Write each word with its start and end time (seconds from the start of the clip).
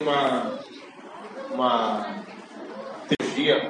uma, 0.00 0.60
uma 1.50 2.24
teologia, 3.08 3.68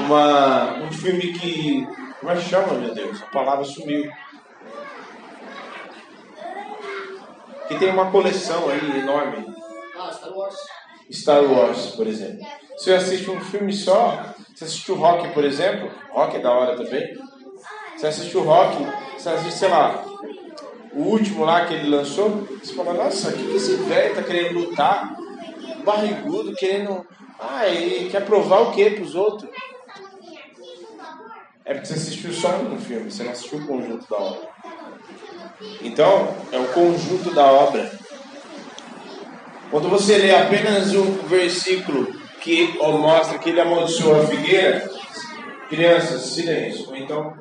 uma, 0.00 0.74
um 0.82 0.92
filme 0.92 1.32
que. 1.32 1.86
Como 2.18 2.32
é 2.32 2.36
que 2.36 2.42
chama, 2.42 2.74
meu 2.74 2.92
Deus? 2.92 3.22
A 3.22 3.26
palavra 3.26 3.64
sumiu. 3.64 4.10
Que 7.68 7.78
tem 7.78 7.90
uma 7.90 8.10
coleção 8.10 8.68
aí 8.68 8.98
enorme. 8.98 9.46
Ah, 9.96 10.12
Star 10.12 10.36
Wars. 10.36 10.56
Star 11.12 11.44
Wars, 11.44 11.86
por 11.94 12.06
exemplo. 12.08 12.44
Você 12.76 12.92
assiste 12.92 13.30
um 13.30 13.40
filme 13.40 13.72
só, 13.72 14.34
você 14.52 14.64
assiste 14.64 14.90
o 14.90 14.96
Rock, 14.96 15.28
por 15.32 15.44
exemplo, 15.44 15.88
Rock 16.10 16.36
é 16.36 16.40
da 16.40 16.50
hora 16.50 16.76
também. 16.76 17.16
Você 17.96 18.08
assiste 18.08 18.36
o 18.36 18.42
Rock, 18.42 18.76
você 19.16 19.28
assiste, 19.28 19.58
sei 19.58 19.68
lá, 19.68 20.04
o 20.92 21.02
último 21.02 21.44
lá 21.44 21.66
que 21.66 21.74
ele 21.74 21.88
lançou, 21.88 22.46
você 22.62 22.74
fala, 22.74 22.94
nossa, 22.94 23.30
o 23.30 23.32
que, 23.32 23.44
que 23.44 23.56
esse 23.56 23.76
velho 23.76 24.14
tá 24.14 24.22
querendo 24.22 24.58
lutar? 24.58 25.16
Barrigudo, 25.84 26.54
querendo. 26.54 27.06
Ah, 27.38 27.66
ele 27.66 28.10
quer 28.10 28.24
provar 28.24 28.60
o 28.60 28.72
que 28.72 28.90
pros 28.90 29.14
outros? 29.14 29.50
É 31.64 31.72
porque 31.72 31.86
você 31.86 31.94
assistiu 31.94 32.32
só 32.32 32.56
um 32.56 32.78
filme, 32.78 33.10
você 33.10 33.22
não 33.22 33.32
assistiu 33.32 33.58
o 33.60 33.66
conjunto 33.66 34.08
da 34.10 34.16
obra. 34.16 34.48
Então, 35.82 36.34
é 36.50 36.58
o 36.58 36.68
conjunto 36.68 37.32
da 37.32 37.46
obra. 37.46 37.90
Quando 39.70 39.88
você 39.88 40.18
lê 40.18 40.34
apenas 40.34 40.92
um 40.94 41.12
versículo 41.28 42.12
que 42.40 42.76
mostra 42.78 43.38
que 43.38 43.50
ele 43.50 43.60
amaldiçoou 43.60 44.20
a 44.20 44.26
figueira, 44.26 44.90
crianças, 45.68 46.22
silêncio. 46.22 46.88
Ou 46.88 46.96
então, 46.96 47.34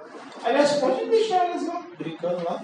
aliás, 0.43 0.73
pode 0.73 1.05
deixar 1.05 1.45
elas 1.45 1.65
lá, 1.65 1.83
brincando 1.97 2.43
lá. 2.43 2.61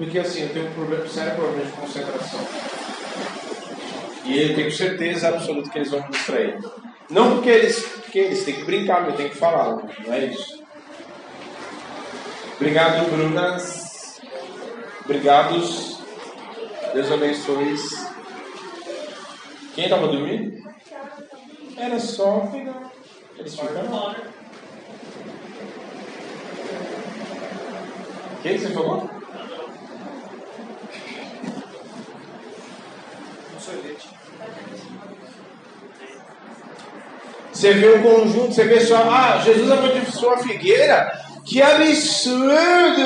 Porque 0.00 0.18
assim, 0.18 0.44
eu 0.44 0.48
tenho 0.48 0.66
um 0.66 0.72
problema, 0.72 1.06
sério 1.06 1.34
problema 1.34 1.62
de 1.62 1.72
concentração. 1.72 2.40
E 4.24 4.40
eu 4.40 4.54
tenho 4.54 4.72
certeza 4.72 5.28
absoluta 5.28 5.68
que 5.68 5.76
eles 5.76 5.90
vão 5.90 6.02
me 6.02 6.08
distrair. 6.08 6.58
Não 7.10 7.34
porque 7.34 7.50
eles, 7.50 7.82
porque 7.82 8.18
eles 8.18 8.42
têm 8.42 8.54
que 8.54 8.64
brincar, 8.64 9.02
mas 9.02 9.10
eu 9.10 9.16
tenho 9.18 9.28
que 9.28 9.36
falar, 9.36 9.76
não 10.06 10.14
é 10.14 10.24
isso. 10.24 10.64
Obrigado, 12.56 13.10
Brunas. 13.10 14.22
Obrigados. 15.04 15.98
Deus 16.94 17.12
abençoe. 17.12 17.76
Quem 19.74 19.84
estava 19.84 20.08
dormindo? 20.08 20.64
Era 21.76 22.00
só. 22.00 22.50
Eles 23.36 23.54
ficaram. 23.54 24.16
O 28.32 28.42
que 28.42 28.58
você 28.58 28.70
falou? 28.70 29.19
Você 37.52 37.74
vê 37.74 37.88
o 37.88 38.02
conjunto, 38.02 38.54
você 38.54 38.64
vê 38.64 38.80
só, 38.80 38.96
ah, 38.96 39.38
Jesus 39.44 39.70
amaldiçoou 39.70 40.32
a 40.32 40.38
figueira, 40.38 41.12
que 41.44 41.60
absurdo! 41.60 43.00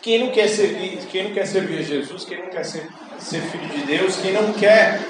Quem 0.00 0.20
não 0.20 0.30
quer 0.30 0.48
servir, 0.48 0.98
quem 1.10 1.24
não 1.24 1.32
quer 1.32 1.46
servir 1.46 1.80
a 1.80 1.82
Jesus, 1.82 2.24
quem 2.24 2.38
não 2.38 2.48
quer 2.48 2.64
ser, 2.64 2.88
ser 3.18 3.40
filho 3.40 3.68
de 3.68 3.86
Deus, 3.86 4.16
quem 4.18 4.32
não 4.32 4.52
quer 4.52 5.00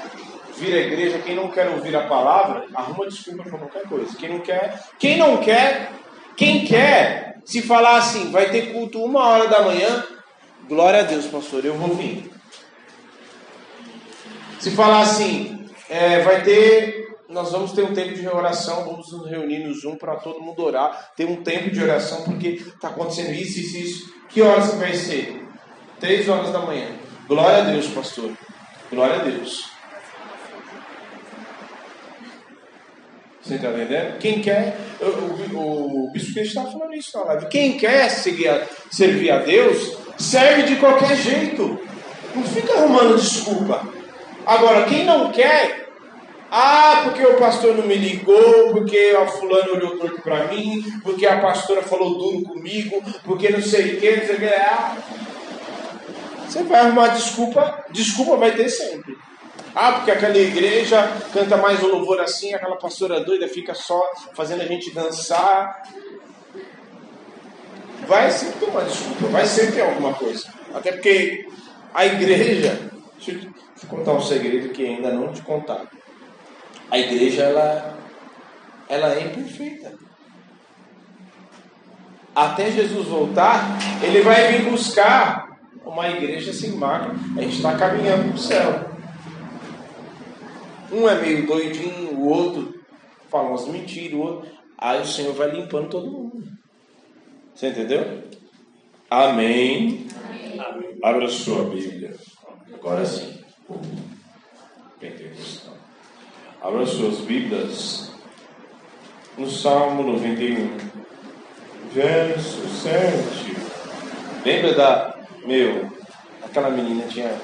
vir 0.56 0.74
à 0.74 0.78
igreja, 0.78 1.18
quem 1.18 1.36
não 1.36 1.50
quer 1.50 1.68
ouvir 1.68 1.94
a 1.94 2.06
palavra, 2.06 2.66
arruma 2.74 3.06
desculpa 3.06 3.42
para 3.42 3.58
qualquer 3.58 3.82
coisa. 3.82 4.16
Quem 4.16 4.30
não 4.30 4.40
quer, 4.40 4.80
quem 4.98 5.18
não 5.18 5.36
quer, 5.36 5.90
quem 6.34 6.64
quer, 6.64 7.38
se 7.44 7.60
falar 7.60 7.98
assim, 7.98 8.30
vai 8.30 8.50
ter 8.50 8.72
culto 8.72 9.04
uma 9.04 9.22
hora 9.26 9.48
da 9.48 9.62
manhã, 9.62 10.04
glória 10.66 11.00
a 11.00 11.02
Deus, 11.02 11.26
pastor, 11.26 11.64
eu 11.64 11.74
vou 11.74 11.94
vir. 11.94 12.35
Se 14.58 14.70
falar 14.70 15.00
assim, 15.00 15.68
é, 15.88 16.20
vai 16.20 16.42
ter 16.42 17.06
nós 17.28 17.50
vamos 17.50 17.72
ter 17.72 17.82
um 17.82 17.92
tempo 17.92 18.14
de 18.14 18.26
oração, 18.28 18.84
vamos 18.84 19.10
nos 19.12 19.28
reunir 19.28 19.58
no 19.58 19.74
Zoom 19.74 19.96
para 19.96 20.16
todo 20.16 20.40
mundo 20.40 20.62
orar, 20.62 21.12
ter 21.16 21.26
um 21.26 21.42
tempo 21.42 21.70
de 21.70 21.82
oração, 21.82 22.22
porque 22.22 22.48
está 22.48 22.88
acontecendo 22.88 23.32
isso, 23.32 23.58
isso, 23.58 23.76
isso. 23.76 24.14
Que 24.28 24.42
horas 24.42 24.74
vai 24.74 24.94
ser? 24.94 25.44
Três 25.98 26.28
horas 26.28 26.52
da 26.52 26.60
manhã. 26.60 26.88
Glória 27.26 27.58
a 27.58 27.70
Deus, 27.70 27.88
pastor. 27.88 28.30
Glória 28.90 29.16
a 29.16 29.24
Deus. 29.24 29.70
Você 33.42 33.54
está 33.54 33.70
entendendo? 33.70 34.18
Quem 34.18 34.40
quer, 34.40 34.76
o, 35.00 35.56
o, 35.56 36.06
o 36.06 36.12
Bispo 36.12 36.38
estava 36.38 36.70
falando 36.70 36.94
isso 36.94 37.16
na 37.16 37.24
live. 37.24 37.46
Quem 37.48 37.76
quer 37.76 38.08
seguir 38.08 38.48
a, 38.48 38.66
servir 38.90 39.30
a 39.30 39.38
Deus, 39.38 39.96
serve 40.18 40.62
de 40.64 40.76
qualquer 40.76 41.16
jeito. 41.16 41.80
Não 42.34 42.42
fica 42.44 42.72
arrumando 42.72 43.16
desculpa. 43.16 43.95
Agora, 44.46 44.84
quem 44.84 45.04
não 45.04 45.32
quer, 45.32 45.88
ah, 46.50 47.00
porque 47.02 47.26
o 47.26 47.36
pastor 47.36 47.74
não 47.74 47.84
me 47.84 47.96
ligou, 47.96 48.70
porque 48.72 49.16
a 49.20 49.26
fulano 49.26 49.74
olhou 49.74 49.98
torto 49.98 50.22
para 50.22 50.46
mim, 50.46 50.82
porque 51.02 51.26
a 51.26 51.40
pastora 51.40 51.82
falou 51.82 52.16
duro 52.16 52.42
comigo, 52.44 53.02
porque 53.24 53.50
não 53.50 53.60
sei 53.60 53.96
o 53.96 54.00
que, 54.00 54.16
não 54.16 54.26
sei 54.26 54.36
o 54.36 54.38
que. 54.38 54.46
Ah, 54.46 54.96
você 56.46 56.62
vai 56.62 56.80
arrumar 56.80 57.08
desculpa, 57.08 57.84
desculpa 57.90 58.36
vai 58.36 58.52
ter 58.52 58.68
sempre. 58.68 59.18
Ah, 59.74 59.92
porque 59.92 60.12
aquela 60.12 60.38
igreja 60.38 61.12
canta 61.32 61.56
mais 61.56 61.82
o 61.82 61.88
louvor 61.88 62.20
assim, 62.20 62.54
aquela 62.54 62.76
pastora 62.76 63.20
doida 63.20 63.48
fica 63.48 63.74
só 63.74 64.00
fazendo 64.32 64.62
a 64.62 64.66
gente 64.66 64.94
dançar. 64.94 65.82
Vai 68.06 68.30
sempre 68.30 68.60
ter 68.60 68.70
uma 68.70 68.84
desculpa, 68.84 69.26
vai 69.26 69.44
sempre 69.44 69.72
ter 69.72 69.82
alguma 69.82 70.14
coisa. 70.14 70.46
Até 70.72 70.92
porque 70.92 71.48
a 71.92 72.06
igreja, 72.06 72.90
te 73.76 73.86
contar 73.86 74.14
um 74.14 74.20
segredo 74.20 74.72
que 74.72 74.84
ainda 74.84 75.12
não 75.12 75.32
te 75.32 75.42
contaram. 75.42 75.88
A 76.90 76.98
igreja 76.98 77.42
ela, 77.42 77.98
ela 78.88 79.14
é 79.14 79.24
imperfeita. 79.24 79.92
Até 82.34 82.70
Jesus 82.70 83.06
voltar, 83.06 83.78
ele 84.02 84.22
vai 84.22 84.52
vir 84.52 84.70
buscar 84.70 85.58
uma 85.84 86.08
igreja 86.08 86.52
sem 86.52 86.72
mácula. 86.72 87.14
A 87.36 87.42
gente 87.42 87.56
está 87.56 87.76
caminhando 87.76 88.28
para 88.28 88.34
o 88.34 88.38
céu. 88.38 88.90
Um 90.92 91.08
é 91.08 91.20
meio 91.20 91.46
doidinho, 91.46 92.14
o 92.14 92.28
outro 92.28 92.76
fala 93.30 93.48
umas 93.48 93.66
mentiras, 93.68 94.14
o 94.14 94.18
outro. 94.18 94.50
Aí 94.78 95.00
o 95.00 95.06
Senhor 95.06 95.34
vai 95.34 95.50
limpando 95.50 95.88
todo 95.88 96.10
mundo. 96.10 96.44
Você 97.54 97.68
entendeu? 97.68 98.24
Amém. 99.10 100.06
Amém. 100.58 100.98
Abra 101.02 101.28
sua 101.28 101.64
Bíblia. 101.64 102.14
Agora 102.74 103.04
sim. 103.04 103.45
Pentecostal. 105.00 105.74
Abra 106.62 106.86
suas 106.86 107.18
Bíblias 107.20 108.12
no 109.36 109.50
Salmo 109.50 110.02
91, 110.02 110.76
verso 111.92 112.68
7. 112.68 113.56
Lembra 114.44 114.74
da. 114.74 115.18
Meu, 115.44 115.90
aquela 116.42 116.70
menina 116.70 117.06
tinha. 117.08 117.36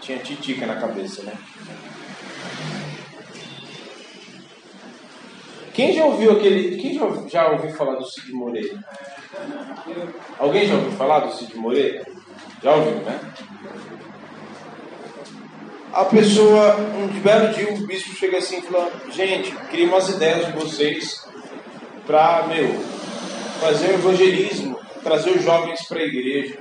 Tinha 0.00 0.18
titica 0.18 0.66
na 0.66 0.76
cabeça, 0.76 1.22
né? 1.22 1.34
Quem 5.74 5.92
já 5.92 6.04
ouviu 6.04 6.32
aquele. 6.32 6.78
Quem 6.78 6.94
já, 6.94 7.28
já 7.28 7.50
ouviu 7.50 7.70
falar 7.72 7.96
do 7.96 8.06
Cid 8.06 8.32
Moreira? 8.32 8.78
Alguém 10.38 10.66
já 10.66 10.74
ouviu 10.74 10.92
falar 10.92 11.20
do 11.20 11.32
Cid 11.34 11.54
Moreira? 11.56 12.04
Já 12.62 12.74
ouviu, 12.74 12.96
né? 13.02 13.20
A 15.92 16.04
pessoa, 16.04 16.76
um 16.76 17.08
belo 17.20 17.52
dia, 17.52 17.72
o 17.72 17.86
bispo 17.86 18.14
chega 18.14 18.38
assim 18.38 18.58
e 18.58 18.62
fala: 18.62 18.90
Gente, 19.12 19.54
queria 19.68 19.86
umas 19.86 20.08
ideias 20.08 20.46
de 20.46 20.52
vocês 20.52 21.26
para, 22.06 22.46
meu, 22.46 22.68
fazer 23.60 23.90
o 23.90 23.94
evangelismo, 23.94 24.78
trazer 25.02 25.30
os 25.30 25.42
jovens 25.42 25.82
para 25.86 25.98
a 25.98 26.04
igreja. 26.04 26.58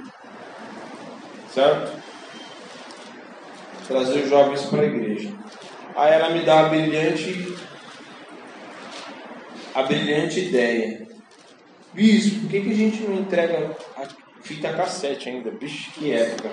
Certo? 1.53 1.99
Trazer 3.87 4.23
os 4.23 4.29
jovens 4.29 4.61
para 4.63 4.81
a 4.81 4.85
igreja. 4.85 5.33
Aí 5.95 6.13
ela 6.13 6.29
me 6.29 6.41
dá 6.41 6.61
a 6.61 6.69
brilhante, 6.69 7.57
a 9.75 9.83
brilhante 9.83 10.39
ideia. 10.39 11.07
Bispo, 11.93 12.41
por 12.41 12.49
que, 12.49 12.61
que 12.61 12.71
a 12.71 12.75
gente 12.75 13.01
não 13.03 13.15
entrega 13.15 13.75
a 13.97 14.07
fita 14.41 14.73
cassete 14.73 15.29
ainda? 15.29 15.51
Bicho, 15.51 15.91
que 15.91 16.11
época. 16.11 16.51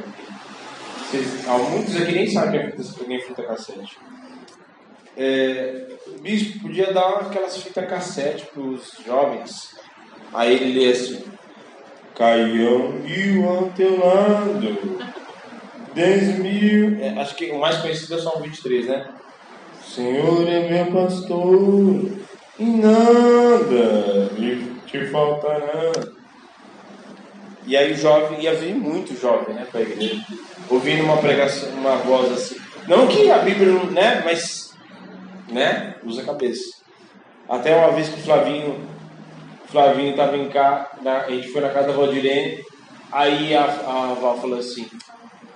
Vocês, 1.10 1.46
muitos 1.70 1.96
aqui 1.96 2.12
nem 2.12 2.26
sabem 2.28 2.70
que 2.70 2.80
é 2.80 3.20
fita 3.20 3.42
cassete. 3.42 3.98
É, 5.16 5.86
bispo, 6.20 6.60
podia 6.60 6.92
dar 6.92 7.08
aquelas 7.20 7.56
fitas 7.56 7.88
cassete 7.88 8.46
para 8.46 8.62
os 8.62 8.98
jovens. 9.06 9.76
Aí 10.34 10.54
ele 10.54 10.78
lê 10.78 10.90
assim: 10.90 11.24
Caião 12.14 13.00
e 13.06 13.38
o 13.38 13.58
Antelando. 13.58 14.98
10 15.94 16.38
mil. 16.40 17.00
É, 17.00 17.20
acho 17.20 17.34
que 17.36 17.50
o 17.52 17.58
mais 17.58 17.78
conhecido 17.78 18.14
é 18.14 18.16
o 18.16 18.20
Salmo 18.20 18.42
23, 18.42 18.86
né? 18.86 19.08
Senhor 19.82 20.46
é 20.48 20.68
meu 20.68 20.92
pastor, 20.92 22.10
e 22.58 22.64
nada 22.64 24.30
te 24.86 25.06
faltará. 25.06 26.15
E 27.66 27.76
aí 27.76 27.94
jovem, 27.94 28.40
ia 28.40 28.54
vir 28.54 28.76
muito 28.76 29.20
jovem, 29.20 29.52
né, 29.52 29.66
para 29.68 29.80
a 29.80 29.82
igreja, 29.82 30.24
ouvindo 30.70 31.02
uma 31.02 31.16
pregação, 31.16 31.68
uma 31.70 31.96
voz 31.96 32.30
assim. 32.30 32.56
Não 32.86 33.08
que 33.08 33.28
a 33.28 33.38
Bíblia 33.38 33.72
não, 33.72 33.86
né, 33.86 34.22
mas, 34.24 34.72
né, 35.50 35.96
usa 36.04 36.22
a 36.22 36.26
cabeça. 36.26 36.76
Até 37.48 37.74
uma 37.76 37.90
vez 37.90 38.08
que 38.08 38.20
o 38.20 38.22
Flavinho, 38.22 38.88
Flavinho 39.66 40.10
estava 40.10 40.36
em 40.36 40.48
cá, 40.48 40.92
na, 41.02 41.22
a 41.22 41.30
gente 41.30 41.48
foi 41.48 41.60
na 41.60 41.70
casa 41.70 41.88
da 41.88 41.92
Valdirene, 41.92 42.64
aí 43.10 43.52
a, 43.52 43.64
a 43.64 44.14
Val 44.14 44.40
falou 44.40 44.60
assim, 44.60 44.88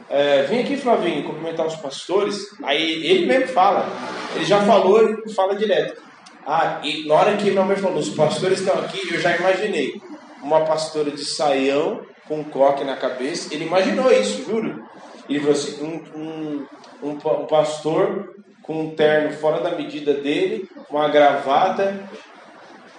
é, 0.08 0.42
vem 0.42 0.62
aqui 0.62 0.76
Flavinho, 0.76 1.22
cumprimentar 1.22 1.64
os 1.64 1.76
pastores, 1.76 2.44
aí 2.64 3.06
ele 3.06 3.26
mesmo 3.26 3.46
fala, 3.46 3.86
ele 4.34 4.44
já 4.44 4.60
falou, 4.62 5.00
ele 5.00 5.32
fala 5.32 5.54
direto. 5.54 6.02
Ah, 6.44 6.80
e 6.82 7.06
na 7.06 7.14
hora 7.14 7.36
que 7.36 7.52
minha 7.52 7.62
mãe 7.62 7.76
falou, 7.76 7.98
os 7.98 8.08
pastores 8.08 8.58
estão 8.58 8.76
aqui, 8.80 9.14
eu 9.14 9.20
já 9.20 9.36
imaginei 9.36 10.02
uma 10.42 10.64
pastora 10.64 11.10
de 11.10 11.24
saião 11.24 12.02
com 12.26 12.40
um 12.40 12.44
coque 12.44 12.84
na 12.84 12.96
cabeça. 12.96 13.52
Ele 13.52 13.64
imaginou 13.64 14.10
isso, 14.12 14.44
juro. 14.44 14.84
Ele 15.28 15.40
falou 15.40 15.54
assim: 15.54 15.82
um, 15.82 16.66
um, 17.02 17.10
um, 17.10 17.46
pastor 17.46 18.34
com 18.62 18.84
um 18.84 18.94
terno 18.94 19.32
fora 19.32 19.60
da 19.60 19.76
medida 19.76 20.14
dele, 20.14 20.68
uma 20.88 21.08
gravata 21.08 22.08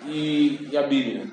e, 0.06 0.68
e, 0.72 0.78
a 0.78 0.84
Bíblia. 0.84 1.32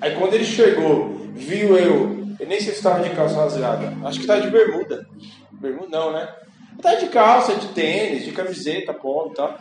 Aí 0.00 0.14
quando 0.14 0.34
ele 0.34 0.44
chegou, 0.44 1.26
viu 1.34 1.76
eu, 1.76 2.26
eu 2.38 2.46
nem 2.46 2.60
sei 2.60 2.72
se 2.72 2.78
estava 2.78 3.02
de 3.02 3.10
calça 3.10 3.36
rasgada, 3.36 3.92
acho 4.04 4.18
que 4.18 4.24
estava 4.24 4.40
de 4.40 4.50
bermuda. 4.50 5.04
Bermuda 5.52 5.98
não, 5.98 6.12
né? 6.12 6.32
Estava 6.76 6.96
de 6.96 7.08
calça, 7.08 7.54
de 7.54 7.68
tênis, 7.68 8.24
de 8.24 8.30
camiseta, 8.30 8.94
polo 8.94 9.32
e 9.32 9.34
tal. 9.34 9.58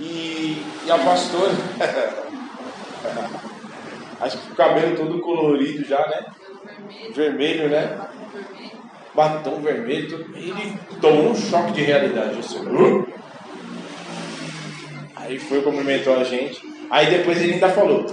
E, 0.00 0.62
e 0.86 0.90
a 0.90 0.98
pastora. 0.98 1.52
Acho 4.20 4.38
que 4.38 4.52
o 4.52 4.56
cabelo 4.56 4.96
todo 4.96 5.20
colorido 5.20 5.84
já, 5.84 5.98
né? 6.06 6.26
Vermelho, 7.14 7.68
né? 7.68 8.08
Batom 9.14 9.60
vermelho. 9.60 10.30
Ele 10.34 10.78
tomou 11.00 11.30
um 11.30 11.34
choque 11.34 11.72
de 11.72 11.82
realidade. 11.82 12.38
Assim! 12.38 12.58
Aí 15.16 15.38
foi, 15.38 15.62
cumprimentou 15.62 16.16
a 16.16 16.24
gente. 16.24 16.60
Aí 16.90 17.06
depois 17.06 17.40
ele 17.40 17.54
ainda 17.54 17.70
falou: 17.70 18.04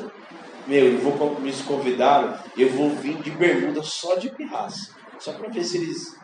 Meu, 0.67 0.85
eu 0.85 0.97
vou 0.99 1.39
me 1.39 1.51
convidar, 1.63 2.43
eu 2.57 2.69
vou 2.69 2.89
vir 2.89 3.15
de 3.17 3.31
bermuda 3.31 3.83
só 3.83 4.15
de 4.15 4.29
pirraça. 4.29 4.95
Só 5.19 5.33
pra 5.33 5.49
ver 5.49 5.63
se 5.63 5.77
eles. 5.77 6.17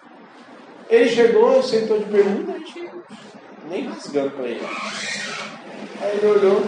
Ele 0.90 1.10
chegou, 1.10 1.62
sentou 1.62 2.00
de 2.00 2.06
bermuda, 2.06 2.54
a 2.54 2.58
gente 2.58 2.90
nem 3.70 3.88
rasgando 3.88 4.32
pra 4.32 4.46
ele. 4.46 4.66
Aí 6.02 6.18
ele 6.18 6.28
olhou. 6.28 6.62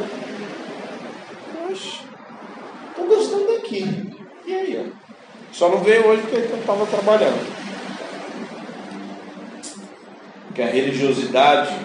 Oxe, 1.71 2.01
tô 2.95 3.03
gostando 3.03 3.47
daqui. 3.47 4.13
E 4.45 4.53
aí, 4.53 4.85
ó. 4.85 4.99
Só 5.59 5.67
não 5.67 5.79
veio 5.79 6.07
hoje 6.07 6.21
porque 6.21 6.35
ele 6.37 6.53
estava 6.53 6.85
trabalhando. 6.85 7.59
Porque 10.45 10.61
a 10.61 10.67
religiosidade, 10.67 11.75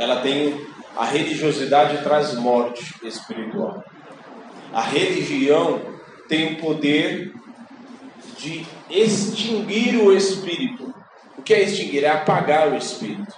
ela 0.00 0.20
tem. 0.20 0.66
A 0.96 1.04
religiosidade 1.04 2.02
traz 2.02 2.34
morte 2.34 2.94
espiritual. 3.04 3.84
A 4.72 4.82
religião 4.82 5.80
tem 6.28 6.54
o 6.54 6.56
poder 6.56 7.32
de 8.38 8.66
extinguir 8.90 9.96
o 9.96 10.12
espírito. 10.12 10.92
O 11.38 11.42
que 11.42 11.54
é 11.54 11.62
extinguir? 11.62 12.02
É 12.02 12.10
apagar 12.10 12.72
o 12.72 12.76
espírito 12.76 13.32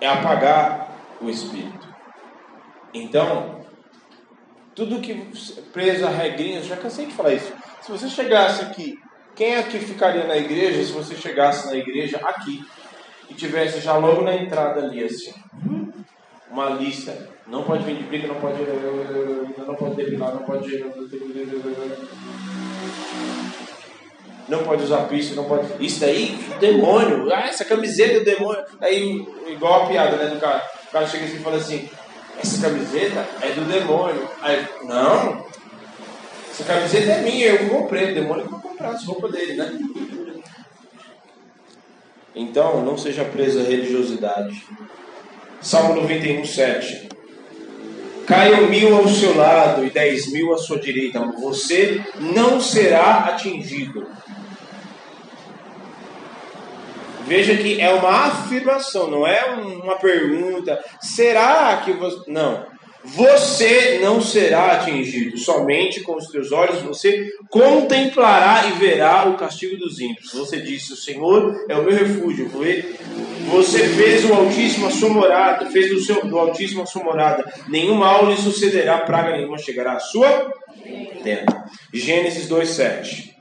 é 0.00 0.06
apagar 0.06 0.88
o 1.20 1.28
espírito. 1.28 1.86
Então, 2.92 3.55
tudo 4.76 5.00
que 5.00 5.14
preso 5.72 6.06
a 6.06 6.10
regrinhas, 6.10 6.66
já 6.66 6.76
cansei 6.76 7.06
de 7.06 7.14
falar 7.14 7.32
isso. 7.32 7.50
Se 7.80 7.90
você 7.90 8.08
chegasse 8.08 8.62
aqui, 8.62 8.98
quem 9.34 9.56
aqui 9.56 9.78
ficaria 9.78 10.24
na 10.26 10.36
igreja 10.36 10.84
se 10.84 10.92
você 10.92 11.16
chegasse 11.16 11.66
na 11.66 11.74
igreja 11.74 12.18
aqui 12.18 12.62
e 13.30 13.34
tivesse 13.34 13.80
já 13.80 13.96
logo 13.96 14.22
na 14.22 14.36
entrada 14.36 14.82
ali 14.82 15.02
assim, 15.02 15.32
uma 16.50 16.68
lista, 16.70 17.30
não 17.46 17.64
pode 17.64 17.84
vir 17.84 17.96
de 17.96 18.02
briga, 18.04 18.28
não 18.28 18.36
pode, 18.36 18.58
não 19.66 19.74
pode 19.74 19.96
depilar, 19.96 20.34
não 20.34 20.42
pode 20.42 20.84
não 24.48 24.62
pode 24.62 24.84
usar 24.84 25.08
piso, 25.08 25.34
não 25.34 25.44
pode. 25.44 25.66
Isso 25.84 26.00
daí, 26.00 26.38
demônio. 26.60 27.32
Ah, 27.32 27.48
essa 27.48 27.64
camiseta 27.64 28.18
é 28.18 28.20
demônio. 28.20 28.64
Aí, 28.80 29.26
igual 29.48 29.82
a 29.82 29.86
piada, 29.86 30.16
né, 30.16 30.26
do 30.26 30.38
cara. 30.38 30.64
O 30.88 30.92
cara 30.92 31.06
chega 31.06 31.24
assim 31.24 31.36
e 31.36 31.40
fala 31.40 31.56
assim: 31.56 31.88
essa 32.38 32.60
camiseta 32.60 33.26
é 33.40 33.50
do 33.50 33.64
demônio. 33.64 34.28
Aí, 34.42 34.66
não. 34.84 35.44
Essa 36.50 36.64
camiseta 36.64 37.12
é 37.12 37.22
minha, 37.22 37.46
eu 37.46 37.68
comprei. 37.68 38.12
O 38.12 38.14
demônio 38.14 38.48
vai 38.48 38.60
comprar 38.60 38.90
as 38.90 39.04
roupas 39.04 39.32
dele, 39.32 39.54
né? 39.54 39.78
Então, 42.34 42.84
não 42.84 42.98
seja 42.98 43.24
preso 43.24 43.60
à 43.60 43.62
religiosidade. 43.62 44.62
Salmo 45.60 46.00
91, 46.02 46.44
7. 46.44 47.08
Caiam 48.26 48.68
mil 48.68 48.94
ao 48.96 49.08
seu 49.08 49.36
lado 49.36 49.84
e 49.84 49.90
dez 49.90 50.30
mil 50.32 50.52
à 50.52 50.58
sua 50.58 50.80
direita, 50.80 51.20
você 51.40 52.04
não 52.18 52.60
será 52.60 53.26
atingido. 53.26 54.06
Veja 57.26 57.56
que 57.56 57.80
é 57.80 57.90
uma 57.92 58.26
afirmação, 58.26 59.10
não 59.10 59.26
é 59.26 59.44
uma 59.46 59.96
pergunta. 59.96 60.82
Será 61.00 61.82
que 61.84 61.92
você. 61.92 62.30
Não. 62.30 62.76
Você 63.04 64.00
não 64.02 64.20
será 64.20 64.72
atingido, 64.72 65.38
somente 65.38 66.00
com 66.00 66.16
os 66.16 66.26
teus 66.26 66.50
olhos 66.50 66.82
você 66.82 67.30
contemplará 67.48 68.66
e 68.66 68.72
verá 68.72 69.28
o 69.28 69.36
castigo 69.36 69.76
dos 69.76 70.00
ímpios. 70.00 70.32
Você 70.32 70.60
disse: 70.60 70.92
O 70.92 70.96
Senhor 70.96 71.54
é 71.68 71.76
o 71.76 71.84
meu 71.84 71.94
refúgio. 71.94 72.50
Você 73.48 73.88
fez 73.90 74.24
o 74.28 74.34
Altíssimo 74.34 74.88
a 74.88 74.90
sua 74.90 75.08
morada, 75.08 75.70
fez 75.70 75.88
do, 75.88 76.00
seu, 76.00 76.26
do 76.26 76.36
Altíssimo 76.36 76.82
a 76.82 76.86
sua 76.86 77.04
morada. 77.04 77.44
Nenhum 77.68 77.94
mal 77.94 78.28
lhe 78.28 78.36
sucederá, 78.36 78.98
praga 78.98 79.36
nenhuma 79.36 79.56
chegará 79.56 79.92
à 79.92 80.00
sua 80.00 80.52
tenda. 81.22 81.64
Gênesis 81.94 82.48
2,7. 82.48 83.36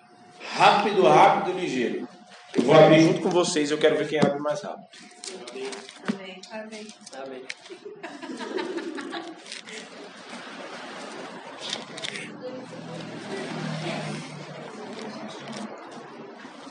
Rápido, 0.56 1.02
rápido, 1.02 1.58
ligeiro. 1.60 2.08
Eu 2.56 2.64
vou 2.64 2.74
abrir 2.74 3.02
junto 3.02 3.22
com 3.22 3.30
vocês, 3.30 3.70
eu 3.70 3.78
quero 3.78 3.98
ver 3.98 4.08
quem 4.08 4.20
abre 4.20 4.40
mais 4.40 4.62
rápido. 4.62 4.88
Amém. 5.52 6.42
Amém. 6.52 6.88
Amém. 7.22 7.42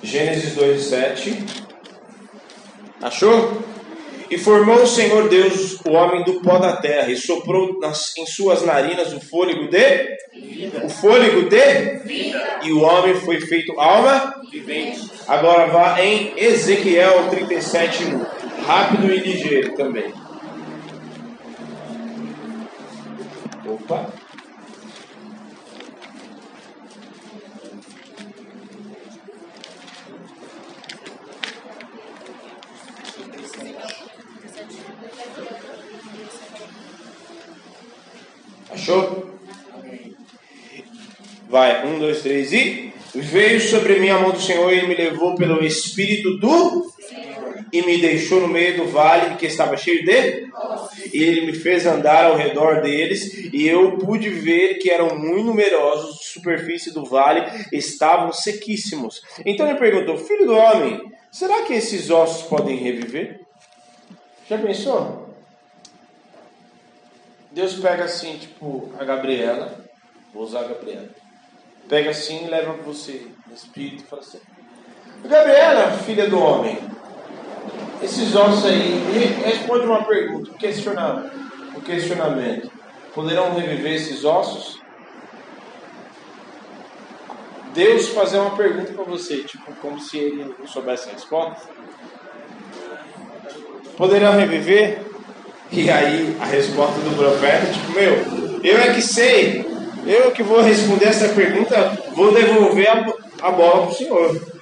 Gênesis 0.02 0.54
2, 0.54 0.82
7. 0.82 1.44
Achou? 3.02 3.62
E 4.30 4.38
formou 4.38 4.82
o 4.82 4.86
Senhor 4.86 5.28
Deus 5.28 5.78
o 5.84 5.92
homem 5.92 6.24
do 6.24 6.40
pó 6.40 6.58
da 6.58 6.76
terra 6.76 7.10
e 7.10 7.16
soprou 7.16 7.78
nas, 7.78 8.16
em 8.16 8.26
suas 8.26 8.64
narinas 8.64 9.12
o 9.12 9.20
fôlego 9.20 9.68
de 9.68 10.16
vida. 10.32 10.84
o 10.84 10.88
fôlego 10.88 11.48
de 11.48 11.98
vida. 12.04 12.60
E 12.62 12.72
o 12.72 12.80
homem 12.80 13.14
foi 13.16 13.40
feito 13.40 13.78
alma 13.78 14.42
vivente. 14.50 15.13
Agora 15.26 15.66
vá 15.68 16.00
em 16.02 16.34
Ezequiel 16.36 17.30
37, 17.30 18.04
1. 18.04 18.26
Rápido 18.66 19.10
e 19.10 19.18
ligeiro 19.18 19.74
também. 19.74 20.12
Opa. 23.66 24.06
Achou? 38.70 39.30
Vai, 41.48 41.86
um, 41.86 41.98
dois, 41.98 42.20
três 42.20 42.52
e. 42.52 42.83
Veio 43.14 43.60
sobre 43.60 43.98
mim 44.00 44.08
a 44.08 44.18
mão 44.18 44.32
do 44.32 44.40
Senhor 44.40 44.72
e 44.72 44.86
me 44.86 44.94
levou 44.94 45.34
pelo 45.34 45.64
Espírito 45.64 46.36
do 46.38 46.92
e 47.72 47.82
me 47.82 47.98
deixou 48.00 48.40
no 48.40 48.48
meio 48.48 48.76
do 48.76 48.86
vale 48.86 49.36
que 49.36 49.46
estava 49.46 49.76
cheio 49.76 50.04
de 50.04 50.44
e 51.12 51.22
ele 51.22 51.46
me 51.46 51.52
fez 51.52 51.86
andar 51.86 52.24
ao 52.24 52.36
redor 52.36 52.80
deles 52.80 53.50
e 53.52 53.66
eu 53.66 53.98
pude 53.98 54.30
ver 54.30 54.78
que 54.78 54.90
eram 54.90 55.18
muito 55.18 55.46
numerosos, 55.46 56.18
a 56.20 56.32
superfície 56.34 56.92
do 56.92 57.04
vale 57.04 57.44
estavam 57.72 58.32
sequíssimos. 58.32 59.22
Então 59.44 59.68
ele 59.68 59.78
perguntou: 59.78 60.16
Filho 60.16 60.46
do 60.46 60.56
homem, 60.56 61.12
será 61.30 61.62
que 61.62 61.72
esses 61.72 62.10
ossos 62.10 62.46
podem 62.48 62.76
reviver? 62.76 63.40
Já 64.48 64.58
pensou? 64.58 65.30
Deus 67.50 67.74
pega 67.74 68.04
assim, 68.04 68.36
tipo, 68.36 68.92
a 68.98 69.04
Gabriela, 69.04 69.84
vou 70.32 70.42
usar 70.42 70.60
a 70.60 70.68
Gabriela, 70.68 71.08
pega 71.88 72.10
assim 72.10 72.44
e 72.44 72.50
leva 72.50 72.74
para 72.74 72.82
você 72.82 73.26
no 73.46 73.54
espírito 73.54 74.04
e 74.04 74.06
fala 74.06 74.22
assim: 74.22 74.40
Gabriela, 75.24 75.90
filha 75.98 76.28
do 76.28 76.38
homem, 76.38 76.78
esses 78.02 78.34
ossos 78.34 78.66
aí, 78.66 79.02
responde 79.44 79.86
uma 79.86 80.04
pergunta, 80.04 80.50
um 80.50 80.54
questionamento, 80.54 81.30
um 81.76 81.80
questionamento. 81.80 82.70
Poderão 83.14 83.54
reviver 83.54 83.94
esses 83.94 84.24
ossos? 84.24 84.82
Deus 87.72 88.08
fazer 88.08 88.38
uma 88.38 88.56
pergunta 88.56 88.92
para 88.92 89.04
você, 89.04 89.42
tipo, 89.42 89.72
como 89.76 89.98
se 89.98 90.18
ele 90.18 90.54
não 90.58 90.66
soubesse 90.66 91.08
a 91.08 91.12
resposta? 91.12 91.68
Poderão 93.96 94.36
reviver? 94.36 95.00
E 95.72 95.90
aí 95.90 96.36
a 96.40 96.44
resposta 96.44 97.00
do 97.00 97.16
profeta, 97.16 97.72
tipo, 97.72 97.92
meu, 97.92 98.60
eu 98.62 98.78
é 98.78 98.94
que 98.94 99.02
sei, 99.02 99.66
eu 100.06 100.32
que 100.32 100.42
vou 100.42 100.60
responder 100.60 101.06
essa 101.06 101.28
pergunta, 101.28 101.98
vou 102.14 102.32
devolver 102.32 102.88
a, 102.88 103.46
a 103.48 103.50
bola 103.50 103.82
para 103.82 103.90
o 103.90 103.94
Senhor. 103.94 104.54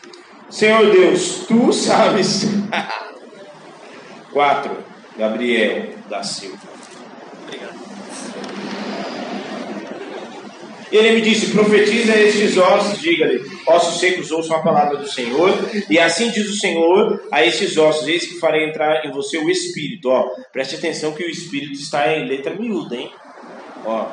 Senhor 0.50 0.90
Deus, 0.90 1.44
tu 1.49 1.72
sabes. 1.72 2.46
4. 4.32 4.76
Gabriel 5.16 5.90
da 6.08 6.22
Silva. 6.22 6.72
E 10.92 10.96
ele 10.96 11.12
me 11.12 11.20
disse: 11.22 11.52
profetiza 11.52 12.14
estes 12.14 12.56
ossos, 12.58 13.00
diga-lhe, 13.00 13.42
ossos 13.66 13.99
secos 13.99 14.30
ouçam 14.30 14.56
a 14.56 14.62
palavra 14.62 14.99
do 14.99 15.08
Senhor. 15.08 15.50
E 15.88 15.99
assim 15.99 16.30
diz 16.30 16.50
o 16.50 16.56
Senhor 16.58 17.26
a 17.32 17.44
estes 17.44 17.78
ossos: 17.78 18.06
eis 18.06 18.26
que 18.26 18.38
farei 18.38 18.68
entrar 18.68 19.06
em 19.06 19.11
você 19.11 19.38
o 19.38 19.49
Espírito. 19.49 20.11
Ó, 20.11 20.28
preste 20.52 20.76
atenção 20.76 21.12
que 21.12 21.25
o 21.25 21.30
Espírito 21.30 21.72
está 21.72 22.14
em 22.14 22.28
letra 22.28 22.54
miúda, 22.54 22.94
hein? 22.94 23.11
Ó. 23.87 24.11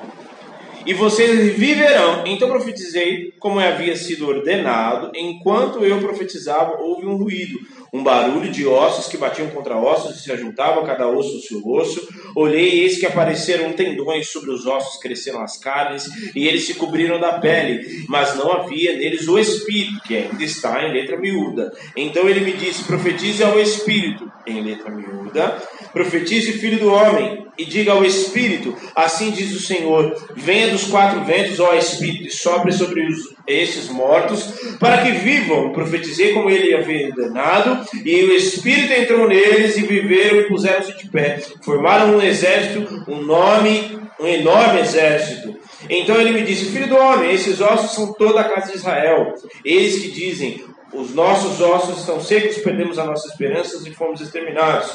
E 0.86 0.93
vocês 0.93 1.57
viverão. 1.57 2.24
Então 2.25 2.48
profetizei 2.48 3.33
como 3.39 3.59
havia 3.59 3.95
sido 3.95 4.27
ordenado. 4.27 5.12
Enquanto 5.15 5.83
eu 5.83 6.00
profetizava, 6.00 6.77
houve 6.79 7.05
um 7.05 7.17
ruído 7.17 7.59
um 7.93 8.03
barulho 8.03 8.50
de 8.51 8.65
ossos 8.65 9.08
que 9.08 9.17
batiam 9.17 9.50
contra 9.50 9.77
ossos 9.77 10.15
e 10.15 10.24
se 10.24 10.31
ajuntavam 10.31 10.86
cada 10.86 11.08
osso 11.08 11.36
no 11.36 11.41
seu 11.41 11.67
osso. 11.67 12.08
Olhei 12.36 12.69
e 12.69 12.79
eis 12.81 13.00
que 13.00 13.05
apareceram 13.05 13.74
tendões 13.74 14.29
sobre 14.29 14.51
os 14.51 14.65
ossos, 14.65 15.00
cresceram 15.00 15.41
as 15.41 15.58
carnes 15.58 16.08
e 16.36 16.48
eles 16.48 16.65
se 16.65 16.75
cobriram 16.75 17.19
da 17.19 17.39
pele, 17.39 18.05
mas 18.08 18.36
não 18.36 18.51
havia 18.51 18.96
neles 18.96 19.27
o 19.27 19.38
espírito, 19.38 20.01
que 20.03 20.15
ainda 20.15 20.43
está 20.43 20.84
em 20.84 20.93
letra 20.93 21.17
miúda. 21.17 21.72
Então 21.96 22.27
ele 22.29 22.41
me 22.41 22.53
disse: 22.53 22.84
profetize 22.84 23.43
ao 23.43 23.60
espírito, 23.60 24.31
em 24.46 24.62
letra 24.62 24.91
miúda, 24.91 25.62
profetize 25.91 26.53
filho 26.53 26.79
do 26.79 26.91
homem, 26.91 27.48
e 27.60 27.65
diga 27.65 27.91
ao 27.91 28.05
espírito: 28.05 28.74
assim 28.96 29.31
diz 29.31 29.53
o 29.53 29.60
Senhor: 29.60 30.15
venha 30.36 30.69
dos 30.69 30.86
quatro 30.86 31.24
ventos, 31.25 31.60
ó 31.60 31.74
espírito, 31.74 32.27
e 32.27 32.31
sobre 32.31 32.72
sobre 32.72 33.05
os 33.05 33.36
estes 33.46 33.89
mortos, 33.89 34.43
para 34.79 35.01
que 35.01 35.12
vivam. 35.12 35.74
Profetizei 35.74 36.34
como 36.34 36.50
ele 36.50 36.74
havia 36.74 37.08
ordenado, 37.08 37.78
e 38.05 38.24
o 38.24 38.33
Espírito 38.33 38.93
entrou 38.93 39.27
neles, 39.27 39.77
e 39.77 39.81
viveram 39.81 40.39
e 40.39 40.48
puseram-se 40.48 40.98
de 40.98 41.09
pé. 41.09 41.39
Formaram 41.62 42.17
um 42.17 42.21
exército, 42.21 43.05
um 43.07 43.21
nome, 43.21 44.00
um 44.19 44.27
enorme 44.27 44.81
exército. 44.81 45.57
Então 45.89 46.19
ele 46.19 46.31
me 46.31 46.43
disse: 46.43 46.71
Filho 46.71 46.88
do 46.88 46.98
homem, 46.98 47.31
esses 47.31 47.62
ossos 47.62 47.91
são 47.91 48.13
toda 48.13 48.41
a 48.41 48.50
casa 48.50 48.71
de 48.71 48.77
Israel. 48.77 49.33
Eles 49.63 50.00
que 50.01 50.12
dizem: 50.12 50.63
os 50.91 51.13
nossos 51.13 51.62
ossos 51.62 52.00
estão 52.00 52.19
secos, 52.19 52.58
perdemos 52.58 52.98
a 52.98 53.05
nossa 53.05 53.27
esperança 53.27 53.88
e 53.88 53.93
fomos 53.93 54.22
exterminados. 54.22 54.91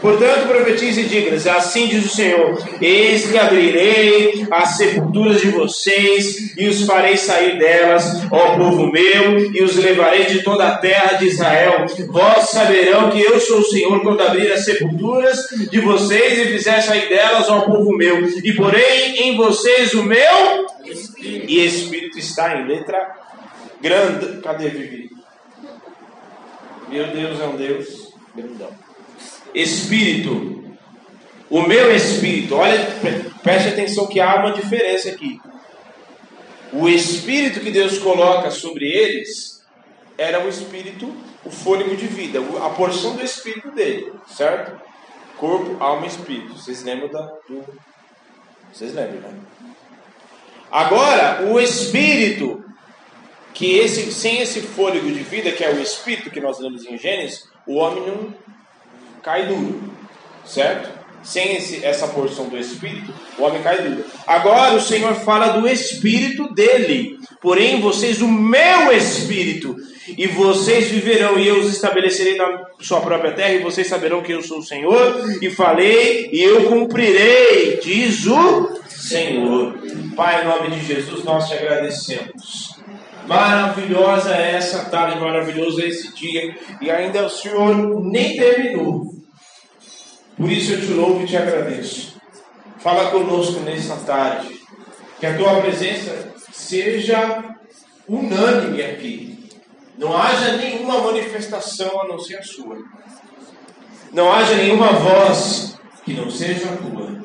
Portanto, 0.00 0.48
profetize 0.48 1.02
e 1.02 1.04
diga 1.04 1.34
assim 1.52 1.86
diz 1.86 2.06
o 2.06 2.14
Senhor: 2.14 2.58
Eis 2.80 3.30
que 3.30 3.36
abrirei 3.36 4.46
as 4.50 4.76
sepulturas 4.76 5.40
de 5.40 5.50
vocês 5.50 6.56
e 6.56 6.66
os 6.66 6.86
farei 6.86 7.16
sair 7.16 7.58
delas, 7.58 8.22
ó 8.30 8.56
povo 8.56 8.90
meu, 8.90 9.52
e 9.54 9.62
os 9.62 9.76
levarei 9.76 10.24
de 10.24 10.42
toda 10.42 10.66
a 10.66 10.78
terra 10.78 11.18
de 11.18 11.26
Israel. 11.26 11.84
Vós 12.08 12.48
saberão 12.48 13.10
que 13.10 13.20
eu 13.20 13.38
sou 13.38 13.58
o 13.58 13.64
Senhor 13.64 14.00
quando 14.02 14.22
abrir 14.22 14.50
as 14.50 14.64
sepulturas 14.64 15.38
de 15.70 15.80
vocês 15.80 16.38
e 16.38 16.52
fizer 16.52 16.80
sair 16.80 17.08
delas, 17.08 17.50
ó 17.50 17.60
povo 17.60 17.94
meu, 17.96 18.26
e 18.42 18.52
porém 18.54 19.28
em 19.28 19.36
vocês 19.36 19.92
o 19.92 20.02
meu 20.04 20.66
Espírito. 20.84 21.50
E 21.50 21.64
Espírito 21.64 22.18
está 22.18 22.56
em 22.56 22.66
letra 22.66 23.14
grande. 23.80 24.40
Cadê 24.40 24.68
Vivi? 24.68 25.13
Meu 26.88 27.06
Deus 27.08 27.40
é 27.40 27.44
um 27.44 27.56
Deus 27.56 28.12
grandão. 28.34 28.70
Espírito. 29.54 30.64
O 31.48 31.62
meu 31.62 31.94
espírito. 31.94 32.56
Olha, 32.56 32.78
preste 33.42 33.68
atenção 33.68 34.06
que 34.06 34.20
há 34.20 34.36
uma 34.36 34.52
diferença 34.52 35.08
aqui. 35.08 35.40
O 36.72 36.88
espírito 36.88 37.60
que 37.60 37.70
Deus 37.70 37.98
coloca 37.98 38.50
sobre 38.50 38.86
eles 38.86 39.62
era 40.18 40.44
o 40.44 40.48
espírito, 40.48 41.12
o 41.44 41.50
fôlego 41.50 41.96
de 41.96 42.06
vida, 42.06 42.40
a 42.64 42.70
porção 42.70 43.16
do 43.16 43.24
espírito 43.24 43.70
dele, 43.72 44.12
certo? 44.26 44.80
Corpo, 45.36 45.76
alma 45.82 46.06
e 46.06 46.08
espírito. 46.08 46.54
Vocês 46.54 46.82
lembram 46.82 47.08
da, 47.08 47.22
do. 47.48 47.64
Vocês 48.72 48.94
lembram, 48.94 49.20
né? 49.20 49.34
Agora, 50.70 51.44
o 51.44 51.60
espírito 51.60 52.64
que 53.54 53.78
esse, 53.78 54.10
sem 54.12 54.40
esse 54.40 54.60
fôlego 54.60 55.06
de 55.06 55.22
vida, 55.22 55.52
que 55.52 55.64
é 55.64 55.70
o 55.70 55.80
espírito 55.80 56.30
que 56.30 56.40
nós 56.40 56.58
lemos 56.58 56.84
em 56.84 56.98
Gênesis, 56.98 57.44
o 57.66 57.76
homem 57.76 58.04
não 58.04 58.34
cai 59.22 59.46
duro, 59.46 59.80
certo? 60.44 60.90
Sem 61.22 61.56
esse, 61.56 61.82
essa 61.82 62.08
porção 62.08 62.48
do 62.48 62.58
espírito, 62.58 63.14
o 63.38 63.44
homem 63.44 63.62
cai 63.62 63.80
duro. 63.80 64.04
Agora 64.26 64.74
o 64.74 64.80
Senhor 64.80 65.14
fala 65.14 65.58
do 65.58 65.68
espírito 65.68 66.52
dele, 66.52 67.18
porém 67.40 67.80
vocês 67.80 68.20
o 68.20 68.28
meu 68.28 68.92
espírito, 68.92 69.76
e 70.18 70.26
vocês 70.26 70.88
viverão, 70.88 71.38
e 71.38 71.46
eu 71.46 71.60
os 71.60 71.72
estabelecerei 71.72 72.36
na 72.36 72.66
sua 72.80 73.00
própria 73.00 73.32
terra, 73.32 73.54
e 73.54 73.62
vocês 73.62 73.86
saberão 73.86 74.20
que 74.20 74.32
eu 74.32 74.42
sou 74.42 74.58
o 74.58 74.64
Senhor, 74.64 75.24
e 75.40 75.48
falei, 75.48 76.28
e 76.32 76.42
eu 76.42 76.64
cumprirei, 76.64 77.78
diz 77.80 78.26
o 78.26 78.80
Senhor. 78.88 79.78
Pai, 80.14 80.42
em 80.42 80.46
nome 80.46 80.76
de 80.76 80.86
Jesus, 80.86 81.24
nós 81.24 81.48
te 81.48 81.54
agradecemos 81.54 82.73
Maravilhosa 83.26 84.34
é 84.34 84.56
essa 84.56 84.84
tarde, 84.84 85.18
maravilhoso 85.18 85.80
é 85.80 85.86
esse 85.86 86.14
dia, 86.14 86.56
e 86.80 86.90
ainda 86.90 87.24
o 87.24 87.30
Senhor 87.30 87.74
nem 88.04 88.36
terminou. 88.36 89.14
Por 90.36 90.50
isso 90.50 90.72
eu 90.72 90.80
te 90.80 90.92
louvo 90.92 91.22
e 91.22 91.26
te 91.26 91.36
agradeço. 91.36 92.16
Fala 92.78 93.10
conosco 93.10 93.60
nessa 93.60 93.96
tarde, 93.96 94.60
que 95.18 95.26
a 95.26 95.36
tua 95.36 95.60
presença 95.60 96.34
seja 96.52 97.56
unânime 98.06 98.82
aqui. 98.82 99.48
Não 99.96 100.14
haja 100.14 100.56
nenhuma 100.56 100.98
manifestação 100.98 102.02
a 102.02 102.08
não 102.08 102.18
ser 102.18 102.36
a 102.36 102.42
sua. 102.42 102.76
Não 104.12 104.30
haja 104.30 104.54
nenhuma 104.56 104.92
voz 104.92 105.76
que 106.04 106.12
não 106.12 106.30
seja 106.30 106.68
a 106.68 106.76
tua. 106.76 107.24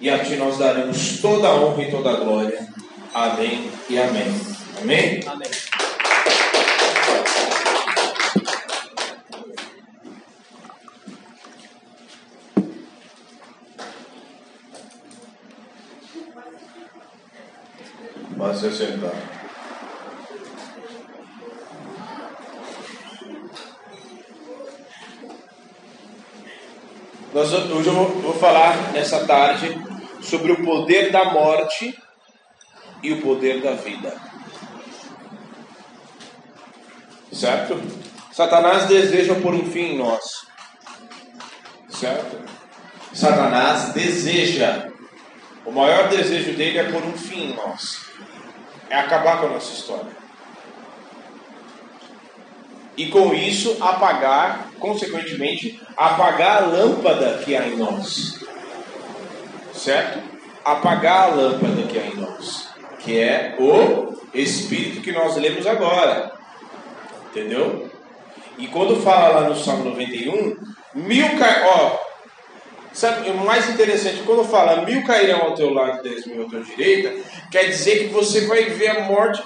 E 0.00 0.08
a 0.08 0.20
ti 0.20 0.36
nós 0.36 0.58
daremos 0.58 1.20
toda 1.20 1.48
a 1.48 1.54
honra 1.54 1.82
e 1.82 1.90
toda 1.90 2.10
a 2.10 2.16
glória. 2.16 2.66
Amém 3.14 3.70
e 3.90 3.98
amém. 3.98 4.51
Amém? 4.82 5.20
Amém. 5.28 5.48
Pode 18.36 18.58
se 18.58 18.72
sentar. 18.72 19.12
Nós, 27.32 27.52
hoje 27.52 27.86
eu 27.86 27.94
vou, 27.94 28.08
vou 28.20 28.34
falar 28.34 28.92
nessa 28.92 29.24
tarde 29.28 29.80
sobre 30.22 30.50
o 30.50 30.64
poder 30.64 31.12
da 31.12 31.26
morte 31.26 31.96
e 33.00 33.12
o 33.12 33.22
poder 33.22 33.62
da 33.62 33.74
vida. 33.74 34.31
Certo? 37.32 37.80
Satanás 38.30 38.86
deseja 38.86 39.34
pôr 39.36 39.54
um 39.54 39.64
fim 39.64 39.94
em 39.94 39.98
nós. 39.98 40.46
Certo? 41.88 42.38
Satanás 43.12 43.92
deseja. 43.92 44.88
O 45.64 45.72
maior 45.72 46.08
desejo 46.08 46.54
dele 46.54 46.78
é 46.78 46.90
pôr 46.90 47.02
um 47.04 47.12
fim 47.12 47.50
em 47.50 47.54
nós. 47.54 48.06
É 48.90 48.96
acabar 48.96 49.40
com 49.40 49.46
a 49.46 49.50
nossa 49.50 49.72
história. 49.72 50.22
E 52.96 53.06
com 53.06 53.32
isso 53.32 53.78
apagar, 53.80 54.68
consequentemente, 54.78 55.80
apagar 55.96 56.64
a 56.64 56.66
lâmpada 56.66 57.38
que 57.38 57.56
há 57.56 57.66
em 57.66 57.76
nós. 57.76 58.40
Certo? 59.72 60.20
Apagar 60.64 61.30
a 61.30 61.34
lâmpada 61.34 61.82
que 61.82 61.98
há 61.98 62.06
em 62.06 62.16
nós. 62.16 62.68
Que 62.98 63.18
é 63.18 63.56
o 63.58 64.14
Espírito 64.34 65.00
que 65.00 65.12
nós 65.12 65.36
lemos 65.36 65.66
agora. 65.66 66.41
Entendeu? 67.32 67.90
E 68.58 68.68
quando 68.68 69.00
fala 69.00 69.40
lá 69.40 69.48
no 69.48 69.56
Salmo 69.56 69.84
91, 69.84 70.54
mil 70.94 71.38
cai... 71.38 71.62
ó, 71.64 71.98
sabe, 72.92 73.30
o 73.30 73.38
mais 73.38 73.70
interessante, 73.70 74.22
quando 74.26 74.44
fala 74.44 74.82
mil 74.82 75.02
cairão 75.04 75.40
ao 75.40 75.54
teu 75.54 75.72
lado 75.72 76.00
e 76.00 76.10
dez 76.10 76.26
mil 76.26 76.44
à 76.44 76.48
tua 76.48 76.60
direita, 76.60 77.14
quer 77.50 77.64
dizer 77.64 78.00
que 78.00 78.12
você 78.12 78.46
vai 78.46 78.64
ver 78.64 78.88
a 78.88 79.04
morte 79.04 79.42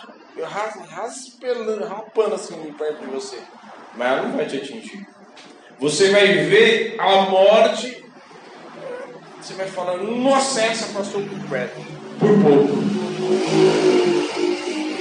raspelando, 0.91 1.85
rapando 1.85 2.35
assim 2.35 2.57
perto 2.77 3.05
de 3.05 3.07
você. 3.07 3.39
Mas 3.95 4.09
ela 4.09 4.23
não 4.23 4.37
vai 4.37 4.47
te 4.47 4.57
atingir. 4.57 5.07
Você 5.79 6.11
vai 6.11 6.27
ver 6.27 6.97
a 6.99 7.23
morte. 7.23 8.05
Você 9.41 9.55
vai 9.55 9.69
falar, 9.69 9.99
nossa, 9.99 10.61
essa 10.61 10.93
passou 10.93 11.23
por 11.23 11.39
perto. 11.49 11.77
Por 12.19 12.43
pouco. 12.43 12.97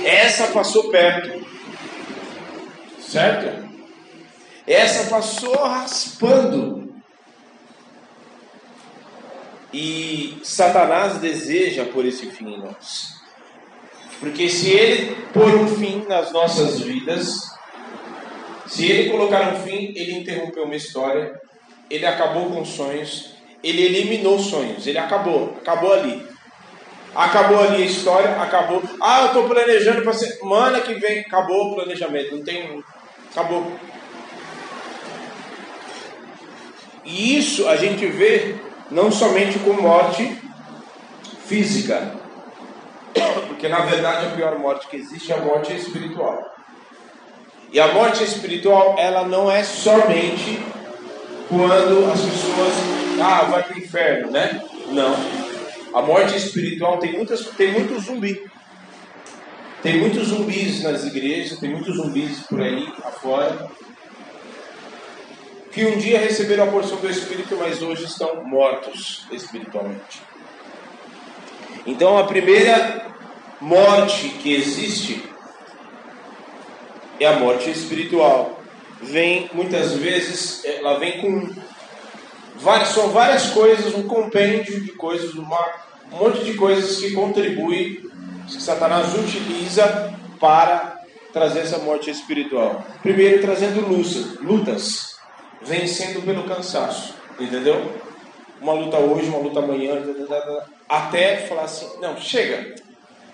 Essa 0.06 0.48
passou 0.48 0.92
perto. 0.92 1.55
Certo? 3.15 3.69
Essa 4.67 5.10
passou 5.10 5.55
raspando. 5.55 6.93
E 9.72 10.38
Satanás 10.43 11.19
deseja 11.19 11.86
por 11.86 12.05
esse 12.05 12.25
fim 12.25 12.55
em 12.55 12.60
nós. 12.60 13.13
Porque 14.19 14.50
se 14.50 14.69
ele 14.69 15.15
pôr 15.31 15.48
um 15.55 15.65
fim 15.65 16.03
nas 16.10 16.34
nossas 16.34 16.81
vidas, 16.81 17.39
se 18.67 18.86
ele 18.86 19.10
colocar 19.10 19.53
um 19.53 19.62
fim, 19.62 19.93
ele 19.95 20.19
interrompeu 20.19 20.65
uma 20.65 20.75
história, 20.75 21.39
ele 21.89 22.05
acabou 22.05 22.50
com 22.50 22.65
sonhos, 22.65 23.34
ele 23.63 23.81
eliminou 23.81 24.38
sonhos, 24.39 24.86
ele 24.88 24.98
acabou, 24.98 25.55
acabou 25.62 25.93
ali. 25.93 26.22
Acabou 27.15 27.62
ali 27.62 27.81
a 27.81 27.86
história, 27.86 28.41
acabou. 28.41 28.84
Ah, 29.01 29.22
eu 29.22 29.27
estou 29.27 29.48
planejando 29.48 30.01
para. 30.01 30.12
Semana 30.12 30.81
que 30.81 30.95
vem, 30.95 31.19
acabou 31.19 31.72
o 31.72 31.75
planejamento, 31.75 32.36
não 32.36 32.43
tem. 32.43 32.84
Acabou. 33.36 33.70
E 37.04 37.38
isso 37.38 37.68
a 37.68 37.75
gente 37.75 38.06
vê 38.08 38.56
não 38.89 39.12
somente 39.12 39.60
com 39.60 39.74
morte 39.74 40.38
física, 41.46 42.13
porque 43.48 43.68
na 43.68 43.82
verdade 43.82 44.27
a 44.27 44.30
pior 44.30 44.58
morte 44.58 44.88
que 44.88 44.96
existe 44.96 45.34
é 45.34 45.36
a 45.36 45.42
morte 45.42 45.75
espiritual. 45.75 46.50
E 47.74 47.80
a 47.80 47.94
morte 47.94 48.24
espiritual, 48.24 48.96
ela 48.98 49.27
não 49.27 49.51
é 49.51 49.62
somente 49.62 50.63
quando 51.50 52.10
as 52.10 52.22
pessoas, 52.22 52.74
ah, 53.22 53.44
vai 53.50 53.63
para 53.63 53.75
o 53.75 53.80
inferno, 53.80 54.32
né? 54.32 54.63
Não. 54.88 55.13
A 55.94 56.01
morte 56.01 56.38
espiritual 56.38 57.00
tem, 57.00 57.12
muitas, 57.12 57.48
tem 57.48 57.74
muito 57.74 58.00
zumbi. 58.00 58.50
Tem 59.86 60.00
muitos 60.00 60.30
zumbis 60.30 60.82
nas 60.82 61.06
igrejas, 61.06 61.60
tem 61.60 61.70
muitos 61.70 61.98
zumbis 61.98 62.39
por 62.39 62.60
aí 62.60 62.92
afora. 63.04 63.70
Que 65.72 65.86
um 65.86 66.00
dia 66.00 66.18
receberam 66.18 66.63
a 66.63 66.72
porção 66.72 66.98
do 66.98 67.08
Espírito, 67.08 67.56
mas 67.56 67.84
hoje 67.84 68.06
estão 68.06 68.44
mortos 68.44 69.27
espiritualmente. 69.32 70.24
Então 71.86 72.18
a 72.18 72.24
primeira 72.24 73.12
morte 73.62 74.30
que 74.30 74.56
existe 74.56 75.24
é 77.20 77.27
a 77.27 77.38
morte 77.38 77.70
espiritual. 77.70 78.60
Vem 79.00 79.51
muitas 79.54 79.94
vezes, 79.94 80.65
ela 80.65 80.98
vem 80.98 81.22
com 81.22 81.48
várias, 82.56 82.88
são 82.88 83.10
várias 83.10 83.51
coisas, 83.51 83.94
um 83.94 84.08
compêndio 84.08 84.82
de 84.84 84.94
coisas, 84.94 85.36
uma, 85.36 85.63
um 86.12 86.18
monte 86.18 86.44
de 86.44 86.56
coisas 86.56 86.98
que 86.98 87.12
contribui, 87.12 88.14
que 88.46 88.62
Satanás 88.62 89.14
utiliza 89.14 90.14
para 90.40 91.00
trazer 91.34 91.60
essa 91.60 91.80
morte 91.80 92.10
espiritual. 92.10 92.86
Primeiro, 93.02 93.42
trazendo 93.42 93.82
lutas, 93.82 94.40
lutas, 94.40 95.16
vencendo 95.62 96.24
pelo 96.24 96.44
cansaço, 96.44 97.14
entendeu? 97.40 97.94
Uma 98.62 98.74
luta 98.74 98.98
hoje, 98.98 99.28
uma 99.28 99.40
luta 99.40 99.60
amanhã, 99.60 100.02
até 100.88 101.38
falar 101.48 101.64
assim: 101.64 101.88
não, 102.00 102.18
chega, 102.18 102.75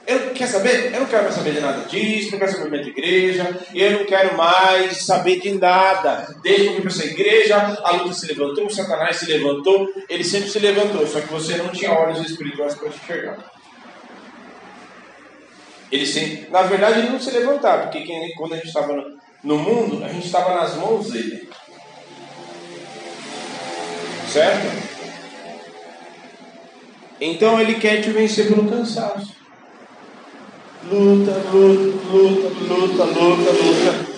eu 0.07 0.31
quer 0.31 0.47
saber? 0.47 0.93
Eu 0.93 1.01
não 1.01 1.05
quero 1.05 1.23
mais 1.23 1.35
saber 1.35 1.53
de 1.53 1.59
nada 1.59 1.85
disso, 1.87 2.31
não 2.31 2.39
quero 2.39 2.51
saber 2.51 2.69
mais 2.71 2.83
de 2.83 2.89
igreja, 2.89 3.59
eu 3.73 3.91
não 3.91 4.05
quero 4.05 4.35
mais 4.35 4.97
saber 4.97 5.39
de 5.39 5.51
nada. 5.53 6.35
Desde 6.41 6.63
que 6.63 6.69
eu 6.69 6.73
vim 6.73 6.81
para 6.81 6.89
essa 6.89 7.05
igreja, 7.05 7.77
a 7.83 7.91
luta 7.91 8.13
se 8.13 8.25
levantou, 8.25 8.65
o 8.65 8.69
Satanás 8.69 9.17
se 9.17 9.25
levantou, 9.25 9.87
ele 10.09 10.23
sempre 10.23 10.49
se 10.49 10.59
levantou, 10.59 11.05
só 11.05 11.21
que 11.21 11.31
você 11.31 11.57
não 11.57 11.69
tinha 11.69 11.91
olhos 11.91 12.19
espirituais 12.27 12.73
para 12.73 12.89
enxergar. 12.89 13.51
Ele 15.91 16.05
sempre, 16.05 16.49
na 16.49 16.61
verdade, 16.61 16.99
ele 16.99 17.09
não 17.09 17.19
se 17.19 17.31
levantava, 17.31 17.87
porque 17.87 18.33
quando 18.37 18.53
a 18.53 18.55
gente 18.55 18.67
estava 18.67 18.93
no, 18.93 19.17
no 19.43 19.57
mundo, 19.57 20.03
a 20.03 20.07
gente 20.07 20.25
estava 20.25 20.55
nas 20.55 20.75
mãos 20.75 21.11
dele. 21.11 21.49
Certo? 24.27 24.91
Então 27.19 27.59
ele 27.59 27.75
quer 27.75 28.01
te 28.01 28.09
vencer 28.09 28.47
pelo 28.47 28.69
cansaço. 28.69 29.35
Luta, 30.85 31.31
luta, 31.51 31.97
luta, 32.11 32.49
luta, 32.57 33.03
luta, 33.03 33.51
luta. 33.51 34.11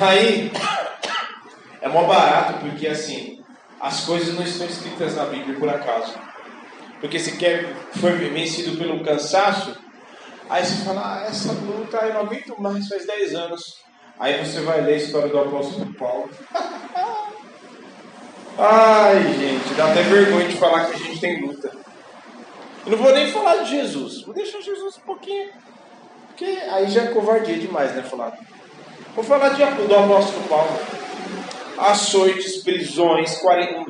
Aí 0.00 0.50
é 1.80 1.88
mó 1.88 2.04
barato 2.04 2.58
porque 2.58 2.88
assim 2.88 3.38
as 3.80 4.00
coisas 4.00 4.34
não 4.34 4.42
estão 4.42 4.66
escritas 4.66 5.14
na 5.14 5.26
Bíblia 5.26 5.56
por 5.58 5.68
acaso. 5.68 6.14
Porque 7.02 7.18
se 7.18 7.36
quer 7.36 7.74
foi 8.00 8.12
vencido 8.12 8.78
pelo 8.78 9.02
cansaço, 9.02 9.76
aí 10.48 10.64
você 10.64 10.84
fala, 10.84 11.00
ah, 11.16 11.26
essa 11.26 11.52
luta 11.52 11.96
eu 11.96 12.14
não 12.14 12.20
aguento 12.20 12.54
mais, 12.62 12.86
faz 12.86 13.04
10 13.04 13.34
anos. 13.34 13.82
Aí 14.20 14.38
você 14.38 14.60
vai 14.60 14.80
ler 14.82 14.94
a 14.94 14.98
história 14.98 15.28
do 15.28 15.40
apóstolo 15.40 15.92
Paulo. 15.94 16.30
Ai, 18.56 19.20
gente, 19.34 19.74
dá 19.74 19.90
até 19.90 20.02
vergonha 20.02 20.46
de 20.46 20.56
falar 20.56 20.86
que 20.86 20.94
a 20.94 20.98
gente 20.98 21.20
tem 21.20 21.44
luta. 21.44 21.72
Eu 22.86 22.92
não 22.92 22.98
vou 22.98 23.12
nem 23.12 23.32
falar 23.32 23.64
de 23.64 23.70
Jesus. 23.70 24.22
Vou 24.22 24.32
deixar 24.32 24.60
Jesus 24.60 24.96
um 24.98 25.00
pouquinho. 25.00 25.50
Porque 26.28 26.44
aí 26.44 26.86
já 26.88 27.02
é 27.02 27.06
covardia 27.08 27.58
demais, 27.58 27.96
né? 27.96 28.02
Falar. 28.04 28.38
Vou 29.16 29.24
falar 29.24 29.48
de, 29.48 29.64
do 29.64 29.96
apóstolo 29.96 30.48
Paulo. 30.48 30.78
Açoites, 31.78 32.58
prisões, 32.58 33.40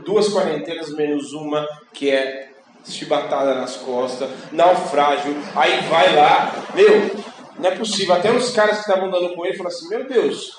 duas 0.03 0.33
quarentenas 0.33 0.95
menos 0.95 1.35
uma, 1.35 1.69
que 1.93 2.11
é 2.11 2.52
chibatada 2.85 3.55
nas 3.55 3.77
costas, 3.77 4.29
naufrágio. 4.51 5.37
Aí 5.55 5.81
vai 5.89 6.15
lá. 6.17 6.53
Meu, 6.75 7.11
não 7.59 7.71
é 7.71 7.77
possível. 7.77 8.15
Até 8.15 8.31
os 8.31 8.51
caras 8.51 8.77
que 8.77 8.81
estavam 8.81 9.07
andando 9.07 9.35
com 9.35 9.45
ele 9.45 9.57
falaram 9.57 9.77
assim: 9.77 9.89
Meu 9.89 10.09
Deus, 10.09 10.59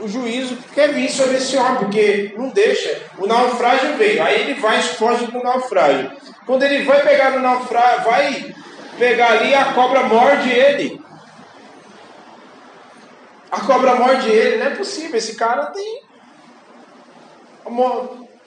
o 0.00 0.08
juízo 0.08 0.56
quer 0.74 0.92
vir 0.92 1.08
sobre 1.08 1.36
esse 1.36 1.56
homem, 1.56 1.76
porque 1.78 2.34
não 2.36 2.48
deixa. 2.48 3.02
O 3.18 3.26
naufrágio 3.26 3.96
veio, 3.96 4.22
aí 4.22 4.40
ele 4.40 4.60
vai 4.60 4.78
e 4.78 4.82
foge 4.82 5.26
do 5.26 5.42
naufrágio. 5.42 6.12
Quando 6.46 6.62
ele 6.62 6.84
vai 6.84 7.02
pegar 7.02 7.30
no 7.30 7.40
naufrágio, 7.40 8.04
vai 8.04 8.54
pegar 8.98 9.32
ali, 9.32 9.54
a 9.54 9.72
cobra 9.72 10.04
morde 10.04 10.50
ele. 10.50 11.02
A 13.50 13.60
cobra 13.60 13.94
morde 13.94 14.28
ele, 14.28 14.56
não 14.56 14.66
é 14.66 14.70
possível. 14.70 15.16
Esse 15.16 15.36
cara 15.36 15.66
tem. 15.66 16.02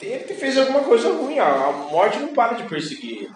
Ele 0.01 0.33
fez 0.33 0.57
alguma 0.57 0.81
coisa 0.81 1.11
ruim. 1.11 1.39
A 1.39 1.71
morte 1.91 2.19
não 2.19 2.33
para 2.33 2.55
de 2.55 2.63
perseguir 2.63 3.17
ele. 3.17 3.31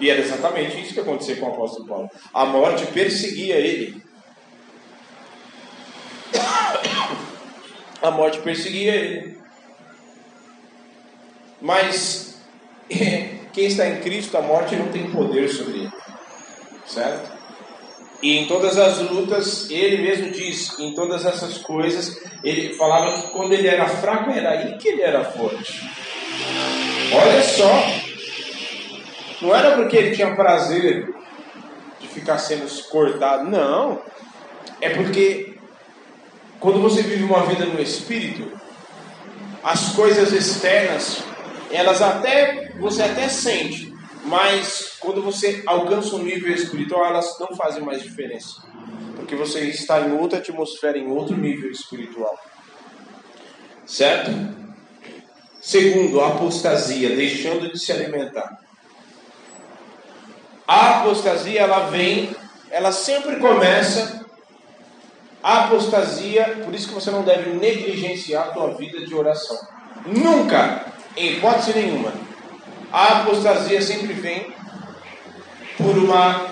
E 0.00 0.10
era 0.10 0.20
exatamente 0.20 0.80
isso 0.80 0.94
que 0.94 1.00
aconteceu 1.00 1.36
com 1.36 1.46
o 1.46 1.52
apóstolo 1.52 1.86
Paulo. 1.86 2.10
A 2.34 2.44
morte 2.44 2.86
perseguia 2.86 3.56
ele 3.56 4.02
a 8.02 8.10
morte 8.10 8.40
perseguia 8.40 8.94
ele. 8.94 9.38
Mas 11.60 12.42
quem 13.52 13.66
está 13.66 13.86
em 13.88 14.00
Cristo, 14.00 14.36
a 14.36 14.42
morte 14.42 14.74
não 14.74 14.88
tem 14.88 15.10
poder 15.10 15.48
sobre 15.48 15.80
ele. 15.80 15.92
Certo? 16.84 17.30
E 18.20 18.38
em 18.38 18.46
todas 18.46 18.78
as 18.78 18.98
lutas, 18.98 19.70
ele 19.70 20.02
mesmo 20.02 20.30
diz, 20.30 20.78
em 20.78 20.94
todas 20.94 21.24
essas 21.24 21.58
coisas, 21.58 22.20
ele 22.44 22.74
falava 22.74 23.20
que 23.20 23.32
quando 23.32 23.52
ele 23.52 23.66
era 23.66 23.88
fraco, 23.88 24.30
era 24.30 24.50
aí 24.50 24.78
que 24.78 24.88
ele 24.88 25.02
era 25.02 25.24
forte. 25.24 26.01
Olha 27.14 27.42
só, 27.42 28.02
não 29.42 29.54
era 29.54 29.76
porque 29.76 29.96
ele 29.96 30.16
tinha 30.16 30.34
prazer 30.34 31.12
de 32.00 32.08
ficar 32.08 32.38
sendo 32.38 32.66
cortado, 32.88 33.50
não. 33.50 34.00
É 34.80 34.90
porque 34.90 35.54
quando 36.58 36.80
você 36.80 37.02
vive 37.02 37.24
uma 37.24 37.44
vida 37.44 37.66
no 37.66 37.80
espírito, 37.80 38.50
as 39.62 39.92
coisas 39.94 40.32
externas, 40.32 41.22
elas 41.70 42.00
até 42.00 42.72
você 42.78 43.02
até 43.02 43.28
sente, 43.28 43.92
mas 44.24 44.96
quando 45.00 45.22
você 45.22 45.62
alcança 45.66 46.14
um 46.14 46.22
nível 46.22 46.52
espiritual, 46.54 47.04
elas 47.04 47.36
não 47.40 47.56
fazem 47.56 47.82
mais 47.82 48.02
diferença. 48.02 48.62
Porque 49.16 49.34
você 49.34 49.60
está 49.66 50.00
em 50.00 50.12
outra 50.12 50.38
atmosfera, 50.38 50.96
em 50.96 51.08
outro 51.08 51.36
nível 51.36 51.70
espiritual. 51.70 52.38
Certo? 53.84 54.61
Segundo, 55.62 56.20
a 56.20 56.26
apostasia, 56.26 57.14
deixando 57.14 57.72
de 57.72 57.78
se 57.78 57.92
alimentar. 57.92 58.58
A 60.66 60.98
apostasia, 60.98 61.60
ela 61.60 61.86
vem, 61.86 62.34
ela 62.68 62.90
sempre 62.90 63.36
começa 63.36 64.26
a 65.40 65.66
apostasia, 65.66 66.62
por 66.64 66.74
isso 66.74 66.88
que 66.88 66.94
você 66.94 67.12
não 67.12 67.22
deve 67.22 67.50
negligenciar 67.50 68.48
a 68.48 68.50
tua 68.50 68.74
vida 68.74 69.06
de 69.06 69.14
oração. 69.14 69.56
Nunca, 70.04 70.84
em 71.16 71.34
hipótese 71.34 71.74
nenhuma. 71.74 72.12
A 72.92 73.20
apostasia 73.20 73.80
sempre 73.80 74.14
vem 74.14 74.52
por 75.76 75.96
uma 75.96 76.44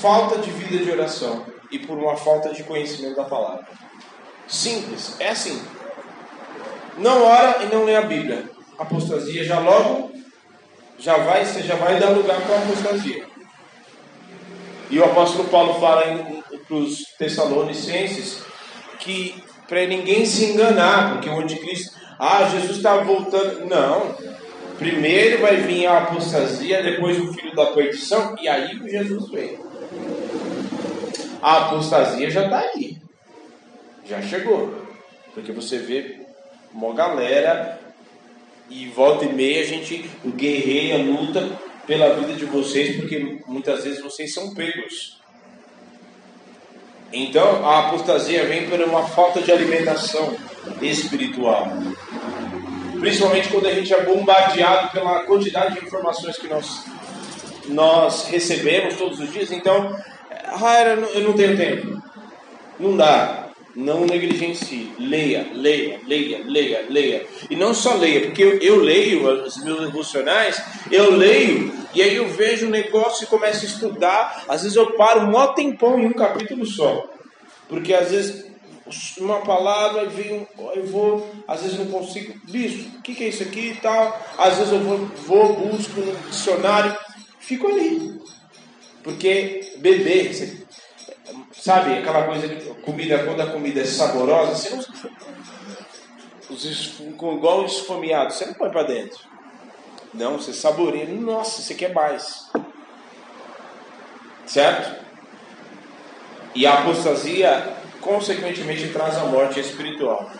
falta 0.00 0.38
de 0.38 0.50
vida 0.50 0.82
de 0.82 0.90
oração 0.90 1.44
e 1.70 1.78
por 1.78 1.98
uma 1.98 2.16
falta 2.16 2.50
de 2.54 2.64
conhecimento 2.64 3.16
da 3.16 3.24
palavra. 3.24 3.66
Simples, 4.48 5.16
é 5.20 5.28
assim. 5.28 5.62
Não 6.98 7.22
ora 7.22 7.62
e 7.64 7.74
não 7.74 7.84
lê 7.84 7.96
a 7.96 8.02
Bíblia. 8.02 8.50
Apostasia 8.78 9.44
já 9.44 9.58
logo 9.58 10.14
já 10.98 11.18
vai, 11.18 11.44
você 11.44 11.62
já 11.62 11.74
vai 11.76 11.98
dar 11.98 12.10
lugar 12.10 12.40
para 12.40 12.56
a 12.56 12.58
apostasia. 12.58 13.26
E 14.90 14.98
o 14.98 15.04
apóstolo 15.04 15.48
Paulo 15.48 15.80
fala 15.80 16.02
para 16.66 16.76
os 16.76 17.04
Tessalonicenses 17.18 18.42
que 19.00 19.42
para 19.68 19.86
ninguém 19.86 20.24
se 20.24 20.46
enganar, 20.46 21.12
porque 21.12 21.28
o 21.28 21.40
anticristo, 21.40 21.96
ah, 22.18 22.48
Jesus 22.48 22.78
está 22.78 22.96
voltando. 22.98 23.66
Não. 23.66 24.14
Primeiro 24.78 25.40
vai 25.40 25.56
vir 25.56 25.86
a 25.86 25.98
apostasia, 25.98 26.82
depois 26.82 27.18
o 27.18 27.32
filho 27.32 27.54
da 27.54 27.66
perdição, 27.66 28.34
e 28.40 28.48
aí 28.48 28.78
que 28.78 28.88
Jesus 28.88 29.30
vem. 29.30 29.58
A 31.42 31.66
apostasia 31.66 32.30
já 32.30 32.44
está 32.44 32.60
aí. 32.60 32.98
Já 34.04 34.20
chegou. 34.22 34.74
Porque 35.34 35.52
você 35.52 35.78
vê 35.78 36.23
uma 36.74 36.92
galera 36.92 37.80
e 38.68 38.86
volta 38.88 39.24
e 39.24 39.32
meia 39.32 39.62
a 39.62 39.66
gente 39.66 40.10
guerreia, 40.26 40.98
luta 40.98 41.58
pela 41.86 42.14
vida 42.14 42.32
de 42.32 42.44
vocês, 42.46 42.96
porque 42.96 43.38
muitas 43.46 43.84
vezes 43.84 44.02
vocês 44.02 44.34
são 44.34 44.52
pegos. 44.52 45.20
Então 47.12 47.64
a 47.64 47.86
apostasia 47.86 48.44
vem 48.46 48.68
por 48.68 48.80
uma 48.80 49.06
falta 49.06 49.40
de 49.40 49.52
alimentação 49.52 50.36
espiritual. 50.82 51.68
Principalmente 52.98 53.48
quando 53.48 53.66
a 53.66 53.72
gente 53.72 53.92
é 53.92 54.02
bombardeado 54.02 54.90
pela 54.90 55.20
quantidade 55.24 55.78
de 55.78 55.86
informações 55.86 56.36
que 56.36 56.48
nós, 56.48 56.84
nós 57.68 58.26
recebemos 58.28 58.96
todos 58.96 59.20
os 59.20 59.32
dias. 59.32 59.52
Então, 59.52 59.94
ah, 60.46 60.82
eu 61.14 61.22
não 61.22 61.34
tenho 61.34 61.56
tempo. 61.56 62.02
Não 62.80 62.96
dá. 62.96 63.43
Não 63.74 64.06
negligencie. 64.06 64.92
Leia, 64.98 65.50
leia, 65.52 66.00
leia, 66.06 66.44
leia, 66.44 66.86
leia. 66.88 67.26
E 67.50 67.56
não 67.56 67.74
só 67.74 67.94
leia, 67.94 68.22
porque 68.22 68.42
eu, 68.42 68.58
eu 68.58 68.76
leio 68.76 69.28
os 69.44 69.62
meus 69.64 69.80
devocionais, 69.80 70.62
eu 70.90 71.10
leio 71.10 71.84
e 71.94 72.02
aí 72.02 72.16
eu 72.16 72.28
vejo 72.28 72.66
o 72.66 72.70
negócio 72.70 73.24
e 73.24 73.28
começo 73.28 73.64
a 73.64 73.68
estudar. 73.68 74.44
Às 74.48 74.62
vezes 74.62 74.76
eu 74.76 74.96
paro 74.96 75.20
um 75.20 75.30
maior 75.30 75.54
tempão 75.54 75.98
em 75.98 76.06
um 76.06 76.12
capítulo 76.12 76.66
só. 76.66 77.08
Porque 77.68 77.94
às 77.94 78.10
vezes 78.10 78.46
uma 79.18 79.40
palavra 79.40 80.04
vem, 80.06 80.46
eu 80.74 80.86
vou, 80.86 81.30
às 81.46 81.62
vezes 81.62 81.78
não 81.78 81.86
consigo. 81.86 82.34
Bicho, 82.50 82.88
o 82.98 83.02
que, 83.02 83.14
que 83.14 83.24
é 83.24 83.28
isso 83.28 83.44
aqui 83.44 83.70
e 83.70 83.76
tal? 83.76 84.20
Às 84.36 84.58
vezes 84.58 84.72
eu 84.72 84.80
vou, 84.80 84.98
vou 85.26 85.54
busco 85.54 86.00
no 86.00 86.12
dicionário, 86.28 86.96
fico 87.38 87.68
ali. 87.68 88.20
Porque 89.04 89.74
beber, 89.78 90.34
você 90.34 90.63
Sabe, 91.64 91.94
aquela 91.94 92.24
coisa 92.24 92.46
de 92.46 92.56
comida, 92.82 93.24
quando 93.24 93.40
a 93.40 93.46
comida 93.46 93.80
é 93.80 93.86
saborosa, 93.86 94.54
você 94.54 94.76
não. 94.76 94.84
Os, 96.50 97.00
igual 97.00 97.64
esfomeado, 97.64 98.34
você 98.34 98.44
não 98.44 98.52
põe 98.52 98.68
para 98.68 98.82
dentro. 98.82 99.18
Não, 100.12 100.36
você 100.36 100.52
saboreia. 100.52 101.06
Nossa, 101.08 101.62
você 101.62 101.72
quer 101.74 101.94
mais. 101.94 102.52
Certo? 104.44 105.06
E 106.54 106.66
a 106.66 106.80
apostasia, 106.80 107.74
consequentemente, 107.98 108.88
traz 108.88 109.16
a 109.16 109.24
morte 109.24 109.58
espiritual. 109.58 110.30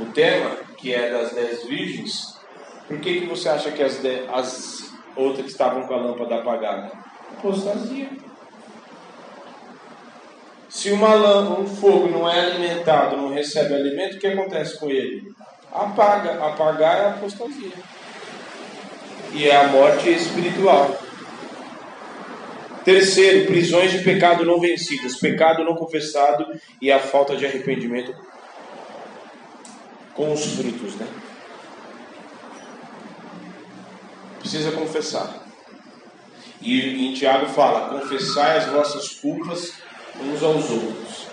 O 0.00 0.06
tema, 0.06 0.50
que 0.76 0.92
é 0.92 1.12
das 1.12 1.30
dez 1.30 1.62
virgens, 1.62 2.40
por 2.88 2.98
que, 2.98 3.20
que 3.20 3.26
você 3.26 3.48
acha 3.48 3.70
que 3.70 3.84
as, 3.84 4.00
as 4.34 4.92
outras 5.14 5.46
estavam 5.46 5.86
com 5.86 5.94
a 5.94 5.98
lâmpada 5.98 6.34
apagada? 6.40 6.90
Apostasia. 7.38 8.25
Se 10.76 10.90
uma 10.90 11.14
lâmpada, 11.14 11.58
um 11.62 11.66
fogo 11.66 12.06
não 12.06 12.30
é 12.30 12.38
alimentado, 12.38 13.16
não 13.16 13.32
recebe 13.32 13.72
alimento, 13.72 14.16
o 14.16 14.18
que 14.18 14.26
acontece 14.26 14.78
com 14.78 14.90
ele? 14.90 15.32
Apaga. 15.72 16.32
Apagar 16.46 16.98
é 16.98 17.08
apostasia. 17.08 17.72
E 19.32 19.48
é 19.48 19.56
a 19.56 19.68
morte 19.68 20.10
espiritual. 20.10 20.94
Terceiro, 22.84 23.46
prisões 23.46 23.90
de 23.90 24.00
pecado 24.00 24.44
não 24.44 24.60
vencidas, 24.60 25.16
pecado 25.16 25.64
não 25.64 25.74
confessado 25.74 26.46
e 26.80 26.92
a 26.92 26.98
falta 26.98 27.34
de 27.34 27.46
arrependimento 27.46 28.14
com 30.12 30.30
os 30.30 30.44
frutos, 30.44 30.94
né? 30.96 31.06
Precisa 34.40 34.72
confessar. 34.72 35.42
E 36.60 37.08
em 37.08 37.14
Tiago 37.14 37.46
fala: 37.46 37.98
confessai 37.98 38.58
as 38.58 38.66
vossas 38.66 39.08
culpas 39.14 39.85
uns 40.20 40.42
aos 40.42 40.70
outros. 40.70 41.26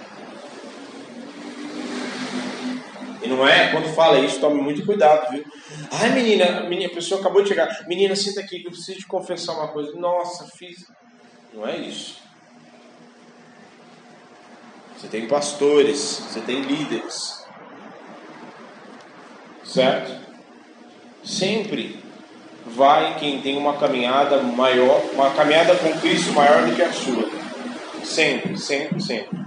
E 3.24 3.28
não 3.28 3.48
é, 3.48 3.72
quando 3.72 3.94
fala 3.96 4.20
isso, 4.20 4.40
tome 4.40 4.62
muito 4.62 4.86
cuidado, 4.86 5.32
viu? 5.32 5.46
Ai, 5.90 6.10
menina, 6.10 6.64
menina, 6.64 6.92
a 6.92 6.96
pessoa 6.96 7.22
acabou 7.22 7.42
de 7.42 7.50
chegar. 7.50 7.88
Menina, 7.88 8.16
senta 8.16 8.42
aqui 8.42 8.60
que 8.60 8.68
eu 8.68 8.72
preciso 8.72 9.00
te 9.00 9.08
confessar 9.08 9.54
uma 9.54 9.70
coisa. 9.70 9.94
Nossa, 9.94 10.46
fiz. 10.58 10.86
Não 11.54 11.66
é 11.66 11.78
isso. 11.78 12.22
Você 14.98 15.08
tem 15.08 15.28
pastores, 15.28 15.98
você 16.00 16.42
tem 16.42 16.62
líderes. 16.62 17.46
Certo? 19.64 20.22
Sempre 21.24 22.04
vai 22.66 23.16
quem 23.18 23.42
tem 23.42 23.58
uma 23.58 23.78
caminhada 23.78 24.42
maior, 24.42 25.02
uma 25.14 25.32
caminhada 25.32 25.76
com 25.76 25.98
Cristo 26.00 26.34
maior 26.34 26.66
do 26.66 26.76
que 26.76 26.82
a 26.82 26.92
sua. 26.92 27.43
Sempre, 28.04 28.58
sempre, 28.58 29.02
sempre. 29.02 29.40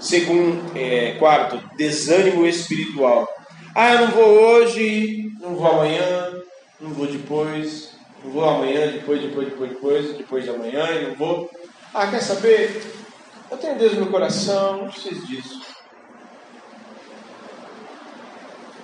Segundo, 0.00 0.76
é, 0.76 1.12
quarto, 1.12 1.62
desânimo 1.76 2.44
espiritual. 2.44 3.28
Ah, 3.74 3.94
eu 3.94 4.00
não 4.00 4.08
vou 4.08 4.24
hoje, 4.24 5.32
não 5.40 5.54
vou 5.54 5.66
amanhã, 5.66 6.42
não 6.80 6.90
vou 6.90 7.06
depois, 7.06 7.92
não 8.22 8.32
vou 8.32 8.44
amanhã, 8.44 8.88
depois, 8.88 9.22
depois, 9.22 9.48
depois, 9.48 9.70
depois, 9.70 10.16
depois 10.16 10.44
de 10.44 10.50
amanhã, 10.50 10.90
e 10.90 11.06
não 11.06 11.14
vou. 11.14 11.50
Ah, 11.94 12.08
quer 12.08 12.20
saber? 12.20 12.82
Eu 13.50 13.56
tenho 13.56 13.78
Deus 13.78 13.92
no 13.92 14.02
meu 14.02 14.10
coração, 14.10 14.78
não 14.78 14.90
preciso 14.90 15.26
disso. 15.26 15.62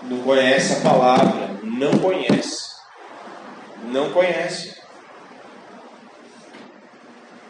Não 0.04 0.22
conhece 0.22 0.74
a 0.74 0.88
palavra, 0.88 1.58
não 1.64 1.98
conhece. 1.98 2.78
Não 3.90 4.12
conhece. 4.12 4.78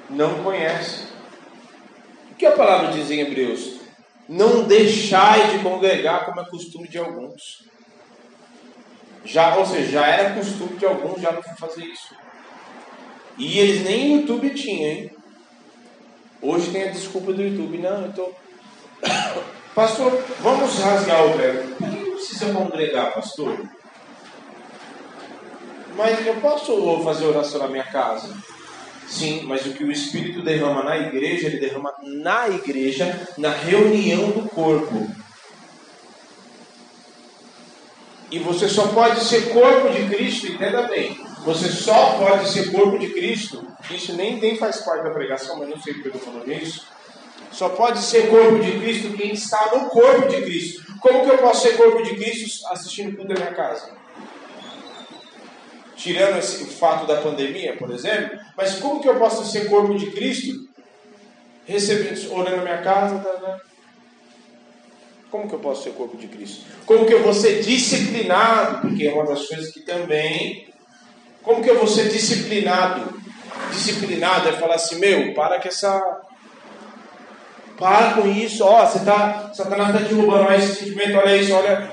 Não 0.08 0.42
conhece 0.42 1.07
que 2.38 2.46
a 2.46 2.52
palavra 2.52 2.92
diz 2.92 3.10
em 3.10 3.20
Hebreus? 3.20 3.80
Não 4.28 4.62
deixai 4.62 5.50
de 5.50 5.58
congregar 5.58 6.24
como 6.24 6.40
é 6.40 6.44
costume 6.48 6.88
de 6.88 6.98
alguns. 6.98 7.66
Já, 9.24 9.56
ou 9.56 9.66
seja, 9.66 9.90
já 9.90 10.06
era 10.06 10.34
costume 10.34 10.78
de 10.78 10.86
alguns 10.86 11.20
já 11.20 11.32
não 11.32 11.42
fazer 11.42 11.84
isso. 11.84 12.14
E 13.36 13.58
eles 13.58 13.84
nem 13.84 14.16
YouTube 14.16 14.50
tinham, 14.50 14.90
hein? 14.90 15.10
Hoje 16.40 16.70
tem 16.70 16.84
a 16.84 16.92
desculpa 16.92 17.32
do 17.32 17.42
YouTube. 17.42 17.78
Não, 17.78 18.04
eu 18.04 18.12
tô. 18.12 18.32
Pastor, 19.74 20.12
vamos 20.40 20.78
rasgar 20.78 21.24
o 21.24 21.36
verbo. 21.36 21.76
Por 21.76 21.88
que 21.88 22.10
precisa 22.10 22.52
congregar, 22.52 23.14
pastor? 23.14 23.68
Mas 25.94 26.26
eu 26.26 26.34
posso 26.40 27.02
fazer 27.04 27.26
oração 27.26 27.60
na 27.60 27.68
minha 27.68 27.84
casa? 27.84 28.34
Sim, 29.08 29.42
mas 29.44 29.64
o 29.64 29.72
que 29.72 29.84
o 29.84 29.90
Espírito 29.90 30.42
derrama 30.42 30.84
na 30.84 30.98
igreja, 30.98 31.46
ele 31.46 31.58
derrama 31.58 31.94
na 32.02 32.48
igreja, 32.48 33.28
na 33.38 33.50
reunião 33.50 34.30
do 34.30 34.48
corpo. 34.48 35.10
E 38.30 38.38
você 38.38 38.68
só 38.68 38.88
pode 38.88 39.24
ser 39.24 39.50
corpo 39.50 39.88
de 39.88 40.14
Cristo, 40.14 40.48
entenda 40.48 40.82
bem. 40.82 41.18
Você 41.44 41.70
só 41.70 42.18
pode 42.18 42.50
ser 42.50 42.70
corpo 42.70 42.98
de 42.98 43.08
Cristo. 43.08 43.66
Isso 43.90 44.12
nem, 44.14 44.38
nem 44.38 44.58
faz 44.58 44.82
parte 44.82 45.04
da 45.04 45.10
pregação, 45.10 45.58
mas 45.58 45.70
não 45.70 45.80
sei 45.80 45.94
porque 45.94 46.08
eu 46.08 46.14
estou 46.14 46.32
falando 46.32 46.52
isso. 46.52 46.86
Só 47.50 47.70
pode 47.70 48.00
ser 48.00 48.28
corpo 48.28 48.58
de 48.58 48.72
Cristo 48.72 49.16
quem 49.16 49.32
está 49.32 49.74
no 49.74 49.88
corpo 49.88 50.28
de 50.28 50.42
Cristo. 50.42 50.84
Como 51.00 51.24
que 51.24 51.30
eu 51.30 51.38
posso 51.38 51.62
ser 51.62 51.78
corpo 51.78 52.02
de 52.02 52.14
Cristo 52.14 52.66
assistindo 52.66 53.16
tudo 53.16 53.32
na 53.32 53.40
minha 53.40 53.54
casa? 53.54 53.97
Tirando 55.98 56.38
esse, 56.38 56.62
o 56.62 56.66
fato 56.66 57.06
da 57.06 57.20
pandemia, 57.20 57.76
por 57.76 57.90
exemplo, 57.90 58.38
mas 58.56 58.76
como 58.76 59.00
que 59.00 59.08
eu 59.08 59.16
posso 59.16 59.44
ser 59.44 59.68
corpo 59.68 59.96
de 59.96 60.10
Cristo, 60.12 60.68
recebendo, 61.66 62.32
orando 62.32 62.56
na 62.58 62.62
minha 62.62 62.82
casa, 62.82 63.18
tá, 63.18 63.30
tá? 63.30 63.60
Como 65.28 65.48
que 65.48 65.54
eu 65.56 65.58
posso 65.58 65.82
ser 65.82 65.90
corpo 65.90 66.16
de 66.16 66.28
Cristo? 66.28 66.64
Como 66.86 67.04
que 67.04 67.12
eu 67.12 67.22
vou 67.22 67.34
ser 67.34 67.60
disciplinado? 67.60 68.80
Porque 68.80 69.06
é 69.06 69.12
uma 69.12 69.26
das 69.26 69.46
coisas 69.46 69.70
que 69.70 69.80
também. 69.80 70.72
Como 71.42 71.62
que 71.62 71.68
eu 71.68 71.76
vou 71.76 71.86
ser 71.86 72.08
disciplinado? 72.08 73.20
Disciplinado 73.70 74.48
é 74.48 74.52
falar 74.52 74.76
assim, 74.76 74.98
meu, 74.98 75.34
para 75.34 75.60
com 75.60 75.68
essa. 75.68 76.22
Para 77.76 78.14
com 78.14 78.26
isso, 78.26 78.64
ó, 78.64 78.86
você 78.86 79.04
tá. 79.04 79.52
Satanás 79.52 79.94
está 79.94 80.08
derrubando 80.08 80.50
esse 80.52 80.76
sentimento, 80.76 81.18
olha 81.18 81.36
isso, 81.36 81.52
olha. 81.52 81.90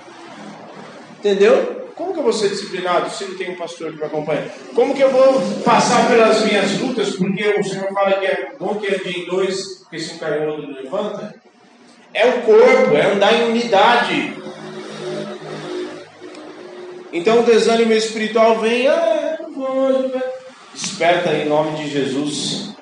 Entendeu? 1.20 1.85
Como 1.95 2.12
que 2.12 2.19
eu 2.19 2.23
vou 2.23 2.34
ser 2.34 2.49
disciplinado 2.49 3.10
se 3.10 3.23
não 3.23 3.38
tem 3.38 3.51
um 3.51 3.55
pastor 3.55 3.91
que 3.91 3.97
me 3.97 4.03
acompanha? 4.03 4.51
Como 4.73 4.93
que 4.93 5.01
eu 5.01 5.10
vou 5.10 5.41
passar 5.63 6.10
pelas 6.10 6.43
minhas 6.43 6.77
lutas? 6.79 7.15
Porque 7.15 7.55
o 7.58 7.63
Senhor 7.63 7.88
fala 7.93 8.19
que 8.19 8.25
é 8.25 8.53
bom 8.60 8.75
que 8.75 8.93
ande 8.93 9.21
em 9.21 9.25
dois, 9.25 9.77
porque 9.79 9.99
se 9.99 10.13
um 10.13 10.17
cai 10.17 10.45
o 10.45 10.51
outro 10.51 10.73
levanta. 10.73 11.34
É 12.13 12.27
o 12.27 12.41
corpo, 12.41 12.95
é 12.95 13.13
andar 13.13 13.34
em 13.34 13.49
unidade. 13.49 14.34
Então 17.13 17.39
o 17.39 17.43
desânimo 17.43 17.93
espiritual 17.93 18.60
vem, 18.60 18.88
ah, 18.88 19.38
não 19.39 19.53
vou, 19.53 20.21
Desperta 20.73 21.34
em 21.34 21.47
nome 21.47 21.77
de 21.77 21.89
Jesus. 21.89 22.75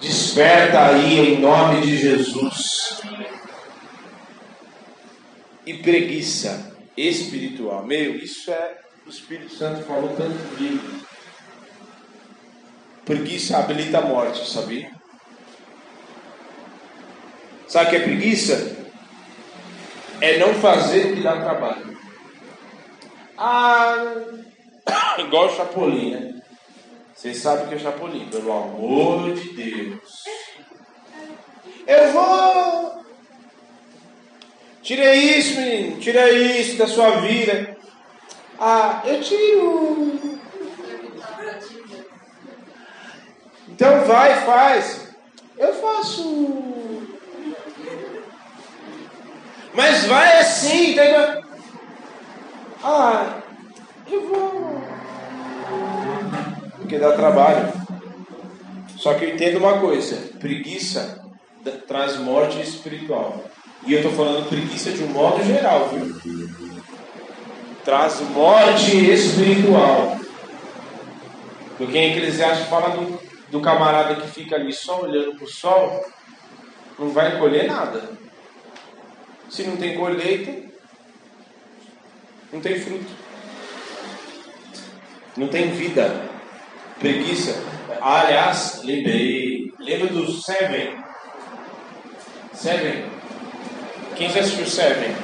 Desperta 0.00 0.86
aí 0.86 1.34
em 1.34 1.40
nome 1.40 1.80
de 1.80 1.96
Jesus. 1.96 3.02
E 5.66 5.74
preguiça 5.74 6.71
espiritual. 6.96 7.84
Meu, 7.84 8.14
isso 8.16 8.50
é 8.50 8.78
o 9.06 9.10
Espírito 9.10 9.54
Santo 9.54 9.84
falou 9.84 10.14
tanto 10.16 10.38
comigo. 10.54 11.06
Preguiça 13.04 13.58
habilita 13.58 13.98
a 13.98 14.02
morte, 14.02 14.48
sabia? 14.48 14.90
Sabe 17.66 17.86
o 17.86 17.90
que 17.90 17.96
é 17.96 18.00
preguiça? 18.00 18.76
É 20.20 20.38
não 20.38 20.54
fazer 20.54 21.06
o 21.06 21.14
que 21.16 21.22
dá 21.22 21.40
trabalho. 21.40 21.98
Ah, 23.36 24.14
igual 25.18 25.46
o 25.46 25.56
Chapolin, 25.56 26.12
né? 26.12 26.42
Vocês 27.14 27.38
sabem 27.38 27.66
que 27.66 27.74
é 27.74 27.78
Chapolin, 27.78 28.28
pelo 28.28 28.52
amor 28.52 29.34
de 29.34 29.52
Deus. 29.52 30.22
Eu 31.86 32.12
vou. 32.12 33.01
Tira 34.82 35.14
isso, 35.14 35.60
menino. 35.60 36.00
Tira 36.00 36.30
isso 36.30 36.76
da 36.76 36.86
sua 36.86 37.20
vida. 37.20 37.76
Ah, 38.58 39.02
eu 39.04 39.20
tiro. 39.20 40.40
Então 43.68 44.04
vai, 44.04 44.44
faz. 44.44 45.08
Eu 45.56 45.72
faço. 45.74 46.62
Mas 49.72 50.04
vai 50.04 50.40
assim, 50.40 50.94
tá? 50.94 51.42
Ah, 52.84 53.40
eu 54.10 54.28
vou. 54.28 54.82
Porque 56.78 56.98
dá 56.98 57.12
trabalho. 57.12 57.72
Só 58.96 59.14
que 59.14 59.24
eu 59.24 59.34
entendo 59.34 59.58
uma 59.58 59.78
coisa: 59.78 60.16
preguiça 60.38 61.22
traz 61.86 62.16
morte 62.16 62.60
espiritual. 62.60 63.44
E 63.86 63.92
eu 63.92 63.98
estou 63.98 64.12
falando 64.12 64.48
preguiça 64.48 64.92
de 64.92 65.02
um 65.02 65.08
modo 65.08 65.42
geral, 65.44 65.88
viu? 65.88 66.48
Traz 67.84 68.20
morte 68.20 68.96
espiritual. 69.10 70.18
Porque 71.76 71.98
em 71.98 72.12
Eclesiastes 72.12 72.68
fala 72.68 72.90
do, 72.90 73.18
do 73.50 73.60
camarada 73.60 74.14
que 74.14 74.28
fica 74.28 74.54
ali 74.54 74.72
só 74.72 75.02
olhando 75.02 75.34
para 75.34 75.44
o 75.44 75.48
sol, 75.48 76.04
não 76.96 77.10
vai 77.10 77.38
colher 77.38 77.66
nada. 77.66 78.10
Se 79.50 79.64
não 79.64 79.76
tem 79.76 79.98
colheita, 79.98 80.70
não 82.52 82.60
tem 82.60 82.78
fruto. 82.78 83.10
Não 85.36 85.48
tem 85.48 85.70
vida. 85.70 86.30
Preguiça. 87.00 87.60
Aliás, 88.00 88.82
lembrei. 88.84 89.72
Lembra 89.80 90.08
do 90.08 90.30
Seven? 90.30 91.02
Seven? 92.52 93.21
Quem 94.22 94.30
já 94.30 94.38
assistiu 94.38 94.66
Seven? 94.66 95.16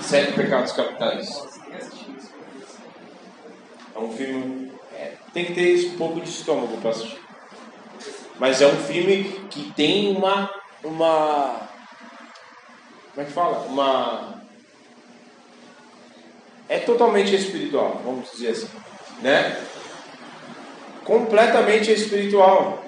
Sete 0.00 0.32
Pecados 0.32 0.72
Capitais. 0.72 1.28
É 3.94 3.98
um 3.98 4.10
filme. 4.10 4.72
É, 4.94 5.12
tem 5.34 5.44
que 5.44 5.52
ter 5.52 5.92
um 5.92 5.98
pouco 5.98 6.18
de 6.18 6.30
estômago 6.30 6.78
para 6.78 6.92
assistir. 6.92 7.20
Mas 8.38 8.62
é 8.62 8.66
um 8.68 8.76
filme 8.76 9.24
que 9.50 9.70
tem 9.72 10.16
uma. 10.16 10.50
uma 10.82 11.68
como 13.10 13.20
é 13.20 13.24
que 13.26 13.32
fala? 13.32 13.66
Uma. 13.66 14.42
É 16.70 16.78
totalmente 16.78 17.34
espiritual, 17.34 18.00
vamos 18.02 18.30
dizer 18.30 18.52
assim. 18.52 18.68
Né? 19.20 19.62
Completamente 21.04 21.92
espiritual. 21.92 22.82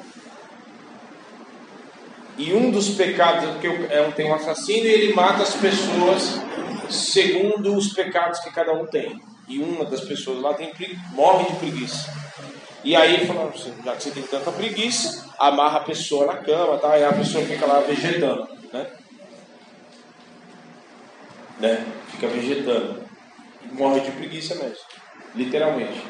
E 2.37 2.53
um 2.53 2.71
dos 2.71 2.91
pecados, 2.91 3.51
porque 3.51 3.67
é 3.67 4.03
tem 4.17 4.31
um 4.31 4.35
assassino 4.35 4.87
e 4.87 4.93
ele 4.93 5.15
mata 5.15 5.43
as 5.43 5.55
pessoas 5.55 6.41
segundo 6.91 7.75
os 7.77 7.93
pecados 7.93 8.41
que 8.41 8.51
cada 8.51 8.73
um 8.73 8.87
tem. 8.87 9.21
E 9.49 9.59
uma 9.59 9.85
das 9.85 10.01
pessoas 10.01 10.41
lá 10.41 10.55
tem, 10.55 10.73
morre 11.13 11.45
de 11.45 11.57
preguiça. 11.57 12.13
E 12.83 12.95
aí 12.95 13.15
ele 13.15 13.27
falou, 13.27 13.53
já 13.85 13.97
que 13.97 14.03
você 14.03 14.11
tem 14.11 14.23
tanta 14.25 14.51
preguiça, 14.53 15.31
amarra 15.39 15.79
a 15.79 15.85
pessoa 15.85 16.27
na 16.27 16.37
cama, 16.37 16.79
tá? 16.79 16.99
e 16.99 17.05
a 17.05 17.13
pessoa 17.13 17.45
fica 17.45 17.67
lá 17.67 17.81
vegetando. 17.81 18.47
Né? 18.73 18.87
né? 21.61 21.87
Fica 22.11 22.27
vegetando. 22.29 23.03
Morre 23.73 24.01
de 24.01 24.11
preguiça 24.13 24.55
mesmo. 24.57 24.85
Literalmente. 25.35 26.03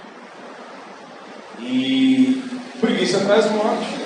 E 1.61 2.43
preguiça 2.81 3.25
traz 3.25 3.51
morte. 3.51 4.04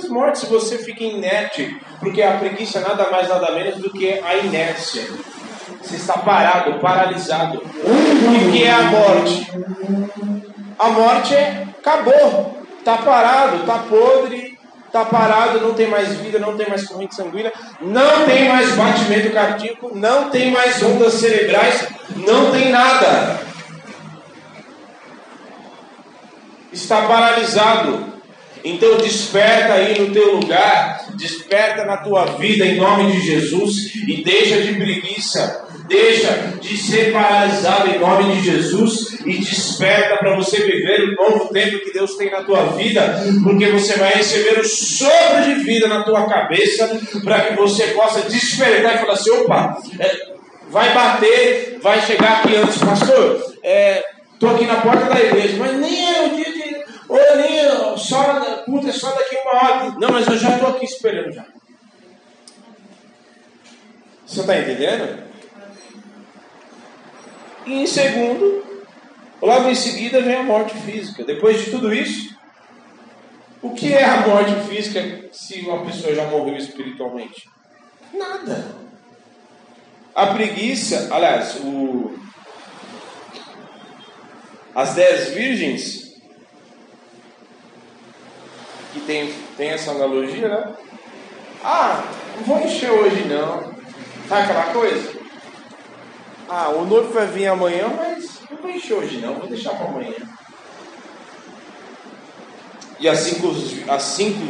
Preguiça 0.00 0.08
traz 0.08 0.08
morte 0.08 0.38
se 0.38 0.46
você 0.46 0.78
fica 0.78 1.04
inerte, 1.04 1.76
porque 1.98 2.22
a 2.22 2.38
preguiça 2.38 2.78
é 2.78 2.82
nada 2.82 3.10
mais 3.10 3.28
nada 3.28 3.52
menos 3.52 3.76
do 3.76 3.90
que 3.90 4.12
a 4.12 4.36
inércia. 4.36 5.06
Você 5.82 5.96
está 5.96 6.18
parado, 6.18 6.78
paralisado. 6.80 7.58
O 7.58 8.52
que 8.52 8.64
é 8.64 8.72
a 8.72 8.82
morte? 8.82 9.52
A 10.78 10.88
morte 10.88 11.34
é 11.34 11.66
acabou. 11.78 12.58
Está 12.78 12.96
parado, 12.96 13.56
está 13.58 13.78
podre, 13.80 14.58
está 14.86 15.04
parado, 15.04 15.60
não 15.60 15.74
tem 15.74 15.86
mais 15.86 16.14
vida, 16.14 16.38
não 16.38 16.56
tem 16.56 16.66
mais 16.68 16.86
corrente 16.86 17.14
sanguínea, 17.14 17.52
não 17.80 18.24
tem 18.24 18.48
mais 18.48 18.74
batimento 18.74 19.30
cardíaco, 19.32 19.92
não 19.94 20.30
tem 20.30 20.50
mais 20.50 20.82
ondas 20.82 21.14
cerebrais, 21.14 21.86
não 22.16 22.50
tem 22.50 22.70
nada. 22.70 23.40
Está 26.72 27.02
paralisado. 27.02 28.09
Então 28.64 28.98
desperta 28.98 29.74
aí 29.74 29.98
no 29.98 30.12
teu 30.12 30.36
lugar, 30.36 31.06
desperta 31.14 31.84
na 31.84 31.98
tua 31.98 32.24
vida 32.36 32.64
em 32.64 32.76
nome 32.76 33.12
de 33.12 33.20
Jesus 33.20 33.94
e 34.06 34.22
deixa 34.22 34.60
de 34.60 34.74
preguiça, 34.74 35.66
deixa 35.88 36.58
de 36.60 36.76
ser 36.76 37.12
paralisado 37.12 37.90
em 37.90 37.98
nome 37.98 38.34
de 38.34 38.44
Jesus 38.44 39.18
e 39.24 39.38
desperta 39.38 40.16
para 40.16 40.36
você 40.36 40.60
viver 40.60 41.00
o 41.00 41.14
novo 41.14 41.52
tempo 41.52 41.84
que 41.84 41.92
Deus 41.92 42.16
tem 42.16 42.30
na 42.30 42.42
tua 42.42 42.64
vida, 42.76 43.22
porque 43.42 43.66
você 43.66 43.94
vai 43.98 44.14
receber 44.14 44.58
o 44.60 44.64
sopro 44.64 45.44
de 45.44 45.54
vida 45.64 45.88
na 45.88 46.02
tua 46.02 46.26
cabeça 46.26 47.00
para 47.24 47.40
que 47.42 47.56
você 47.56 47.88
possa 47.88 48.28
despertar 48.28 48.96
e 48.96 48.98
falar 48.98 49.12
assim: 49.12 49.30
opa, 49.30 49.78
é, 49.98 50.34
vai 50.70 50.94
bater, 50.94 51.78
vai 51.82 52.00
chegar 52.02 52.40
aqui 52.40 52.56
antes, 52.56 52.78
pastor. 52.78 53.36
Estou 54.32 54.50
é, 54.50 54.54
aqui 54.54 54.64
na 54.64 54.76
porta 54.76 55.06
da 55.06 55.20
igreja, 55.20 55.56
mas 55.58 55.76
nem 55.76 56.14
é 56.14 56.26
o 56.26 56.36
dia 56.36 56.52
de 56.52 56.59
Olha 57.10 57.32
ali, 57.32 57.98
só, 57.98 58.62
puta, 58.64 58.88
é 58.88 58.92
só 58.92 59.10
daqui 59.10 59.36
uma 59.38 59.54
hora. 59.56 59.90
Não, 59.98 60.10
mas 60.12 60.28
eu 60.28 60.38
já 60.38 60.54
estou 60.54 60.68
aqui 60.68 60.84
esperando 60.84 61.32
já. 61.32 61.44
Você 64.24 64.42
está 64.42 64.56
entendendo? 64.56 65.24
E 67.66 67.82
em 67.82 67.86
segundo, 67.86 68.64
logo 69.42 69.68
em 69.68 69.74
seguida 69.74 70.20
vem 70.20 70.36
a 70.36 70.44
morte 70.44 70.72
física. 70.82 71.24
Depois 71.24 71.64
de 71.64 71.72
tudo 71.72 71.92
isso, 71.92 72.32
o 73.60 73.70
que 73.70 73.92
é 73.92 74.04
a 74.04 74.28
morte 74.28 74.54
física 74.68 75.28
se 75.32 75.62
uma 75.62 75.84
pessoa 75.84 76.14
já 76.14 76.26
morreu 76.26 76.56
espiritualmente? 76.56 77.50
Nada. 78.14 78.76
A 80.14 80.28
preguiça, 80.28 81.08
aliás, 81.12 81.56
o, 81.56 82.16
as 84.76 84.94
dez 84.94 85.30
virgens 85.30 86.09
que 88.92 89.00
tem, 89.00 89.32
tem 89.56 89.70
essa 89.70 89.92
analogia, 89.92 90.48
né? 90.48 90.74
Ah, 91.62 92.02
não 92.36 92.42
vou 92.44 92.60
encher 92.60 92.90
hoje 92.90 93.24
não. 93.24 93.72
Sabe 94.28 94.42
aquela 94.42 94.72
coisa? 94.72 95.20
Ah, 96.48 96.70
o 96.70 96.84
noivo 96.84 97.12
vai 97.12 97.26
vir 97.26 97.46
amanhã, 97.46 97.88
mas 97.96 98.40
não 98.50 98.58
vou 98.58 98.70
encher 98.70 98.94
hoje 98.94 99.18
não, 99.18 99.34
vou 99.34 99.48
deixar 99.48 99.74
para 99.74 99.86
amanhã. 99.86 100.14
E 102.98 103.08
as 103.08 103.20
cinco, 103.20 103.48
as 103.88 104.02
cinco 104.02 104.40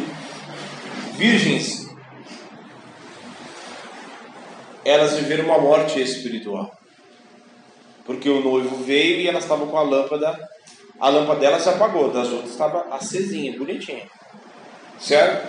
virgens, 1.12 1.88
elas 4.84 5.14
viveram 5.14 5.44
uma 5.44 5.58
morte 5.58 6.00
espiritual. 6.00 6.76
Porque 8.04 8.28
o 8.28 8.40
noivo 8.40 8.82
veio 8.82 9.20
e 9.20 9.28
elas 9.28 9.44
estavam 9.44 9.68
com 9.68 9.76
a 9.76 9.82
lâmpada, 9.82 10.48
a 10.98 11.08
lâmpada 11.08 11.40
delas 11.40 11.62
se 11.62 11.68
apagou, 11.68 12.10
das 12.10 12.28
outras 12.28 12.50
estava 12.50 12.94
acesinha, 12.94 13.56
bonitinha. 13.56 14.08
Certo? 15.00 15.48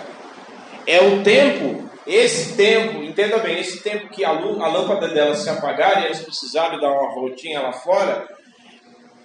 É 0.86 1.00
o 1.00 1.22
tempo, 1.22 1.88
esse 2.06 2.56
tempo, 2.56 3.02
entenda 3.02 3.38
bem, 3.38 3.60
esse 3.60 3.80
tempo 3.82 4.08
que 4.08 4.24
a, 4.24 4.32
luz, 4.32 4.60
a 4.60 4.66
lâmpada 4.66 5.08
delas 5.08 5.38
se 5.38 5.50
apagar 5.50 6.02
e 6.02 6.06
elas 6.06 6.20
precisaram 6.20 6.80
dar 6.80 6.90
uma 6.90 7.14
voltinha 7.14 7.60
lá 7.60 7.72
fora, 7.72 8.26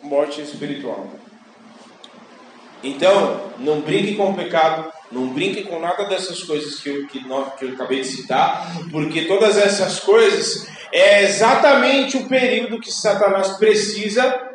morte 0.03 0.41
espiritual. 0.41 1.07
Então, 2.83 3.51
não 3.57 3.81
brinque 3.81 4.15
com 4.15 4.31
o 4.31 4.35
pecado, 4.35 4.91
não 5.11 5.29
brinque 5.29 5.63
com 5.63 5.79
nada 5.79 6.05
dessas 6.05 6.43
coisas 6.43 6.79
que 6.79 6.89
eu, 6.89 7.07
que, 7.07 7.23
que 7.57 7.65
eu 7.65 7.73
acabei 7.73 8.01
de 8.01 8.07
citar, 8.07 8.71
porque 8.91 9.23
todas 9.23 9.57
essas 9.57 9.99
coisas 9.99 10.67
é 10.91 11.23
exatamente 11.23 12.17
o 12.17 12.27
período 12.27 12.79
que 12.79 12.91
Satanás 12.91 13.57
precisa 13.57 14.47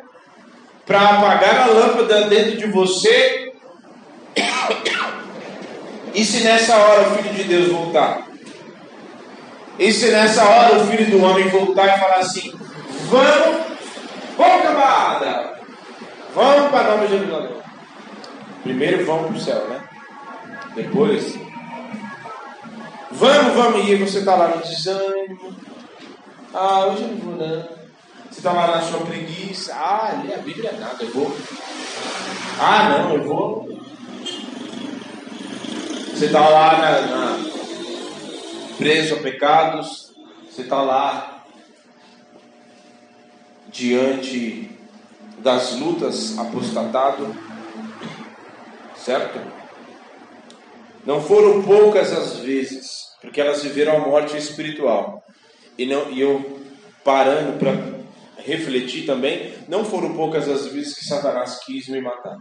para 0.85 1.01
apagar 1.01 1.61
a 1.61 1.65
lâmpada 1.67 2.27
dentro 2.27 2.57
de 2.57 2.67
você. 2.67 3.42
E 6.13 6.23
se 6.23 6.43
nessa 6.43 6.75
hora 6.77 7.09
o 7.09 7.15
Filho 7.15 7.33
de 7.33 7.43
Deus 7.43 7.71
voltar? 7.71 8.27
E 9.79 9.91
se 9.91 10.11
nessa 10.11 10.43
hora 10.43 10.77
o 10.77 10.87
Filho 10.87 11.09
do 11.09 11.23
Homem 11.23 11.47
voltar 11.49 11.97
e 11.97 11.99
falar 11.99 12.17
assim: 12.17 12.53
Vamos, 13.09 13.61
vamos, 14.37 14.63
camada, 14.63 15.59
vamos 16.35 16.69
para 16.69 16.91
Nova 16.91 17.07
Jerusalém. 17.07 17.57
Primeiro 18.61 19.05
vamos 19.05 19.27
para 19.27 19.35
o 19.35 19.39
céu, 19.39 19.67
né? 19.67 19.81
Depois, 20.75 21.37
vamos, 23.11 23.53
vamos, 23.53 23.89
e 23.89 23.95
você 23.95 24.19
está 24.19 24.35
lá 24.35 24.49
no 24.49 24.61
desânimo. 24.61 25.55
Ah, 26.53 26.85
hoje 26.85 27.01
eu 27.01 27.07
não 27.09 27.17
vou, 27.17 27.35
não. 27.35 27.83
Você 28.29 28.39
está 28.39 28.51
lá 28.51 28.67
na 28.67 28.81
sua 28.81 28.99
preguiça. 29.01 29.73
Ah, 29.73 30.21
ler 30.23 30.35
a 30.35 30.37
Bíblia 30.37 30.69
é 30.69 30.79
nada, 30.79 31.03
eu 31.03 31.11
vou. 31.11 31.35
Ah, 32.59 32.89
não, 32.89 33.13
eu 33.15 33.23
vou. 33.23 33.79
Você 36.13 36.27
está 36.27 36.47
lá 36.47 36.77
na, 36.77 37.01
na, 37.01 37.39
preso 38.77 39.15
a 39.15 39.17
pecados. 39.17 40.13
Você 40.47 40.61
está 40.61 40.79
lá 40.79 41.43
diante 43.69 44.69
das 45.39 45.73
lutas 45.73 46.37
apostatado. 46.37 47.35
Certo? 48.95 49.39
Não 51.03 51.19
foram 51.19 51.63
poucas 51.63 52.13
as 52.13 52.37
vezes, 52.37 53.07
porque 53.19 53.41
elas 53.41 53.63
viveram 53.63 53.97
a 53.97 54.07
morte 54.07 54.37
espiritual. 54.37 55.23
E, 55.77 55.87
não, 55.87 56.11
e 56.11 56.21
eu 56.21 56.61
parando 57.03 57.57
para 57.57 57.73
refletir 58.37 59.07
também, 59.07 59.51
não 59.67 59.83
foram 59.83 60.13
poucas 60.13 60.47
as 60.47 60.67
vezes 60.67 60.93
que 60.93 61.05
Satanás 61.05 61.59
quis 61.65 61.87
me 61.89 61.99
matar. 61.99 62.37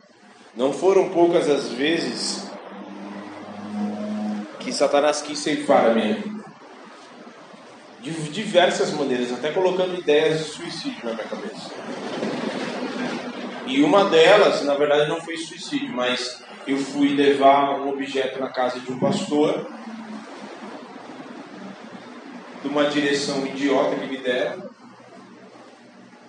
Não 0.55 0.75
foram 0.75 1.09
poucas 1.09 1.49
as 1.49 1.69
vezes 1.71 2.53
que 4.65 4.73
Satanás 4.73 5.21
quis 5.21 5.39
ceifar 5.39 5.91
a 5.91 5.95
minha 5.95 6.15
vida. 6.15 6.43
De 8.01 8.11
diversas 8.31 8.91
maneiras, 8.93 9.33
até 9.33 9.53
colocando 9.53 9.99
ideias 9.99 10.39
de 10.39 10.45
suicídio 10.45 11.05
na 11.05 11.15
minha 11.15 11.27
cabeça. 11.27 11.71
E 13.67 13.83
uma 13.83 14.07
delas, 14.07 14.63
na 14.65 14.75
verdade, 14.75 15.09
não 15.09 15.21
foi 15.21 15.37
suicídio, 15.37 15.91
mas 15.91 16.43
eu 16.67 16.77
fui 16.77 17.15
levar 17.15 17.81
um 17.81 17.89
objeto 17.89 18.41
na 18.41 18.49
casa 18.49 18.81
de 18.81 18.91
um 18.91 18.99
pastor 18.99 19.67
de 22.63 22.69
uma 22.69 22.85
direção 22.85 23.45
idiota 23.47 23.97
que 23.97 24.07
me 24.07 24.19
deram, 24.19 24.71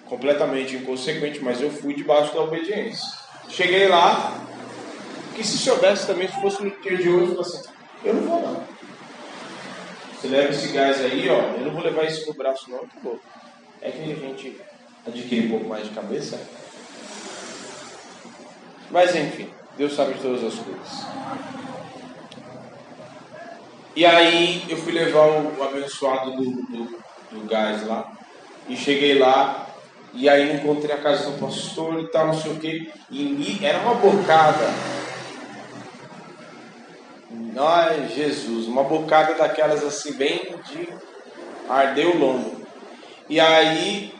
completamente 0.05 0.75
inconsequente, 0.75 1.43
mas 1.43 1.61
eu 1.61 1.69
fui 1.69 1.93
debaixo 1.93 2.33
da 2.33 2.41
obediência. 2.41 3.07
Cheguei 3.49 3.87
lá, 3.87 4.33
que 5.35 5.43
se 5.43 5.57
soubesse 5.57 6.07
também, 6.07 6.27
se 6.27 6.41
fosse 6.41 6.63
no 6.63 6.71
dia 6.81 6.97
de 6.97 7.09
hoje, 7.09 7.33
eu 7.33 7.41
assim, 7.41 7.61
eu 8.03 8.13
não 8.13 8.21
vou 8.23 8.41
não. 8.41 8.63
Você 10.13 10.27
leva 10.27 10.51
esse 10.51 10.69
gás 10.69 11.01
aí, 11.01 11.29
ó, 11.29 11.39
eu 11.57 11.65
não 11.65 11.71
vou 11.71 11.83
levar 11.83 12.05
isso 12.05 12.27
no 12.27 12.33
braço 12.33 12.69
não, 12.69 12.79
tá 12.79 12.95
bom. 13.01 13.17
É 13.81 13.91
que 13.91 14.01
a 14.01 14.15
gente 14.15 14.61
adquire 15.05 15.47
um 15.47 15.49
pouco 15.49 15.67
mais 15.67 15.83
de 15.83 15.93
cabeça. 15.93 16.39
Mas 18.89 19.15
enfim, 19.15 19.49
Deus 19.77 19.95
sabe 19.95 20.13
de 20.13 20.21
todas 20.21 20.43
as 20.43 20.53
coisas. 20.53 21.07
E 23.95 24.05
aí 24.05 24.63
eu 24.69 24.77
fui 24.77 24.91
levar 24.91 25.27
o, 25.27 25.63
abençoado 25.63 26.31
do, 26.31 26.43
do, 26.43 26.99
do, 27.31 27.47
gás 27.47 27.85
lá. 27.85 28.11
E 28.67 28.75
cheguei 28.75 29.19
lá. 29.19 29.67
E 30.13 30.29
aí 30.29 30.55
encontrei 30.55 30.95
a 30.95 31.01
casa 31.01 31.29
do 31.29 31.39
pastor 31.39 31.99
e 31.99 32.07
tal, 32.07 32.27
não 32.27 32.33
sei 32.33 32.51
o 32.51 32.59
que. 32.59 32.91
E 33.11 33.59
era 33.61 33.79
uma 33.79 33.95
bocada. 33.95 34.67
Ai, 37.57 38.07
Jesus, 38.07 38.67
uma 38.67 38.83
bocada 38.83 39.35
daquelas 39.35 39.83
assim, 39.83 40.13
bem 40.13 40.55
de 40.69 40.89
arder 41.69 42.07
o 42.07 42.17
lombo. 42.17 42.65
E 43.29 43.39
aí 43.39 44.13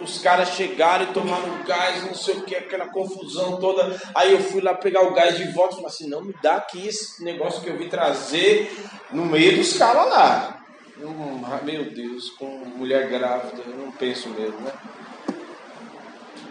os 0.00 0.18
caras 0.18 0.50
chegaram 0.50 1.04
e 1.04 1.12
tomaram 1.12 1.62
gás, 1.64 2.04
não 2.04 2.14
sei 2.14 2.36
o 2.36 2.42
que, 2.42 2.56
aquela 2.56 2.88
confusão 2.88 3.58
toda. 3.58 4.00
Aí 4.14 4.32
eu 4.32 4.40
fui 4.40 4.62
lá 4.62 4.74
pegar 4.74 5.02
o 5.02 5.12
gás 5.12 5.36
de 5.36 5.52
volta 5.52 5.74
e 5.74 5.76
falei 5.76 5.86
assim: 5.88 6.08
não 6.08 6.22
me 6.22 6.34
dá 6.42 6.56
aqui 6.56 6.88
esse 6.88 7.22
negócio 7.22 7.60
que 7.62 7.68
eu 7.68 7.76
vim 7.76 7.88
trazer 7.88 8.74
no 9.12 9.26
meio 9.26 9.56
dos 9.58 9.74
caras 9.76 10.08
lá. 10.08 10.64
Hum, 10.98 11.42
meu 11.62 11.90
Deus, 11.90 12.30
com 12.30 12.46
mulher 12.46 13.08
grávida, 13.08 13.62
eu 13.66 13.76
não 13.76 13.92
penso 13.92 14.28
mesmo, 14.30 14.60
né? 14.60 14.72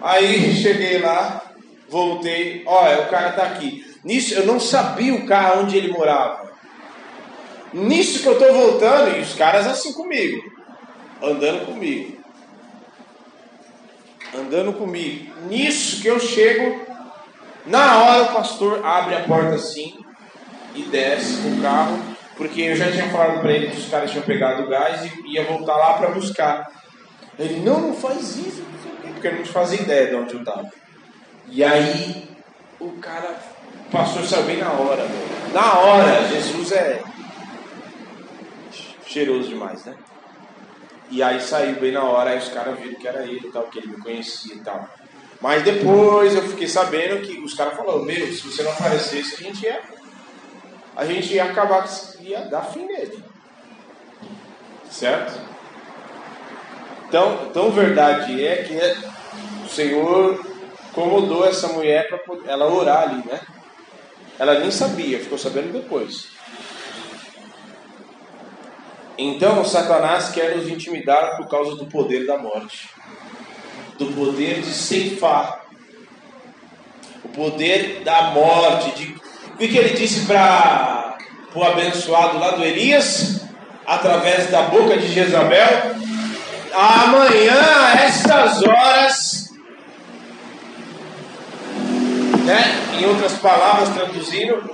Aí 0.02 0.56
cheguei 0.56 1.00
lá, 1.00 1.52
voltei, 1.88 2.64
olha, 2.66 3.02
o 3.02 3.10
cara 3.10 3.32
tá 3.34 3.44
aqui. 3.44 3.89
Nisso 4.04 4.34
eu 4.34 4.46
não 4.46 4.60
sabia 4.60 5.14
o 5.14 5.26
cara 5.26 5.60
onde 5.60 5.78
ele 5.78 5.92
morava. 5.92 6.50
Nisso 7.74 8.22
que 8.22 8.28
eu 8.28 8.40
tô 8.40 8.52
voltando, 8.54 9.16
e 9.16 9.22
os 9.22 9.34
caras 9.36 9.68
assim 9.68 9.94
comigo, 9.94 10.42
andando 11.22 11.66
comigo 11.66 12.20
andando 14.36 14.74
comigo. 14.74 15.34
Nisso 15.48 16.02
que 16.02 16.08
eu 16.08 16.20
chego, 16.20 16.86
na 17.66 18.04
hora 18.04 18.24
o 18.24 18.34
pastor 18.34 18.86
abre 18.86 19.16
a 19.16 19.24
porta 19.24 19.56
assim 19.56 19.98
e 20.76 20.84
desce 20.84 21.42
com 21.42 21.58
o 21.58 21.62
carro, 21.62 22.00
porque 22.38 22.62
eu 22.62 22.76
já 22.76 22.92
tinha 22.92 23.10
falado 23.10 23.42
para 23.42 23.52
ele 23.52 23.72
que 23.72 23.78
os 23.78 23.90
caras 23.90 24.12
tinham 24.12 24.24
pegado 24.24 24.64
o 24.64 24.70
gás 24.70 25.04
e 25.04 25.34
ia 25.34 25.46
voltar 25.46 25.76
lá 25.76 25.94
para 25.94 26.12
buscar. 26.12 26.70
Ele, 27.38 27.60
não, 27.62 27.80
não 27.80 27.94
faz 27.94 28.38
isso, 28.38 28.64
porque 29.14 29.28
eu 29.28 29.38
não 29.38 29.46
fazia 29.46 29.82
ideia 29.82 30.08
de 30.08 30.16
onde 30.16 30.34
eu 30.34 30.40
estava. 30.40 30.70
E 31.48 31.64
aí 31.64 32.30
o 32.80 32.92
cara, 32.94 33.36
o 33.90 33.92
pastor 33.92 34.24
saiu 34.24 34.44
bem 34.44 34.58
na 34.58 34.72
hora, 34.72 35.04
na 35.52 35.80
hora, 35.80 36.28
Jesus 36.28 36.72
é 36.74 37.02
cheiroso 39.04 39.50
demais, 39.50 39.84
né? 39.84 39.96
E 41.10 41.24
aí 41.24 41.42
saiu 41.42 41.80
bem 41.80 41.92
na 41.92 42.04
hora, 42.04 42.30
aí 42.30 42.38
os 42.38 42.50
caras 42.50 42.80
viram 42.80 43.00
que 43.00 43.08
era 43.08 43.24
ele 43.24 43.50
tal, 43.52 43.64
que 43.64 43.80
ele 43.80 43.88
me 43.88 43.98
conhecia 43.98 44.54
e 44.54 44.60
tal. 44.60 44.88
Mas 45.42 45.64
depois 45.64 46.36
eu 46.36 46.44
fiquei 46.44 46.68
sabendo 46.68 47.26
que 47.26 47.40
os 47.40 47.56
caras 47.56 47.76
falaram, 47.76 48.04
meu, 48.04 48.28
se 48.32 48.42
você 48.42 48.62
não 48.62 48.72
aparecesse, 48.72 49.36
a 49.36 49.48
gente 49.48 49.66
ia. 49.66 49.82
A 50.96 51.06
gente 51.06 51.34
ia 51.34 51.46
acabar, 51.46 51.90
ia 52.20 52.42
dar 52.42 52.62
fim 52.62 52.86
nele. 52.86 53.24
Certo? 54.92 55.42
Então, 57.08 57.50
tão 57.52 57.72
verdade 57.72 58.46
é 58.46 58.58
que 58.58 59.66
o 59.66 59.68
Senhor 59.68 60.46
incomodou 60.92 61.48
essa 61.48 61.70
mulher 61.70 62.08
para 62.08 62.22
ela 62.46 62.72
orar 62.72 63.10
ali, 63.10 63.24
né? 63.26 63.40
Ela 64.40 64.60
nem 64.60 64.72
sabia, 64.72 65.20
ficou 65.20 65.38
sabendo 65.38 65.74
depois. 65.74 66.30
Então 69.18 69.66
Satanás 69.66 70.30
quer 70.30 70.56
nos 70.56 70.70
intimidar 70.70 71.36
por 71.36 71.50
causa 71.50 71.76
do 71.76 71.86
poder 71.88 72.26
da 72.26 72.38
morte, 72.38 72.90
do 73.98 74.06
poder 74.14 74.62
de 74.62 74.72
ceifar, 74.72 75.66
o 77.22 77.28
poder 77.28 78.02
da 78.06 78.32
morte. 78.32 78.92
De... 78.92 79.14
O 79.56 79.58
que 79.58 79.78
ele 79.78 79.90
disse 79.90 80.26
para 80.26 81.18
o 81.54 81.62
abençoado 81.62 82.40
lá 82.40 82.52
do 82.52 82.64
Elias, 82.64 83.42
através 83.86 84.50
da 84.50 84.62
boca 84.62 84.98
de 84.98 85.12
Jezabel? 85.12 85.98
Amanhã, 86.74 87.60
a 87.60 88.04
estas 88.06 88.64
horas, 88.64 89.49
né? 92.50 93.00
em 93.00 93.06
outras 93.06 93.34
palavras, 93.34 93.90
traduzindo, 93.90 94.70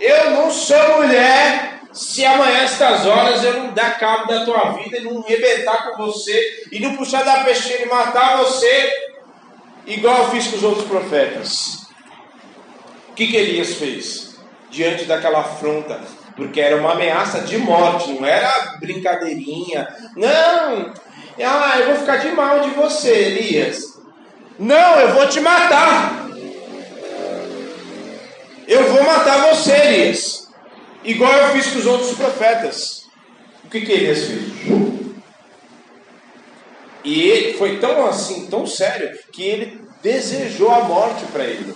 eu 0.00 0.30
não 0.30 0.50
sou 0.50 1.02
mulher 1.02 1.80
se 1.92 2.24
amanhã, 2.24 2.58
estas 2.58 3.04
horas, 3.04 3.42
eu 3.42 3.54
não 3.54 3.74
dar 3.74 3.98
cabo 3.98 4.28
da 4.28 4.44
tua 4.44 4.70
vida 4.74 4.98
e 4.98 5.02
não 5.02 5.20
rebentar 5.22 5.88
com 5.88 6.06
você 6.06 6.68
e 6.70 6.78
não 6.78 6.94
puxar 6.94 7.24
da 7.24 7.42
peixeira 7.42 7.82
e 7.82 7.88
matar 7.88 8.36
você, 8.38 8.92
igual 9.86 10.18
eu 10.18 10.30
fiz 10.30 10.46
com 10.46 10.56
os 10.56 10.62
outros 10.62 10.86
profetas. 10.86 11.88
O 13.08 13.14
que, 13.14 13.26
que 13.26 13.36
Elias 13.36 13.74
fez 13.74 14.36
diante 14.70 15.04
daquela 15.04 15.40
afronta? 15.40 16.00
Porque 16.36 16.60
era 16.60 16.76
uma 16.76 16.92
ameaça 16.92 17.40
de 17.40 17.58
morte, 17.58 18.12
não 18.12 18.24
era 18.24 18.76
brincadeirinha. 18.78 19.88
Não, 20.14 20.92
ah, 21.44 21.78
eu 21.80 21.86
vou 21.86 21.96
ficar 21.96 22.18
de 22.18 22.28
mal 22.30 22.60
de 22.60 22.70
você, 22.70 23.10
Elias. 23.10 23.98
Não, 24.56 25.00
eu 25.00 25.14
vou 25.14 25.26
te 25.26 25.40
matar. 25.40 26.29
Eu 28.70 28.84
vou 28.84 29.02
matar 29.02 29.52
você, 29.52 29.72
Elias. 29.72 30.48
Igual 31.02 31.32
eu 31.32 31.48
fiz 31.48 31.72
com 31.72 31.80
os 31.80 31.86
outros 31.86 32.16
profetas. 32.16 33.02
O 33.64 33.68
que, 33.68 33.80
que 33.80 33.90
Elias 33.90 34.26
fez? 34.26 34.42
E 37.02 37.20
ele 37.20 37.58
foi 37.58 37.80
tão 37.80 38.06
assim, 38.06 38.46
tão 38.46 38.68
sério, 38.68 39.18
que 39.32 39.42
ele 39.42 39.84
desejou 40.00 40.70
a 40.70 40.84
morte 40.84 41.24
para 41.32 41.46
ele. 41.46 41.74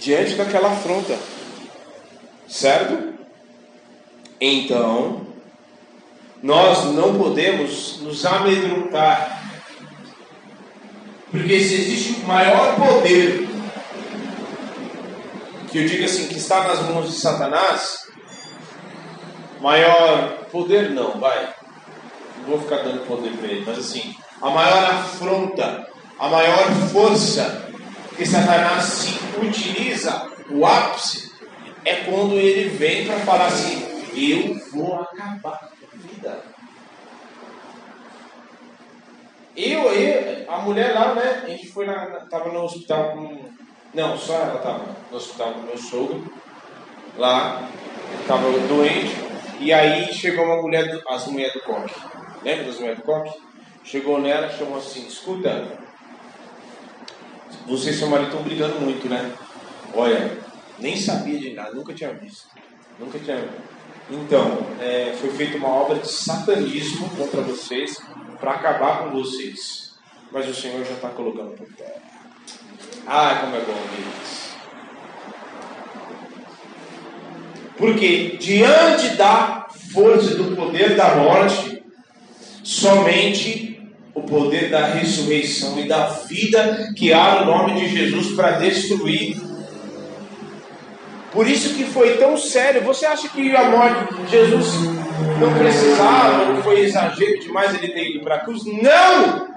Diante 0.00 0.34
daquela 0.34 0.72
afronta. 0.72 1.16
Certo? 2.48 3.14
Então, 4.40 5.28
nós 6.42 6.86
não 6.86 7.16
podemos 7.16 8.00
nos 8.00 8.26
amedrontar. 8.26 9.37
Porque 11.30 11.60
se 11.60 11.74
existe 11.74 12.20
maior 12.24 12.76
poder, 12.76 13.46
que 15.70 15.78
eu 15.78 15.86
digo 15.86 16.04
assim, 16.04 16.28
que 16.28 16.38
está 16.38 16.66
nas 16.66 16.80
mãos 16.82 17.10
de 17.10 17.18
Satanás, 17.18 18.08
maior 19.60 20.46
poder 20.50 20.90
não, 20.90 21.20
vai. 21.20 21.54
Não 22.38 22.50
vou 22.50 22.60
ficar 22.60 22.78
dando 22.78 23.06
poder 23.06 23.32
para 23.32 23.48
ele, 23.48 23.64
mas 23.66 23.78
assim, 23.78 24.14
a 24.40 24.50
maior 24.50 24.84
afronta, 24.84 25.86
a 26.18 26.28
maior 26.28 26.70
força 26.92 27.68
que 28.16 28.24
Satanás 28.24 28.84
se 28.84 29.18
utiliza, 29.40 30.26
o 30.50 30.64
ápice, 30.64 31.30
é 31.84 31.96
quando 31.96 32.34
ele 32.34 32.70
vem 32.70 33.06
para 33.06 33.18
falar 33.20 33.46
assim: 33.46 33.86
eu 34.14 34.58
vou 34.72 35.00
acabar 35.00 35.58
com 35.58 35.86
a 35.86 36.00
vida. 36.00 36.42
Eu, 39.60 39.92
eu, 39.92 40.48
a 40.48 40.58
mulher 40.58 40.94
lá, 40.94 41.16
né? 41.16 41.42
A 41.44 41.48
gente 41.48 41.66
foi 41.66 41.84
lá, 41.84 42.06
tava 42.30 42.52
no 42.52 42.62
hospital 42.62 43.10
com. 43.10 43.40
Não, 43.92 44.16
só 44.16 44.34
ela 44.34 44.60
tava 44.60 44.84
no 45.10 45.16
hospital 45.16 45.54
com 45.54 45.62
meu 45.62 45.76
sogro. 45.76 46.32
Lá, 47.16 47.68
tava 48.28 48.48
doente. 48.68 49.16
E 49.58 49.72
aí 49.72 50.14
chegou 50.14 50.44
uma 50.44 50.62
mulher, 50.62 51.02
as 51.08 51.26
mulheres 51.26 51.54
do 51.54 51.60
coque. 51.62 51.92
Lembra 52.44 52.66
das 52.66 52.76
mulheres 52.76 53.00
do 53.00 53.04
coque? 53.04 53.36
Chegou 53.82 54.20
nela 54.20 54.48
chamou 54.48 54.78
assim: 54.78 55.04
escuta, 55.08 55.76
você 57.66 57.90
e 57.90 57.94
seu 57.94 58.06
marido 58.06 58.28
estão 58.28 58.44
brigando 58.44 58.80
muito, 58.80 59.08
né? 59.08 59.32
Olha, 59.92 60.38
nem 60.78 60.96
sabia 60.96 61.36
de 61.36 61.54
nada, 61.54 61.72
nunca 61.72 61.92
tinha 61.92 62.14
visto. 62.14 62.46
Nunca 62.96 63.18
tinha 63.18 63.44
Então, 64.08 64.64
é, 64.80 65.12
foi 65.20 65.30
feita 65.30 65.56
uma 65.56 65.68
obra 65.68 65.98
de 65.98 66.08
satanismo 66.08 67.10
contra 67.16 67.40
vocês 67.40 67.96
para 68.40 68.52
acabar 68.52 69.04
com 69.04 69.10
vocês. 69.10 69.92
Mas 70.30 70.48
o 70.48 70.54
Senhor 70.54 70.84
já 70.84 70.92
está 70.92 71.08
colocando 71.08 71.56
por 71.56 71.66
terra. 71.74 72.02
Ah, 73.06 73.38
como 73.40 73.56
é 73.56 73.60
bom 73.60 73.74
isso. 74.22 74.48
Porque 77.76 78.36
diante 78.38 79.16
da 79.16 79.68
força 79.92 80.34
do 80.34 80.54
poder 80.56 80.96
da 80.96 81.14
morte, 81.14 81.82
somente 82.62 83.80
o 84.12 84.22
poder 84.22 84.68
da 84.68 84.84
ressurreição 84.84 85.78
e 85.78 85.86
da 85.86 86.08
vida 86.08 86.92
que 86.96 87.12
há 87.12 87.40
no 87.40 87.46
nome 87.46 87.80
de 87.80 87.88
Jesus 87.88 88.34
para 88.34 88.58
destruir. 88.58 89.40
Por 91.32 91.48
isso 91.48 91.74
que 91.74 91.84
foi 91.84 92.16
tão 92.16 92.36
sério. 92.36 92.82
Você 92.82 93.06
acha 93.06 93.28
que 93.28 93.54
a 93.54 93.70
morte 93.70 94.14
de 94.14 94.30
Jesus 94.30 94.97
não 95.38 95.54
precisava, 95.54 96.62
foi 96.62 96.80
exagero 96.80 97.40
demais 97.40 97.74
ele 97.74 97.92
ter 97.92 98.10
ido 98.10 98.24
para 98.24 98.36
a 98.36 98.40
cruz? 98.40 98.64
Não! 98.64 99.48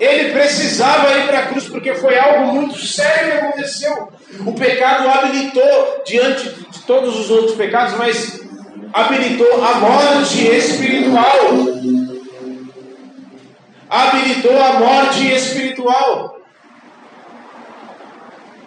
Ele 0.00 0.32
precisava 0.32 1.12
ir 1.18 1.26
para 1.26 1.38
a 1.40 1.46
cruz 1.46 1.68
porque 1.68 1.94
foi 1.94 2.16
algo 2.16 2.52
muito 2.54 2.78
sério 2.78 3.32
que 3.32 3.38
aconteceu. 3.38 4.08
O 4.46 4.52
pecado 4.52 5.08
habilitou 5.08 6.02
diante 6.06 6.48
de 6.48 6.80
todos 6.86 7.18
os 7.18 7.30
outros 7.30 7.56
pecados, 7.56 7.94
mas 7.98 8.40
habilitou 8.92 9.52
a 9.64 9.74
morte 9.74 10.46
espiritual 10.46 11.78
habilitou 13.88 14.60
a 14.60 14.72
morte 14.74 15.26
espiritual, 15.32 16.40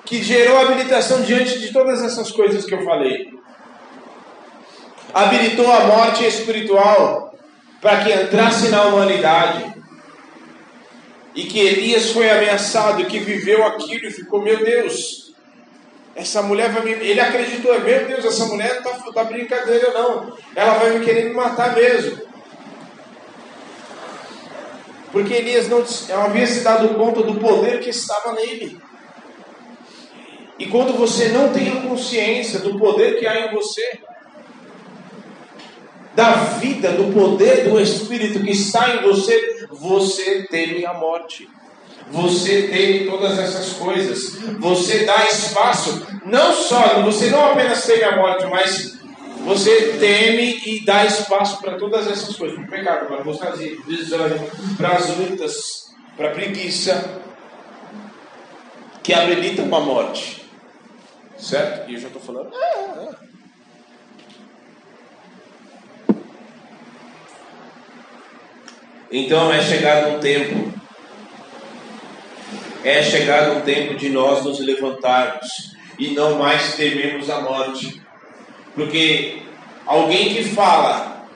que 0.04 0.22
gerou 0.22 0.60
habilitação 0.60 1.22
diante 1.22 1.60
de 1.60 1.72
todas 1.72 2.04
essas 2.04 2.32
coisas 2.32 2.66
que 2.66 2.74
eu 2.74 2.84
falei. 2.84 3.30
Habilitou 5.14 5.72
a 5.72 5.82
morte 5.82 6.26
espiritual 6.26 7.34
para 7.82 8.04
que 8.04 8.14
entrasse 8.14 8.70
na 8.70 8.84
humanidade. 8.84 9.74
E 11.34 11.44
que 11.44 11.60
Elias 11.60 12.12
foi 12.12 12.30
ameaçado, 12.30 13.06
que 13.06 13.20
viveu 13.20 13.66
aquilo 13.66 14.08
e 14.08 14.12
ficou, 14.12 14.42
meu 14.42 14.64
Deus, 14.64 15.34
essa 16.16 16.42
mulher 16.42 16.70
vai 16.72 16.84
me. 16.84 16.92
Ele 16.92 17.20
acreditou, 17.20 17.80
meu 17.80 18.06
Deus, 18.06 18.26
essa 18.26 18.46
mulher 18.46 18.82
não 18.82 18.92
está 18.92 19.12
tá 19.12 19.24
brincadeira, 19.24 19.92
não. 19.92 20.38
Ela 20.56 20.74
vai 20.74 20.98
me 20.98 21.06
querer 21.06 21.30
me 21.30 21.34
matar 21.34 21.74
mesmo. 21.74 22.20
Porque 25.12 25.34
Elias 25.34 25.68
não 25.68 25.84
havia 26.24 26.48
se 26.48 26.62
dado 26.62 26.96
conta 26.96 27.22
do 27.22 27.36
poder 27.36 27.80
que 27.80 27.90
estava 27.90 28.34
nele. 28.34 28.80
E 30.58 30.68
quando 30.68 30.94
você 30.94 31.30
não 31.30 31.52
tem 31.52 31.70
a 31.70 31.82
consciência 31.82 32.60
do 32.60 32.78
poder 32.78 33.20
que 33.20 33.26
há 33.26 33.48
em 33.48 33.54
você, 33.54 34.00
da 36.16 36.32
vida, 36.60 36.92
do 36.92 37.14
poder 37.14 37.70
do 37.70 37.80
Espírito 37.80 38.44
que 38.44 38.52
está 38.52 38.96
em 38.96 39.02
você, 39.02 39.68
você 39.70 40.48
teme 40.50 40.86
a 40.86 40.94
morte. 40.94 41.50
Você 42.12 42.68
teme 42.68 43.10
todas 43.10 43.40
essas 43.40 43.74
coisas. 43.74 44.36
Você 44.60 45.06
dá 45.06 45.26
espaço, 45.26 46.06
não 46.26 46.54
só, 46.54 47.02
você 47.04 47.30
não 47.30 47.52
apenas 47.52 47.86
teme 47.86 48.04
a 48.04 48.18
morte, 48.18 48.46
mas 48.48 49.00
você 49.46 49.98
teme 50.00 50.62
e 50.66 50.86
dá 50.86 51.06
espaço 51.06 51.62
para 51.62 51.78
todas 51.78 52.08
essas 52.08 52.36
coisas, 52.36 52.58
para 52.58 52.66
o 52.66 52.70
pecado, 52.70 53.08
para 53.08 53.18
a 53.18 53.20
apostasia, 53.22 53.76
para 53.76 53.84
o 53.84 53.96
desânimo, 53.96 54.52
para 54.78 54.90
as 54.90 55.18
lutas, 55.18 55.86
para 56.18 56.28
a 56.28 56.32
preguiça, 56.32 57.22
que 59.02 59.14
habilitam 59.14 59.74
a 59.74 59.80
morte. 59.80 60.46
Certo? 61.38 61.90
E 61.90 61.96
eu 61.96 62.00
já 62.00 62.08
estou 62.08 62.22
falando. 62.22 62.52
Ah, 62.54 63.10
ah. 63.10 63.31
Então 69.12 69.52
é 69.52 69.62
chegado 69.62 70.16
um 70.16 70.20
tempo, 70.20 70.72
é 72.84 73.04
chegado 73.04 73.58
um 73.58 73.62
tempo 73.62 73.96
de 73.96 74.10
nós 74.10 74.46
nos 74.46 74.60
levantarmos 74.60 75.76
e 76.00 76.12
não 76.12 76.38
mais 76.38 76.76
tememos 76.76 77.30
a 77.30 77.42
morte. 77.42 78.02
Porque 78.74 79.42
alguém 79.86 80.34
que 80.34 80.46
fala, 80.46 81.28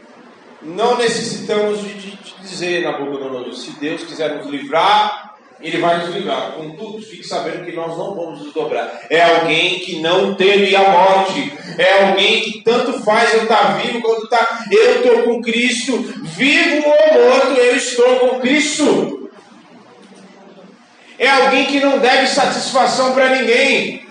não 0.61 0.97
necessitamos 0.97 1.81
de, 1.81 2.17
dizer 2.41 2.83
na 2.83 2.93
boca 2.93 3.23
do 3.23 3.29
novo, 3.29 3.53
se 3.53 3.71
Deus 3.71 4.03
quiser 4.03 4.35
nos 4.35 4.47
livrar, 4.47 5.24
Ele 5.65 5.79
vai 5.79 5.97
nos 5.97 6.13
livrar. 6.13 6.51
Contudo, 6.51 7.01
fique 7.01 7.23
sabendo 7.23 7.65
que 7.65 7.71
nós 7.71 7.97
não 7.97 8.13
vamos 8.13 8.39
nos 8.39 8.53
dobrar. 8.53 9.01
É 9.09 9.19
alguém 9.19 9.79
que 9.79 9.99
não 9.99 10.35
teme 10.35 10.75
a 10.75 10.91
morte. 10.91 11.51
É 11.79 12.03
alguém 12.03 12.41
que 12.41 12.61
tanto 12.61 13.03
faz 13.03 13.33
eu 13.33 13.43
estar 13.43 13.57
tá 13.57 13.73
vivo 13.73 13.99
quanto 13.99 14.25
está. 14.25 14.65
Eu 14.71 14.97
estou 14.97 15.23
com 15.23 15.41
Cristo, 15.41 15.97
vivo 16.21 16.85
ou 16.85 17.31
morto, 17.31 17.59
eu 17.59 17.75
estou 17.75 18.19
com 18.19 18.39
Cristo. 18.41 19.31
É 21.17 21.27
alguém 21.27 21.65
que 21.65 21.79
não 21.79 21.97
deve 21.97 22.27
satisfação 22.27 23.15
para 23.15 23.29
ninguém. 23.29 24.04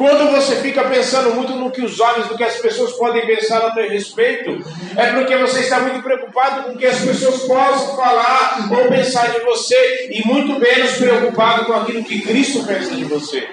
Quando 0.00 0.30
você 0.30 0.56
fica 0.62 0.82
pensando 0.88 1.34
muito 1.34 1.52
no 1.56 1.70
que 1.70 1.82
os 1.82 2.00
homens, 2.00 2.30
no 2.30 2.34
que 2.34 2.42
as 2.42 2.56
pessoas 2.56 2.94
podem 2.94 3.26
pensar 3.26 3.58
a 3.66 3.72
teu 3.72 3.86
respeito, 3.86 4.64
é 4.96 5.12
porque 5.12 5.36
você 5.36 5.60
está 5.60 5.80
muito 5.80 6.02
preocupado 6.02 6.62
com 6.62 6.70
o 6.70 6.78
que 6.78 6.86
as 6.86 7.00
pessoas 7.00 7.42
possam 7.42 7.96
falar 7.96 8.66
ou 8.72 8.88
pensar 8.88 9.30
de 9.30 9.40
você, 9.40 10.08
e 10.10 10.26
muito 10.26 10.58
menos 10.58 10.92
preocupado 10.92 11.66
com 11.66 11.74
aquilo 11.74 12.02
que 12.02 12.22
Cristo 12.22 12.64
pensa 12.64 12.94
de 12.94 13.04
você, 13.04 13.46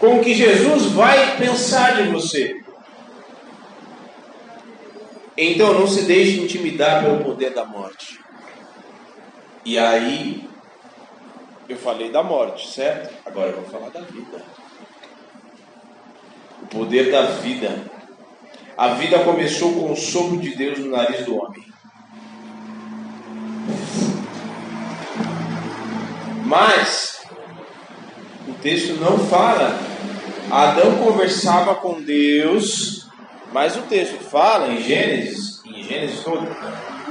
com 0.00 0.18
o 0.18 0.24
que 0.24 0.34
Jesus 0.34 0.86
vai 0.86 1.36
pensar 1.36 2.02
de 2.02 2.08
você. 2.08 2.60
Então 5.36 5.72
não 5.72 5.86
se 5.86 6.02
deixe 6.02 6.40
intimidar 6.40 7.04
pelo 7.04 7.22
poder 7.22 7.50
da 7.50 7.64
morte. 7.64 8.18
E 9.64 9.78
aí, 9.78 10.50
eu 11.68 11.76
falei 11.76 12.10
da 12.10 12.24
morte, 12.24 12.66
certo? 12.72 13.14
Agora 13.24 13.50
eu 13.50 13.60
vou 13.60 13.70
falar 13.70 13.90
da 13.90 14.00
vida 14.00 14.55
o 16.66 16.68
poder 16.68 17.10
da 17.10 17.22
vida. 17.22 17.84
A 18.76 18.88
vida 18.88 19.20
começou 19.20 19.72
com 19.72 19.92
o 19.92 19.96
sopro 19.96 20.38
de 20.38 20.54
Deus 20.54 20.78
no 20.78 20.90
nariz 20.90 21.24
do 21.24 21.36
homem. 21.36 21.64
Mas 26.44 27.20
o 28.48 28.52
texto 28.54 28.94
não 29.00 29.18
fala. 29.18 29.78
Adão 30.50 30.96
conversava 30.98 31.74
com 31.76 32.00
Deus, 32.00 33.08
mas 33.52 33.76
o 33.76 33.82
texto 33.82 34.18
fala 34.18 34.68
em 34.72 34.80
Gênesis, 34.80 35.60
em 35.66 35.82
Gênesis 35.82 36.20
todo, 36.20 36.46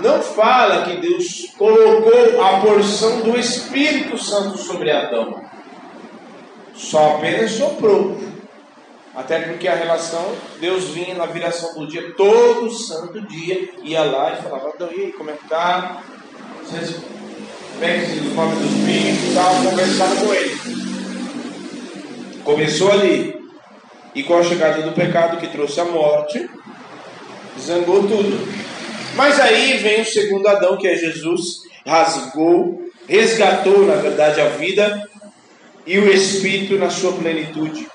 não 0.01 0.21
fala 0.21 0.83
que 0.83 0.97
Deus 0.97 1.53
colocou 1.57 2.41
a 2.41 2.59
porção 2.61 3.21
do 3.21 3.37
Espírito 3.37 4.17
Santo 4.17 4.57
sobre 4.57 4.89
Adão. 4.91 5.41
Só 6.73 7.15
apenas 7.15 7.51
soprou. 7.51 8.34
Até 9.15 9.39
porque 9.39 9.67
a 9.67 9.75
relação, 9.75 10.35
Deus 10.59 10.89
vinha 10.89 11.15
na 11.15 11.25
viração 11.25 11.73
do 11.73 11.87
dia, 11.87 12.13
todo 12.17 12.69
santo 12.69 13.21
dia, 13.21 13.69
ia 13.81 14.03
lá 14.03 14.33
e 14.33 14.43
falava, 14.43 14.69
Adão, 14.69 14.89
e 14.91 15.05
aí, 15.05 15.13
como 15.13 15.29
é 15.29 15.33
que 15.33 15.47
tá? 15.47 16.03
Vocês 16.61 16.97
pegam 17.79 18.23
do 18.23 18.35
nome 18.35 18.55
dos 18.55 18.71
bichos 18.71 19.31
e 19.31 19.33
tal, 19.33 19.55
conversava 19.69 20.15
com 20.17 20.33
ele. 20.33 20.55
Começou 22.43 22.91
ali. 22.91 23.35
E 24.13 24.23
com 24.23 24.37
a 24.37 24.43
chegada 24.43 24.81
do 24.81 24.93
pecado 24.93 25.37
que 25.37 25.47
trouxe 25.47 25.77
a 25.81 25.85
morte, 25.85 26.49
Zangou 27.59 28.01
tudo. 28.07 28.47
Mas 29.15 29.39
aí 29.39 29.77
vem 29.77 30.01
o 30.01 30.05
segundo 30.05 30.47
Adão, 30.47 30.77
que 30.77 30.87
é 30.87 30.95
Jesus, 30.95 31.61
rasgou, 31.85 32.81
resgatou, 33.07 33.85
na 33.85 33.95
verdade, 33.95 34.41
a 34.41 34.49
vida 34.49 35.07
e 35.85 35.97
o 35.97 36.11
espírito 36.11 36.77
na 36.77 36.89
sua 36.89 37.13
plenitude. 37.13 37.87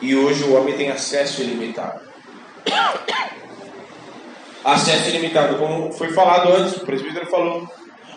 E 0.00 0.14
hoje 0.14 0.44
o 0.44 0.54
homem 0.54 0.76
tem 0.76 0.90
acesso 0.90 1.42
ilimitado. 1.42 2.00
Acesso 4.64 5.08
ilimitado, 5.10 5.56
como 5.58 5.92
foi 5.92 6.12
falado 6.12 6.52
antes, 6.52 6.76
o 6.76 6.84
presbítero 6.84 7.26
falou. 7.26 7.68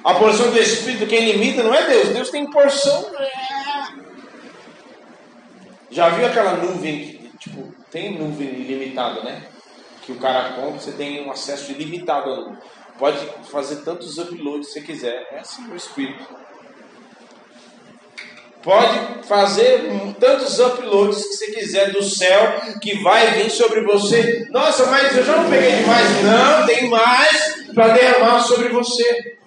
A 0.04 0.16
porção 0.16 0.50
do 0.50 0.58
espírito, 0.58 1.08
quem 1.08 1.32
limita 1.32 1.62
não 1.62 1.74
é 1.74 1.86
Deus, 1.88 2.10
Deus 2.10 2.30
tem 2.30 2.50
porção. 2.50 3.12
Já 5.92 6.10
viu 6.10 6.26
aquela 6.26 6.54
nuvem, 6.54 7.32
tipo, 7.38 7.74
tem 7.92 8.18
nuvem 8.18 8.48
ilimitada, 8.48 9.24
né? 9.24 9.44
Que 10.02 10.12
o 10.12 10.20
cara 10.20 10.54
compra, 10.54 10.80
você 10.80 10.92
tem 10.94 11.26
um 11.26 11.32
acesso 11.32 11.72
ilimitado 11.72 12.32
à 12.32 12.36
nuvem. 12.36 12.58
Pode 12.98 13.18
fazer 13.50 13.78
tantos 13.78 14.18
uploads 14.18 14.68
que 14.68 14.74
você 14.74 14.82
quiser. 14.82 15.28
É 15.32 15.40
assim 15.40 15.70
o 15.72 15.76
espírito. 15.76 16.28
Pode 18.62 19.26
fazer 19.26 19.90
tantos 20.20 20.60
uploads 20.60 21.24
que 21.24 21.34
você 21.34 21.52
quiser 21.52 21.92
do 21.92 22.04
céu 22.04 22.62
que 22.82 23.02
vai 23.02 23.32
vir 23.32 23.50
sobre 23.50 23.82
você. 23.82 24.48
Nossa, 24.52 24.86
mas 24.88 25.16
eu 25.16 25.24
já 25.24 25.38
não 25.38 25.50
peguei 25.50 25.78
demais. 25.78 26.24
Não, 26.24 26.66
tem 26.66 26.90
mais 26.90 27.66
para 27.74 27.90
derramar 27.90 28.42
sobre 28.42 28.68
você. 28.70 29.38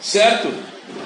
Certo? 0.00 0.52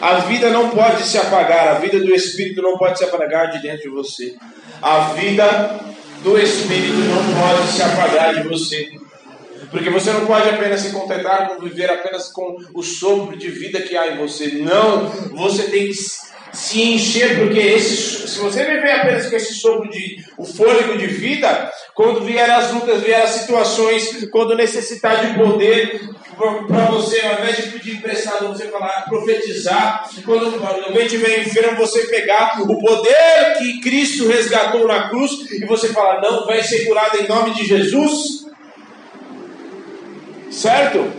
A 0.00 0.16
vida 0.16 0.50
não 0.50 0.68
pode 0.70 1.04
se 1.04 1.16
apagar, 1.16 1.68
a 1.68 1.74
vida 1.74 1.98
do 1.98 2.14
Espírito 2.14 2.60
não 2.60 2.76
pode 2.76 2.98
se 2.98 3.04
apagar 3.04 3.50
de 3.50 3.62
dentro 3.62 3.82
de 3.82 3.88
você. 3.88 4.36
A 4.82 5.12
vida 5.14 5.80
do 6.22 6.38
Espírito 6.38 6.98
não 6.98 7.22
pode 7.40 7.72
se 7.72 7.82
apagar 7.82 8.34
de 8.34 8.48
você. 8.48 8.90
Porque 9.72 9.90
você 9.90 10.12
não 10.12 10.26
pode 10.26 10.48
apenas 10.48 10.80
se 10.82 10.92
contentar 10.92 11.48
com 11.48 11.64
viver 11.64 11.90
apenas 11.90 12.30
com 12.30 12.56
o 12.74 12.82
sopro 12.82 13.36
de 13.36 13.48
vida 13.48 13.80
que 13.80 13.96
há 13.96 14.12
em 14.12 14.18
você. 14.18 14.48
Não, 14.48 15.06
você 15.34 15.64
tem 15.64 15.88
que 15.88 15.94
se 16.52 16.82
encher, 16.82 17.38
porque 17.38 17.58
esse, 17.58 18.28
se 18.28 18.38
você 18.38 18.64
viver 18.64 18.92
apenas 18.92 19.28
com 19.28 19.36
esse 19.36 19.54
sopro 19.54 19.88
de 19.88 20.22
o 20.36 20.44
fôlego 20.44 20.98
de 20.98 21.06
vida, 21.06 21.72
quando 21.94 22.24
vier 22.24 22.50
as 22.50 22.70
lutas, 22.72 23.02
vier 23.02 23.22
as 23.22 23.30
situações, 23.30 24.28
quando 24.30 24.54
necessitar 24.54 25.26
de 25.26 25.38
poder 25.38 26.00
para 26.66 26.86
você, 26.86 27.20
ao 27.20 27.40
invés 27.40 27.56
de 27.56 27.70
pedir 27.70 27.96
emprestado, 27.96 28.48
você 28.48 28.66
falar, 28.68 29.04
profetizar, 29.08 30.08
quando 30.24 30.62
alguém 30.64 31.06
tiver 31.06 31.40
enfermo, 31.40 31.76
você 31.76 32.06
pegar 32.06 32.60
o 32.60 32.78
poder 32.78 33.58
que 33.58 33.80
Cristo 33.80 34.28
resgatou 34.28 34.86
na 34.86 35.08
cruz 35.08 35.30
e 35.50 35.64
você 35.64 35.88
falar, 35.88 36.20
não, 36.20 36.46
vai 36.46 36.62
ser 36.62 36.84
curado 36.86 37.18
em 37.18 37.28
nome 37.28 37.54
de 37.54 37.64
Jesus. 37.64 38.41
Certo? 40.52 41.10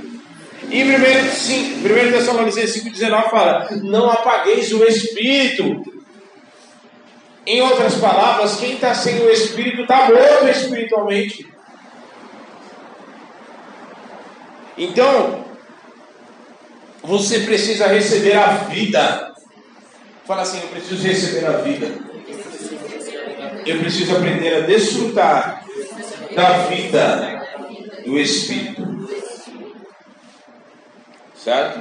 E 0.70 0.82
em 0.82 0.96
1 0.96 2.12
Tessalonicenses 2.12 2.84
5,19 2.84 3.30
fala: 3.30 3.68
Não 3.82 4.10
apagueis 4.10 4.72
o 4.72 4.84
Espírito. 4.84 5.82
Em 7.46 7.62
outras 7.62 7.96
palavras, 7.96 8.56
quem 8.58 8.76
está 8.76 8.94
sem 8.94 9.20
o 9.20 9.30
Espírito 9.30 9.82
está 9.82 10.10
morto 10.10 10.48
espiritualmente. 10.48 11.46
Então, 14.78 15.44
você 17.04 17.42
precisa 17.42 17.88
receber 17.88 18.38
a 18.38 18.48
vida. 18.48 19.34
Fala 20.26 20.44
assim: 20.44 20.62
Eu 20.62 20.70
preciso 20.70 21.06
receber 21.06 21.46
a 21.46 21.58
vida. 21.58 21.88
Eu 23.66 23.80
preciso 23.80 24.16
aprender 24.16 24.56
a 24.56 24.60
desfrutar 24.62 25.66
da 26.36 26.50
vida 26.68 27.44
do 28.06 28.18
Espírito. 28.18 28.93
Certo? 31.44 31.78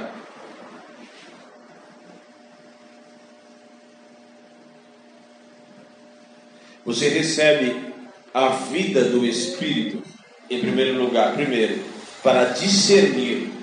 Você 6.83 7.07
recebe 7.07 7.93
a 8.33 8.49
vida 8.49 9.05
do 9.05 9.25
Espírito, 9.25 10.03
em 10.49 10.59
primeiro 10.59 11.01
lugar, 11.01 11.33
primeiro, 11.33 11.81
para 12.21 12.45
discernir. 12.49 13.53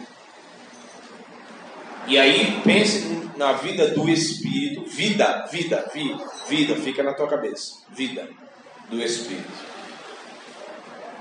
E 2.06 2.18
aí 2.18 2.62
pense 2.64 3.30
na 3.36 3.52
vida 3.52 3.88
do 3.88 4.08
Espírito, 4.08 4.86
vida, 4.86 5.46
vida, 5.52 5.86
vida, 5.92 6.24
vida, 6.48 6.76
fica 6.76 7.02
na 7.02 7.12
tua 7.12 7.28
cabeça, 7.28 7.74
vida 7.90 8.26
do 8.88 9.02
Espírito. 9.02 9.52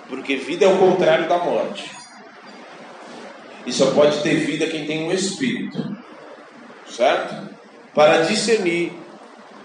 Porque 0.07 0.37
vida 0.37 0.63
é 0.63 0.69
o 0.69 0.79
contrário 0.79 1.27
da 1.27 1.37
morte. 1.37 1.98
E 3.65 3.73
só 3.73 3.91
pode 3.91 4.21
ter 4.21 4.35
vida 4.35 4.67
quem 4.67 4.85
tem 4.85 5.07
um 5.07 5.11
espírito. 5.11 5.97
Certo? 6.87 7.55
Para 7.93 8.21
discernir. 8.21 8.93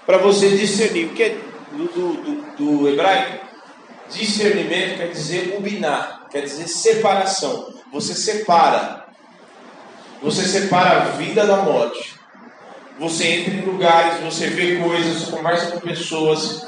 Para 0.07 0.18
você 0.18 0.51
discernir. 0.51 1.07
O 1.07 1.11
que 1.11 1.22
é 1.22 1.38
do, 1.72 1.86
do, 1.86 2.57
do, 2.57 2.88
hebraico? 2.88 3.45
Discernimento 4.11 4.99
quer 4.99 5.09
dizer 5.09 5.55
ubinar, 5.57 6.26
quer 6.30 6.42
dizer 6.42 6.68
separação. 6.68 7.74
Você 7.92 8.14
separa. 8.14 9.07
Você 10.22 10.42
separa 10.42 11.03
a 11.03 11.05
vida 11.12 11.47
da 11.47 11.59
morte. 11.59 12.14
Você 12.99 13.26
entra 13.26 13.55
em 13.55 13.62
lugares, 13.62 14.20
você 14.20 14.47
vê 14.49 14.76
coisas, 14.76 15.28
conversa 15.28 15.72
com 15.72 15.80
pessoas. 15.80 16.66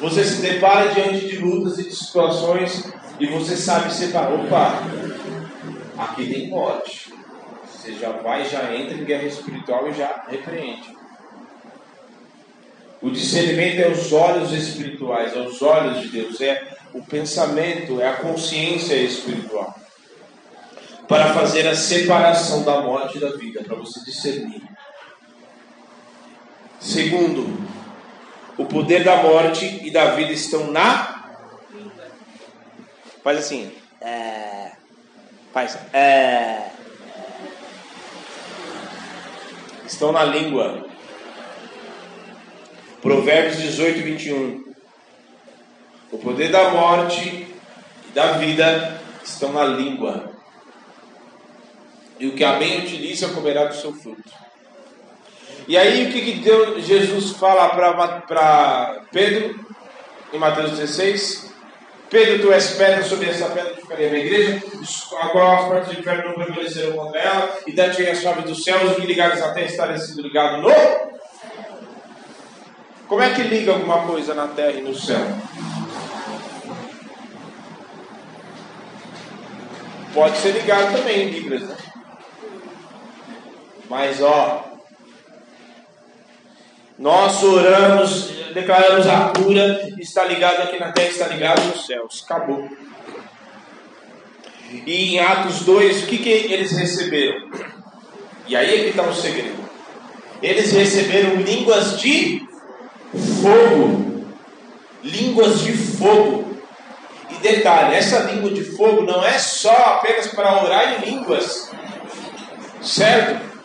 Você 0.00 0.24
se 0.24 0.42
depara 0.42 0.92
diante 0.92 1.26
de 1.26 1.38
lutas 1.38 1.78
e 1.78 1.84
de 1.84 1.96
situações 1.96 2.84
e 3.18 3.26
você 3.26 3.56
sabe 3.56 3.92
separar. 3.92 4.32
Opa, 4.34 4.82
aqui 5.98 6.32
tem 6.32 6.48
morte. 6.48 7.12
Você 7.66 7.92
já 7.94 8.10
vai, 8.10 8.44
já 8.44 8.74
entra 8.74 8.96
em 8.96 9.04
guerra 9.04 9.24
espiritual 9.24 9.88
e 9.88 9.94
já 9.94 10.24
repreende. 10.28 10.96
O 13.00 13.10
discernimento 13.10 13.80
é 13.80 13.88
os 13.88 14.12
olhos 14.12 14.52
espirituais, 14.52 15.36
é 15.36 15.40
os 15.40 15.60
olhos 15.62 16.00
de 16.00 16.08
Deus, 16.08 16.40
é 16.40 16.76
o 16.92 17.02
pensamento, 17.04 18.00
é 18.00 18.08
a 18.08 18.16
consciência 18.16 18.94
espiritual. 18.94 19.74
Para 21.06 21.32
fazer 21.34 21.68
a 21.68 21.76
separação 21.76 22.64
da 22.64 22.80
morte 22.80 23.18
e 23.18 23.20
da 23.20 23.30
vida, 23.36 23.62
para 23.62 23.76
você 23.76 24.00
discernir. 24.04 24.62
Segundo, 26.80 27.66
o 28.56 28.64
poder 28.64 29.04
da 29.04 29.22
morte 29.22 29.80
e 29.84 29.90
da 29.90 30.14
vida 30.14 30.32
estão 30.32 30.70
na. 30.70 31.30
Faz 33.22 33.38
assim. 33.38 33.72
É... 34.00 34.65
Faz. 35.56 35.78
É... 35.94 36.68
Estão 39.86 40.12
na 40.12 40.22
língua. 40.22 40.86
Provérbios 43.00 43.56
18, 43.62 44.02
21. 44.02 44.74
O 46.12 46.18
poder 46.18 46.50
da 46.50 46.68
morte 46.72 47.48
e 48.06 48.12
da 48.12 48.32
vida 48.32 49.00
estão 49.24 49.50
na 49.54 49.64
língua. 49.64 50.30
E 52.20 52.26
o 52.26 52.34
que 52.34 52.44
a 52.44 52.58
bem 52.58 52.80
utiliza 52.80 53.30
comerá 53.30 53.64
do 53.64 53.76
seu 53.76 53.94
fruto. 53.94 54.30
E 55.66 55.74
aí 55.78 56.06
o 56.06 56.12
que, 56.12 56.20
que 56.20 56.32
Deus, 56.40 56.84
Jesus 56.84 57.30
fala 57.30 57.70
para 57.70 59.04
Pedro 59.10 59.58
em 60.34 60.38
Mateus 60.38 60.72
16? 60.72 61.45
Pedro, 62.08 62.40
tu 62.40 62.52
és 62.52 62.70
pedra, 62.74 63.02
sobre 63.02 63.28
essa 63.28 63.48
pedra 63.50 63.74
que 63.74 63.80
ficaria 63.80 64.10
na 64.10 64.18
igreja, 64.18 64.62
agora 65.20 65.58
as 65.58 65.64
portas 65.66 65.88
do 65.88 66.00
inferno 66.00 66.28
não 66.28 66.44
prevalecerão 66.44 66.96
contra 66.96 67.20
ela, 67.20 67.58
e 67.66 67.72
dá-te 67.72 68.06
a 68.06 68.14
chave 68.14 68.42
dos 68.42 68.62
céus, 68.62 68.92
o 68.92 68.94
que 68.94 69.06
ligares 69.06 69.40
na 69.40 69.52
terra 69.52 69.66
estará 69.66 69.98
sido 69.98 70.22
ligado 70.22 70.62
no. 70.62 70.70
Como 73.08 73.22
é 73.22 73.34
que 73.34 73.42
liga 73.42 73.72
alguma 73.72 74.06
coisa 74.06 74.34
na 74.34 74.48
terra 74.48 74.72
e 74.72 74.82
no 74.82 74.94
céu? 74.94 75.26
Pode 80.14 80.38
ser 80.38 80.52
ligado 80.52 80.96
também 80.96 81.22
em 81.22 81.30
Libras, 81.30 81.62
né? 81.62 81.76
Mas 83.90 84.22
ó, 84.22 84.64
nós 86.98 87.42
oramos, 87.42 88.30
declaramos 88.56 89.06
a 89.06 89.32
cura, 89.36 89.86
está 89.98 90.24
ligado 90.24 90.62
aqui 90.62 90.80
na 90.80 90.90
terra, 90.90 91.08
está 91.08 91.26
ligado 91.26 91.62
nos 91.66 91.84
céus. 91.84 92.24
Acabou. 92.24 92.66
E 94.70 95.14
em 95.14 95.20
Atos 95.20 95.60
2, 95.60 96.04
o 96.04 96.06
que, 96.06 96.18
que 96.18 96.30
eles 96.30 96.72
receberam? 96.72 97.50
E 98.48 98.56
aí 98.56 98.80
é 98.80 98.84
que 98.84 98.88
está 98.90 99.02
o 99.02 99.14
segredo. 99.14 99.66
Eles 100.42 100.72
receberam 100.72 101.36
línguas 101.36 102.00
de 102.00 102.48
fogo. 103.42 104.24
Línguas 105.04 105.60
de 105.60 105.72
fogo. 105.74 106.56
E 107.30 107.34
detalhe, 107.42 107.94
essa 107.94 108.20
língua 108.20 108.50
de 108.52 108.64
fogo 108.64 109.02
não 109.02 109.22
é 109.22 109.38
só 109.38 109.96
apenas 109.98 110.28
para 110.28 110.64
orar 110.64 110.94
em 110.94 111.10
línguas. 111.10 111.70
Certo? 112.80 113.55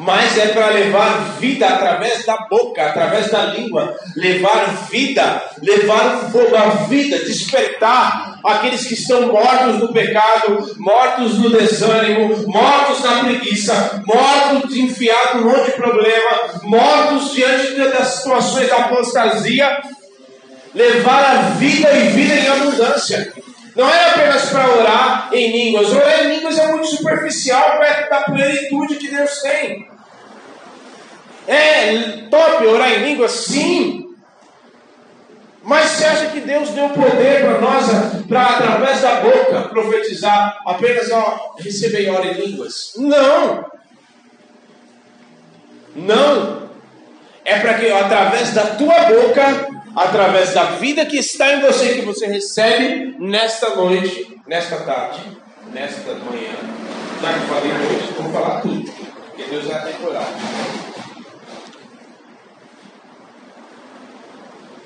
Mas 0.00 0.38
é 0.38 0.46
para 0.48 0.70
levar 0.70 1.36
vida 1.38 1.66
através 1.66 2.24
da 2.24 2.36
boca, 2.48 2.82
através 2.82 3.30
da 3.30 3.44
língua, 3.46 3.94
levar 4.16 4.86
vida, 4.90 5.42
levar 5.62 6.16
o 6.16 6.30
fogo 6.30 6.56
à 6.56 6.68
vida, 6.86 7.18
despertar 7.18 8.40
aqueles 8.42 8.86
que 8.86 8.94
estão 8.94 9.30
mortos 9.30 9.78
no 9.78 9.92
pecado, 9.92 10.74
mortos 10.78 11.38
no 11.38 11.50
desânimo, 11.50 12.34
mortos 12.48 13.04
na 13.04 13.24
preguiça, 13.24 14.02
mortos 14.06 14.74
enfiados 14.74 15.42
num 15.42 15.50
monte 15.50 15.66
de 15.66 15.76
problema, 15.76 16.30
mortos 16.62 17.32
diante 17.32 17.74
das 17.74 18.08
situações 18.08 18.68
da 18.68 18.76
apostasia, 18.76 19.80
levar 20.74 21.24
a 21.24 21.40
vida 21.58 21.90
e 21.92 22.08
vida 22.08 22.34
em 22.34 22.48
abundância. 22.48 23.32
Não 23.76 23.88
é 23.88 24.10
apenas 24.10 24.50
para 24.50 24.68
orar 24.68 25.30
em 25.32 25.50
línguas. 25.50 25.92
Orar 25.92 26.24
em 26.24 26.36
línguas 26.36 26.58
é 26.58 26.66
muito 26.68 26.86
superficial 26.86 27.78
perto 27.78 28.10
da 28.10 28.20
plenitude 28.22 28.96
que 28.96 29.08
Deus 29.08 29.40
tem. 29.40 29.88
É 31.46 32.26
top 32.30 32.66
orar 32.66 32.92
em 32.92 33.04
línguas? 33.04 33.32
Sim. 33.32 34.14
Mas 35.62 35.90
você 35.90 36.04
acha 36.04 36.26
que 36.26 36.40
Deus 36.40 36.70
deu 36.70 36.88
poder 36.90 37.42
para 37.42 37.60
nós, 37.60 37.86
para 38.28 38.42
através 38.42 39.00
da 39.02 39.20
boca, 39.20 39.68
profetizar 39.68 40.58
apenas 40.66 41.10
ó, 41.10 41.54
receber 41.58 42.10
orar 42.10 42.26
em 42.26 42.46
línguas? 42.46 42.92
Não. 42.96 43.70
Não. 45.94 46.70
É 47.44 47.58
para 47.58 47.74
que 47.74 47.90
através 47.90 48.52
da 48.52 48.66
tua 48.76 48.94
boca, 49.04 49.79
através 49.94 50.54
da 50.54 50.64
vida 50.76 51.04
que 51.06 51.16
está 51.16 51.52
em 51.52 51.60
você, 51.60 51.94
que 51.94 52.02
você 52.02 52.26
recebe 52.26 53.16
nesta 53.18 53.74
noite, 53.74 54.40
nesta 54.46 54.76
tarde, 54.78 55.20
nesta 55.72 56.14
manhã. 56.14 56.54
Já 57.20 57.32
que 57.34 57.40
falei 57.46 57.72
hoje, 57.72 58.12
vou 58.16 58.32
falar 58.32 58.60
tudo, 58.60 58.90
porque 58.90 59.42
Deus 59.44 59.66
vai 59.66 59.84
decorar. 59.84 60.26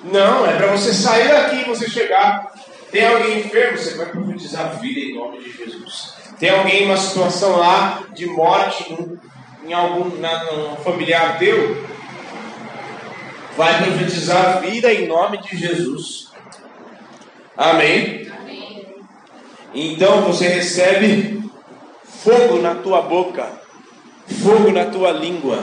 Não, 0.05 0.47
é 0.47 0.57
para 0.57 0.67
você 0.67 0.93
sair 0.93 1.29
daqui 1.29 1.61
e 1.61 1.65
você 1.65 1.89
chegar. 1.89 2.53
Tem 2.91 3.07
alguém 3.07 3.41
enfermo, 3.41 3.79
você 3.79 3.97
vai 3.97 4.07
profetizar 4.07 4.79
vida 4.79 5.01
em 5.01 5.15
nome 5.15 5.43
de 5.43 5.51
Jesus. 5.51 6.15
Tem 6.39 6.51
alguém 6.51 6.83
em 6.83 6.87
uma 6.87 6.97
situação 6.97 7.57
lá 7.57 8.05
de 8.13 8.27
morte 8.27 8.95
em 9.67 9.73
algum 9.73 10.21
na, 10.21 10.53
um 10.53 10.77
familiar 10.77 11.39
teu, 11.39 11.85
vai 13.57 13.83
profetizar 13.83 14.61
vida 14.61 14.93
em 14.93 15.07
nome 15.07 15.39
de 15.39 15.57
Jesus. 15.57 16.31
Amém? 17.57 18.29
Amém? 18.41 18.87
Então 19.73 20.23
você 20.23 20.49
recebe 20.49 21.43
fogo 22.03 22.59
na 22.61 22.75
tua 22.77 23.03
boca, 23.03 23.61
fogo 24.43 24.71
na 24.71 24.87
tua 24.87 25.13
língua. 25.13 25.63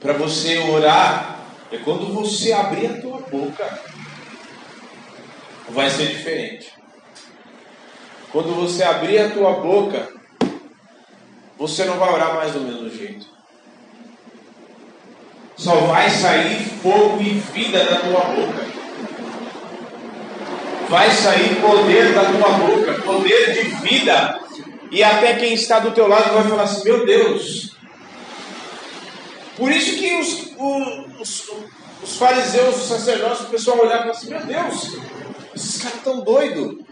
Para 0.00 0.12
você 0.12 0.58
orar, 0.58 1.40
é 1.70 1.76
quando 1.78 2.12
você 2.14 2.52
abrir 2.52 2.86
a 2.86 3.00
tua 3.00 3.20
boca, 3.20 3.78
vai 5.68 5.90
ser 5.90 6.06
diferente. 6.06 6.72
Quando 8.32 8.54
você 8.54 8.84
abrir 8.84 9.18
a 9.18 9.30
tua 9.30 9.54
boca, 9.54 10.17
você 11.58 11.84
não 11.84 11.98
vai 11.98 12.12
orar 12.12 12.34
mais 12.34 12.52
do 12.52 12.60
mesmo 12.60 12.88
jeito. 12.88 13.26
Só 15.56 15.74
vai 15.74 16.08
sair 16.08 16.64
fogo 16.80 17.20
e 17.20 17.30
vida 17.30 17.84
da 17.84 17.96
tua 17.96 18.20
boca. 18.20 18.66
Vai 20.88 21.10
sair 21.10 21.60
poder 21.60 22.14
da 22.14 22.24
tua 22.26 22.50
boca, 22.50 23.02
poder 23.02 23.52
de 23.52 23.62
vida. 23.86 24.40
E 24.90 25.02
até 25.02 25.34
quem 25.34 25.52
está 25.52 25.80
do 25.80 25.90
teu 25.90 26.06
lado 26.06 26.32
vai 26.32 26.44
falar 26.44 26.62
assim: 26.62 26.84
Meu 26.84 27.04
Deus. 27.04 27.76
Por 29.56 29.72
isso 29.72 29.98
que 29.98 30.14
os, 30.20 30.52
os, 31.20 31.50
os 32.04 32.16
fariseus, 32.16 32.76
os 32.76 32.88
sacerdotes, 32.88 33.40
o 33.40 33.46
pessoal 33.46 33.80
olhava 33.80 34.08
e 34.08 34.14
falava 34.14 34.18
assim: 34.18 34.30
Meu 34.30 34.46
Deus, 34.46 34.96
esses 35.56 35.82
caras 35.82 35.98
estão 35.98 36.20
doidos. 36.20 36.87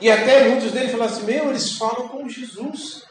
E 0.00 0.10
até 0.10 0.48
muitos 0.48 0.72
deles 0.72 0.90
falam 0.90 1.06
assim: 1.06 1.24
Meu, 1.24 1.50
eles 1.50 1.76
falam 1.76 2.08
com 2.08 2.28
Jesus. 2.28 3.04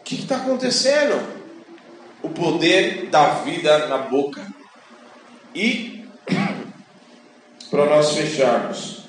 O 0.00 0.04
que 0.04 0.16
está 0.16 0.36
acontecendo? 0.36 1.20
O 2.22 2.30
poder 2.30 3.06
da 3.06 3.34
vida 3.40 3.86
na 3.86 3.98
boca. 3.98 4.46
E, 5.54 6.04
para 7.70 7.86
nós 7.86 8.12
fecharmos, 8.12 9.04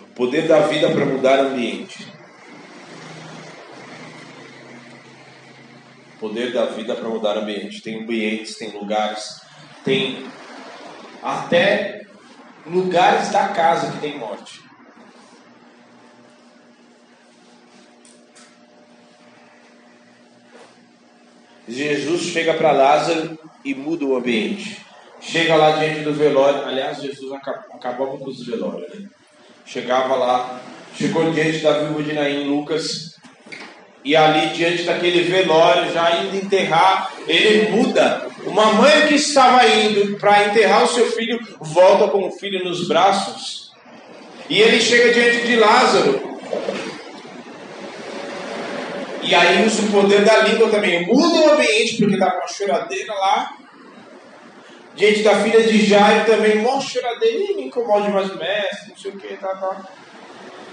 o 0.00 0.14
poder 0.14 0.46
da 0.46 0.60
vida 0.66 0.90
para 0.90 1.04
mudar 1.06 1.44
o 1.44 1.48
ambiente. 1.48 2.06
O 6.16 6.18
poder 6.20 6.52
da 6.52 6.66
vida 6.66 6.94
para 6.94 7.08
mudar 7.08 7.36
o 7.36 7.40
ambiente. 7.40 7.82
Tem 7.82 8.02
ambientes, 8.02 8.56
tem 8.56 8.70
lugares, 8.72 9.40
tem 9.84 10.26
até 11.22 12.01
lugares 12.66 13.30
da 13.30 13.48
casa 13.48 13.92
que 13.92 13.98
tem 13.98 14.18
morte. 14.18 14.60
Jesus 21.68 22.22
chega 22.22 22.54
para 22.54 22.72
Lázaro 22.72 23.38
e 23.64 23.74
muda 23.74 24.04
o 24.04 24.16
ambiente. 24.16 24.84
Chega 25.20 25.54
lá 25.54 25.72
diante 25.72 26.00
do 26.00 26.12
velório. 26.12 26.64
Aliás, 26.64 27.00
Jesus 27.00 27.32
acabava 27.32 28.18
com 28.18 28.28
os 28.28 28.44
velórios, 28.44 28.92
né? 28.92 29.08
Chegava 29.64 30.16
lá, 30.16 30.60
chegou 30.96 31.30
diante 31.30 31.60
da 31.60 31.78
viúva 31.78 32.02
de 32.02 32.12
Naim, 32.12 32.48
Lucas, 32.48 33.16
e 34.04 34.16
ali 34.16 34.48
diante 34.48 34.82
daquele 34.82 35.22
velório, 35.22 35.92
já 35.92 36.24
indo 36.24 36.36
enterrar, 36.36 37.12
ele 37.28 37.70
muda. 37.70 38.31
Uma 38.44 38.72
mãe 38.72 39.06
que 39.06 39.14
estava 39.14 39.66
indo 39.68 40.18
para 40.18 40.48
enterrar 40.48 40.84
o 40.84 40.88
seu 40.88 41.10
filho, 41.12 41.38
volta 41.60 42.08
com 42.08 42.26
o 42.26 42.30
filho 42.30 42.64
nos 42.64 42.88
braços. 42.88 43.72
E 44.48 44.60
ele 44.60 44.80
chega 44.80 45.12
diante 45.12 45.46
de 45.46 45.56
Lázaro. 45.56 46.32
E 49.22 49.34
aí 49.34 49.64
usa 49.64 49.82
o 49.82 49.90
poder 49.92 50.24
da 50.24 50.38
língua 50.38 50.68
também. 50.68 51.06
Muda 51.06 51.38
o 51.38 51.52
ambiente, 51.52 51.96
porque 51.98 52.14
está 52.14 52.32
com 52.32 52.38
uma 52.38 52.48
choradeira 52.48 53.14
lá. 53.14 53.56
Diante 54.94 55.22
da 55.22 55.36
filha 55.36 55.62
de 55.62 55.86
Jairo 55.86 56.26
também, 56.26 56.58
mó 56.58 56.80
choradeira. 56.80 57.52
Ih, 57.52 57.54
me 57.54 57.66
incomode 57.66 58.10
mais 58.10 58.34
mestre, 58.36 58.90
não 58.90 58.96
sei 58.96 59.10
o 59.12 59.16
que, 59.16 59.36
tá, 59.36 59.54
tá. 59.54 59.88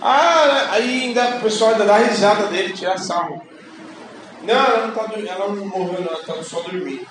Ah, 0.02 0.70
aí 0.72 1.04
ainda 1.04 1.38
o 1.38 1.42
pessoal 1.42 1.72
ainda 1.72 1.86
dá 1.86 1.98
risada 1.98 2.48
dele, 2.48 2.74
tira 2.74 2.98
sarro. 2.98 3.42
Não, 4.44 4.56
ela 4.56 4.88
não, 4.88 4.94
tá, 4.94 5.12
ela 5.16 5.48
não 5.50 5.66
morreu, 5.68 6.02
não, 6.02 6.08
ela 6.08 6.20
está 6.20 6.42
só 6.44 6.62
dormindo. 6.62 7.06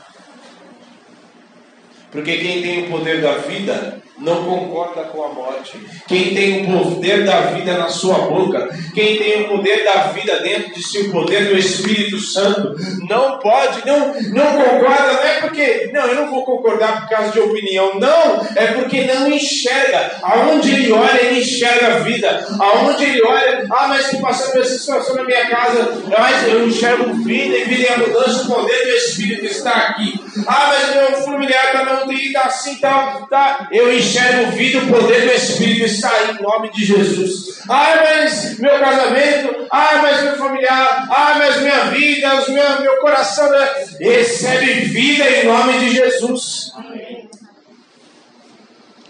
Porque 2.11 2.39
quem 2.39 2.63
tem 2.63 2.85
o 2.85 2.91
poder 2.91 3.21
da 3.21 3.39
vida 3.39 4.01
não 4.21 4.45
concorda 4.45 5.03
com 5.05 5.25
a 5.25 5.29
morte. 5.29 5.79
Quem 6.07 6.35
tem 6.35 6.65
o 6.65 6.83
poder 6.83 7.25
da 7.25 7.41
vida 7.53 7.77
na 7.79 7.89
sua 7.89 8.19
boca, 8.19 8.69
quem 8.95 9.17
tem 9.17 9.43
o 9.43 9.49
poder 9.49 9.85
da 9.85 10.09
vida 10.09 10.41
dentro 10.41 10.75
de 10.75 10.83
si, 10.83 10.99
o 10.99 11.13
poder 11.13 11.49
do 11.49 11.57
Espírito 11.57 12.19
Santo, 12.19 12.75
não 13.09 13.39
pode, 13.39 13.87
não, 13.87 14.15
não 14.31 14.47
concorda, 14.57 15.13
não 15.13 15.23
é 15.23 15.41
porque, 15.41 15.91
não, 15.93 16.07
eu 16.07 16.15
não 16.17 16.31
vou 16.31 16.45
concordar 16.45 17.03
por 17.03 17.11
causa 17.11 17.33
de 17.33 17.41
opinião, 17.41 17.99
não, 17.99 18.47
é 18.57 18.67
porque 18.73 19.05
não 19.05 19.31
enxerga. 19.31 20.19
Aonde 20.23 20.73
ele 20.73 20.93
olha, 20.93 21.25
ele 21.25 21.41
enxerga 21.41 21.95
a 21.95 21.99
vida. 22.01 22.47
Aonde 22.59 23.05
ele 23.05 23.23
olha, 23.23 23.67
ah, 23.71 23.89
mas 23.89 24.07
estou 24.07 24.21
passando 24.21 24.61
essa 24.61 24.79
situação 24.79 25.15
na 25.15 25.25
minha 25.25 25.47
casa, 25.47 26.03
mas 26.17 26.49
eu 26.49 26.67
enxergo 26.67 27.15
vida 27.15 27.57
e 27.57 27.65
vida 27.65 27.83
em 27.83 27.95
abundância, 27.95 28.43
o 28.43 28.47
poder 28.47 28.85
do 28.85 28.91
Espírito 28.91 29.47
está 29.47 29.71
aqui. 29.71 30.21
Ah, 30.47 30.73
mas 30.73 30.95
meu 30.95 31.23
familiar 31.23 31.67
está 31.67 31.85
na 31.85 32.05
UTI, 32.05 32.27
está 32.27 32.43
assim, 32.43 32.77
tá, 32.77 33.27
tá. 33.31 33.69
Eu 33.71 33.95
enxergo 33.95 34.08
enxergo 34.09 34.51
vida, 34.53 34.79
o 34.79 34.89
poder 34.89 35.27
do 35.27 35.33
Espírito 35.33 35.85
está 35.85 36.11
aí 36.11 36.31
em 36.31 36.43
nome 36.43 36.71
de 36.71 36.85
Jesus. 36.85 37.61
Ah, 37.69 38.03
mas 38.03 38.59
meu 38.59 38.79
casamento, 38.81 39.67
ah, 39.71 40.01
mas 40.03 40.23
meu 40.23 40.37
familiar, 40.37 41.07
ah, 41.11 41.35
mas 41.39 41.61
minha 41.61 41.85
vida, 41.91 42.41
os 42.41 42.49
meu, 42.49 42.81
meu 42.81 42.97
coração 43.01 43.51
né? 43.51 43.69
recebe 44.01 44.73
vida 44.85 45.29
em 45.31 45.47
nome 45.47 45.79
de 45.79 45.91
Jesus. 45.91 46.73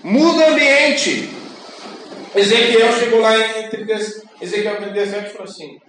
Muda 0.03 0.39
o 0.39 0.53
ambiente. 0.53 1.31
Ezequiel 2.35 2.93
chegou 2.93 3.21
lá 3.21 3.39
em 3.39 3.69
30, 3.69 3.95
Ezequiel 4.41 4.77
37 4.77 5.27
e 5.27 5.31
falou 5.31 5.45
assim: 5.45 5.81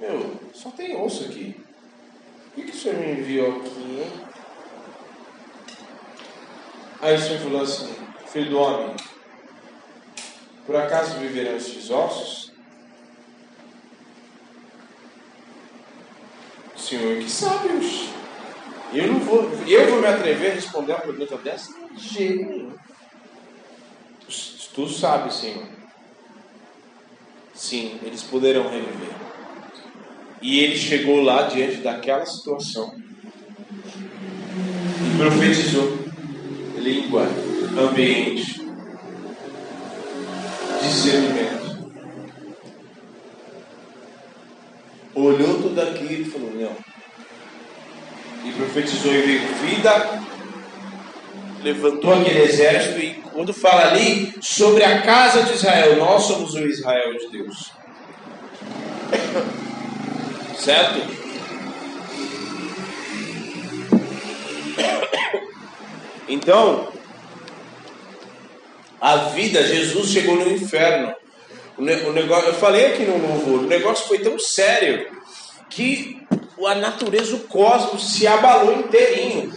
Meu, 0.00 0.32
só 0.52 0.70
tem 0.70 0.96
osso 0.96 1.24
aqui. 1.24 1.56
Por 2.54 2.64
que, 2.64 2.70
que 2.70 2.76
o 2.76 2.80
senhor 2.80 2.98
me 2.98 3.12
enviou 3.12 3.60
aqui, 3.60 4.00
hein? 4.00 4.12
Aí 7.00 7.14
o 7.14 7.18
senhor 7.20 7.40
falou 7.40 7.62
assim: 7.62 8.07
Filho 8.32 8.50
do 8.50 8.58
homem, 8.58 8.94
por 10.66 10.76
acaso 10.76 11.18
viverão 11.18 11.56
estes 11.56 11.90
ossos? 11.90 12.52
O 16.76 16.78
Senhor 16.78 17.18
que 17.18 17.30
sabe, 17.30 17.68
-os. 17.68 18.10
eu 18.92 19.06
não 19.12 19.20
vou, 19.20 19.50
eu 19.66 19.90
vou 19.90 20.00
me 20.00 20.06
atrever 20.06 20.50
a 20.52 20.54
responder 20.54 20.92
uma 20.92 21.00
pergunta 21.00 21.38
dessa 21.38 21.72
de 21.92 22.08
jeito 22.08 22.44
nenhum. 22.44 22.72
Tu 24.74 24.88
sabes, 24.88 25.34
Senhor. 25.34 25.66
Sim, 27.54 27.98
eles 28.04 28.22
poderão 28.22 28.70
reviver. 28.70 29.10
E 30.40 30.60
ele 30.60 30.76
chegou 30.76 31.20
lá 31.22 31.42
diante 31.48 31.78
daquela 31.78 32.24
situação 32.24 32.94
e 35.04 35.16
profetizou 35.16 35.98
língua, 36.76 37.26
ambiente, 37.80 38.60
discernimento. 40.82 41.58
Olhou 45.14 45.62
tudo 45.62 45.80
aquilo 45.80 46.22
e 46.22 46.24
falou: 46.24 46.52
Não. 46.54 46.76
E 48.44 48.52
profetizou 48.52 49.12
e 49.12 49.22
veio 49.22 49.48
vida, 49.56 50.22
levantou 51.62 52.14
aquele 52.14 52.42
exército. 52.42 52.98
E 52.98 53.14
quando 53.32 53.52
fala 53.52 53.88
ali 53.90 54.34
sobre 54.40 54.84
a 54.84 55.02
casa 55.02 55.42
de 55.42 55.54
Israel, 55.54 55.96
nós 55.96 56.22
somos 56.24 56.54
o 56.54 56.66
Israel 56.66 57.16
de 57.18 57.28
Deus. 57.30 57.72
Certo? 60.58 61.18
Então, 66.30 66.92
a 69.00 69.16
vida, 69.16 69.62
Jesus 69.62 70.10
chegou 70.10 70.36
no 70.36 70.50
inferno. 70.50 71.14
O, 71.76 71.82
negócio, 71.82 72.48
eu 72.48 72.54
falei 72.54 72.86
aqui 72.86 73.04
no 73.04 73.18
louvor, 73.18 73.60
o 73.60 73.66
negócio 73.66 74.08
foi 74.08 74.18
tão 74.18 74.36
sério 74.38 75.06
que 75.70 76.18
a 76.66 76.74
natureza, 76.74 77.36
o 77.36 77.40
cosmos 77.40 78.14
se 78.14 78.26
abalou 78.26 78.72
inteirinho. 78.72 79.52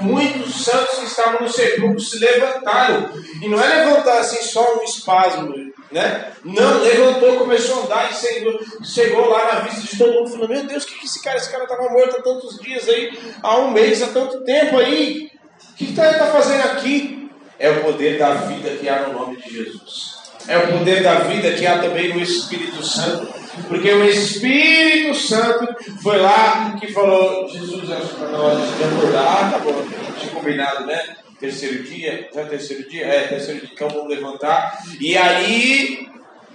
Muitos 0.00 0.64
santos 0.64 0.98
que 0.98 1.04
estavam 1.04 1.42
no 1.42 1.48
sepulcro 1.48 2.00
se 2.00 2.18
levantaram. 2.18 3.10
E 3.42 3.48
não 3.48 3.60
é 3.60 3.84
levantar 3.84 4.20
assim 4.20 4.42
só 4.42 4.78
um 4.78 4.82
espasmo, 4.82 5.54
né? 5.92 6.32
Não, 6.42 6.80
levantou, 6.80 7.36
começou 7.36 7.82
a 7.82 7.84
andar 7.84 8.10
e 8.10 8.14
chegou, 8.14 8.58
chegou 8.82 9.28
lá 9.28 9.54
na 9.54 9.60
vista 9.60 9.82
de 9.82 9.98
todo 9.98 10.14
mundo, 10.14 10.30
falando: 10.30 10.48
Meu 10.48 10.66
Deus, 10.66 10.84
o 10.84 10.86
que, 10.86 10.98
que 10.98 11.06
esse 11.06 11.22
cara? 11.22 11.36
Esse 11.36 11.50
cara 11.50 11.64
estava 11.64 11.90
morto 11.90 12.16
há 12.16 12.22
tantos 12.22 12.58
dias 12.58 12.88
aí, 12.88 13.18
há 13.42 13.58
um 13.58 13.70
mês, 13.70 14.02
há 14.02 14.08
tanto 14.08 14.42
tempo 14.44 14.78
aí. 14.78 15.30
O 15.72 15.76
que 15.76 15.90
está 15.90 16.14
tá 16.14 16.26
fazendo 16.28 16.62
aqui? 16.62 17.15
É 17.58 17.70
o 17.70 17.82
poder 17.82 18.18
da 18.18 18.34
vida 18.34 18.70
que 18.70 18.88
há 18.88 19.08
no 19.08 19.14
nome 19.14 19.36
de 19.36 19.50
Jesus. 19.50 20.16
É 20.48 20.58
o 20.58 20.78
poder 20.78 21.02
da 21.02 21.20
vida 21.20 21.52
que 21.52 21.66
há 21.66 21.78
também 21.78 22.14
no 22.14 22.20
Espírito 22.20 22.84
Santo. 22.84 23.34
Porque 23.68 23.90
o 23.90 24.04
Espírito 24.04 25.14
Santo 25.14 25.66
foi 26.02 26.18
lá 26.18 26.76
que 26.78 26.92
falou: 26.92 27.48
Jesus, 27.48 27.90
acho 27.90 28.08
que 28.08 28.16
de 28.16 28.84
acordar. 28.84 29.26
Ah, 29.26 29.50
tá 29.50 29.58
bom, 29.58 29.84
tinha 30.18 30.32
combinado, 30.32 30.86
né? 30.86 31.16
Terceiro 31.40 31.82
dia, 31.82 32.28
já 32.34 32.42
é 32.42 32.44
terceiro 32.44 32.88
dia? 32.88 33.04
É, 33.06 33.28
terceiro 33.28 33.60
dia, 33.60 33.70
então 33.72 33.88
vamos 33.88 34.08
levantar. 34.08 34.78
E 35.00 35.16
aí 35.16 36.08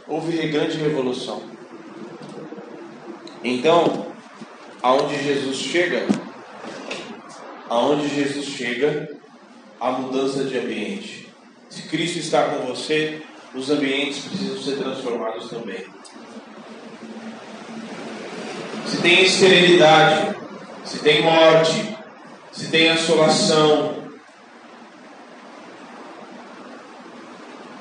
houve 0.07 0.47
grande 0.47 0.77
revolução. 0.77 1.43
Então, 3.43 4.07
aonde 4.81 5.23
Jesus 5.23 5.57
chega, 5.57 6.05
aonde 7.69 8.07
Jesus 8.07 8.45
chega, 8.45 9.09
a 9.81 9.91
mudança 9.93 10.43
de 10.43 10.59
ambiente. 10.59 11.27
Se 11.67 11.81
Cristo 11.89 12.19
está 12.19 12.43
com 12.43 12.67
você, 12.67 13.23
os 13.55 13.71
ambientes 13.71 14.23
precisam 14.25 14.61
ser 14.61 14.77
transformados 14.77 15.49
também. 15.49 15.83
Se 18.85 19.01
tem 19.01 19.23
esterilidade, 19.23 20.37
se 20.85 20.99
tem 20.99 21.23
morte, 21.23 21.97
se 22.51 22.69
tem 22.69 22.91
assolação, 22.91 24.03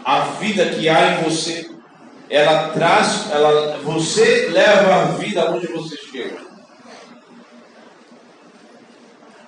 a 0.03 0.21
vida 0.41 0.71
que 0.71 0.89
há 0.89 1.21
em 1.21 1.25
você, 1.25 1.71
ela 2.31 2.71
traz, 2.71 3.31
ela, 3.31 3.77
você 3.79 4.49
leva 4.51 4.95
a 4.95 5.05
vida 5.17 5.51
onde 5.51 5.67
você 5.67 5.97
chega. 5.99 6.41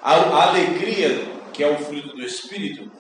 A, 0.03 0.15
a 0.15 0.49
alegria, 0.51 1.32
que 1.63 1.69
é 1.69 1.71
o 1.71 1.79
fruto 1.79 2.17
do 2.17 2.25
Espírito, 2.25 2.91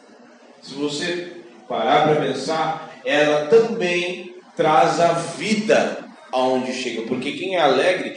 se 0.63 0.75
você 0.75 1.33
parar 1.69 2.05
para 2.05 2.27
pensar, 2.27 2.93
ela 3.05 3.47
também 3.47 4.37
traz 4.55 5.01
a 5.01 5.15
vida 5.15 6.09
aonde 6.31 6.73
chega. 6.73 7.03
Porque 7.03 7.33
quem 7.33 7.57
é 7.57 7.61
alegre. 7.61 8.17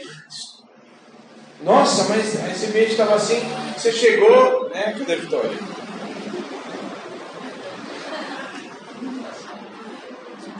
Nossa, 1.64 2.04
mas 2.08 2.32
esse 2.32 2.66
ambiente 2.66 2.92
estava 2.92 3.16
assim, 3.16 3.40
você 3.76 3.90
chegou, 3.90 4.68
né? 4.68 4.94
Cadê 4.96 5.14
a 5.14 5.16
Vitória? 5.16 5.50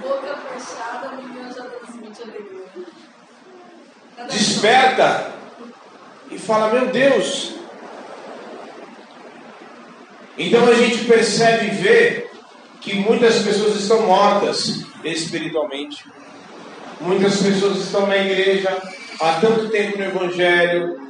Boca 0.03 0.37
fechada, 0.53 1.16
menina 1.16 1.53
já 1.53 1.62
transmite 1.62 2.22
alegria. 2.22 2.87
Desperta 4.28 5.32
e 6.28 6.39
fala: 6.39 6.72
Meu 6.72 6.87
Deus, 6.89 7.55
então 10.39 10.68
a 10.68 10.74
gente 10.74 11.05
percebe 11.05 11.66
e 11.66 11.70
vê 11.70 12.26
que 12.80 12.95
muitas 12.97 13.43
pessoas 13.43 13.80
estão 13.80 14.07
mortas 14.07 14.84
espiritualmente. 15.05 16.05
Muitas 17.01 17.41
pessoas 17.43 17.78
estão 17.78 18.07
na 18.07 18.16
igreja 18.16 18.76
há 19.20 19.32
tanto 19.41 19.68
tempo 19.70 19.99
no 19.99 20.05
Evangelho. 20.05 21.01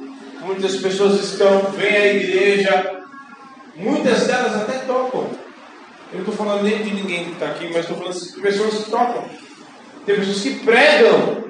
Muitas 0.41 0.77
pessoas 0.77 1.23
estão, 1.23 1.71
vêm 1.71 1.95
à 1.95 2.13
igreja. 2.13 3.01
Muitas 3.75 4.27
delas 4.27 4.55
até 4.55 4.79
tocam. 4.79 5.29
Eu 6.11 6.19
não 6.19 6.19
estou 6.19 6.35
falando 6.35 6.63
nem 6.63 6.81
de 6.83 6.93
ninguém 6.93 7.25
que 7.25 7.31
está 7.33 7.47
aqui, 7.47 7.65
mas 7.65 7.81
estou 7.81 7.97
falando 7.97 8.19
de 8.19 8.41
pessoas 8.41 8.83
que 8.83 8.89
tocam. 8.89 9.25
Tem 10.05 10.15
pessoas 10.15 10.41
que 10.41 10.55
pregam. 10.59 11.43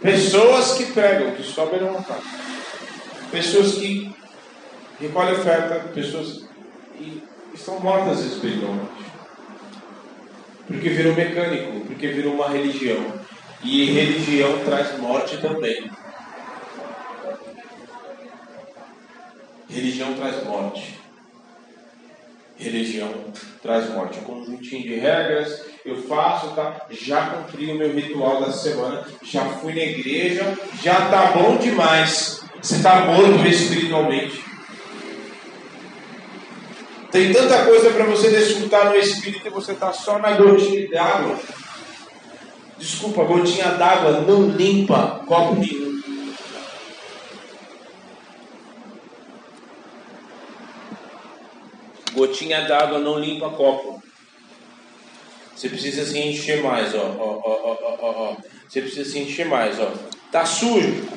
Pessoas 0.00 0.72
que 0.74 0.86
pregam, 0.92 1.32
que 1.32 1.42
sobem 1.42 1.80
não 1.80 1.94
matar. 1.94 2.20
Pessoas 3.32 3.74
que 3.74 4.14
recolhe 5.00 5.32
oferta 5.32 5.80
de 5.80 5.88
pessoas 5.94 6.48
estão 7.54 7.80
mortas 7.80 8.20
espiritualmente. 8.20 9.08
Porque 10.66 10.88
virou 10.90 11.14
mecânico, 11.14 11.80
porque 11.86 12.08
virou 12.08 12.34
uma 12.34 12.48
religião. 12.48 13.02
E 13.62 13.86
religião 13.86 14.58
traz 14.64 14.98
morte 14.98 15.38
também. 15.38 15.90
Religião 19.68 20.14
traz 20.14 20.44
morte. 20.44 20.98
Religião 22.56 23.12
traz 23.62 23.88
morte. 23.90 24.18
Um 24.18 24.24
conjuntinho 24.24 24.82
de 24.82 24.94
regras, 24.96 25.64
eu 25.84 26.02
faço, 26.02 26.54
tá? 26.54 26.86
Já 26.90 27.30
cumpri 27.30 27.70
o 27.70 27.76
meu 27.76 27.92
ritual 27.94 28.40
da 28.40 28.52
semana, 28.52 29.06
já 29.22 29.44
fui 29.44 29.74
na 29.74 29.82
igreja, 29.82 30.56
já 30.82 31.08
tá 31.08 31.32
bom 31.32 31.56
demais. 31.56 32.42
Você 32.60 32.76
está 32.76 33.06
morto 33.06 33.46
espiritualmente. 33.46 34.47
Tem 37.10 37.32
tanta 37.32 37.64
coisa 37.64 37.90
para 37.90 38.04
você 38.04 38.28
desfrutar 38.30 38.90
no 38.90 38.96
Espírito 38.96 39.46
e 39.46 39.50
você 39.50 39.72
está 39.72 39.92
só 39.92 40.18
na 40.18 40.32
gotinha 40.32 40.88
d'água. 40.90 41.38
Desculpa, 42.76 43.24
gotinha 43.24 43.70
d'água 43.72 44.20
não 44.20 44.50
limpa 44.50 45.24
copo 45.26 45.54
nenhum. 45.54 46.02
Gotinha 52.12 52.68
d'água 52.68 52.98
não 52.98 53.18
limpa 53.18 53.48
copo. 53.50 54.02
Você 55.56 55.68
precisa 55.68 56.04
se 56.04 56.18
encher 56.18 56.62
mais, 56.62 56.94
ó, 56.94 56.98
ó, 56.98 57.40
ó, 57.42 57.76
ó, 57.82 57.96
ó, 58.00 58.10
ó. 58.10 58.36
Você 58.68 58.82
precisa 58.82 59.10
se 59.10 59.18
encher 59.18 59.46
mais, 59.46 59.80
ó. 59.80 59.92
Tá 60.30 60.44
sujo 60.44 61.08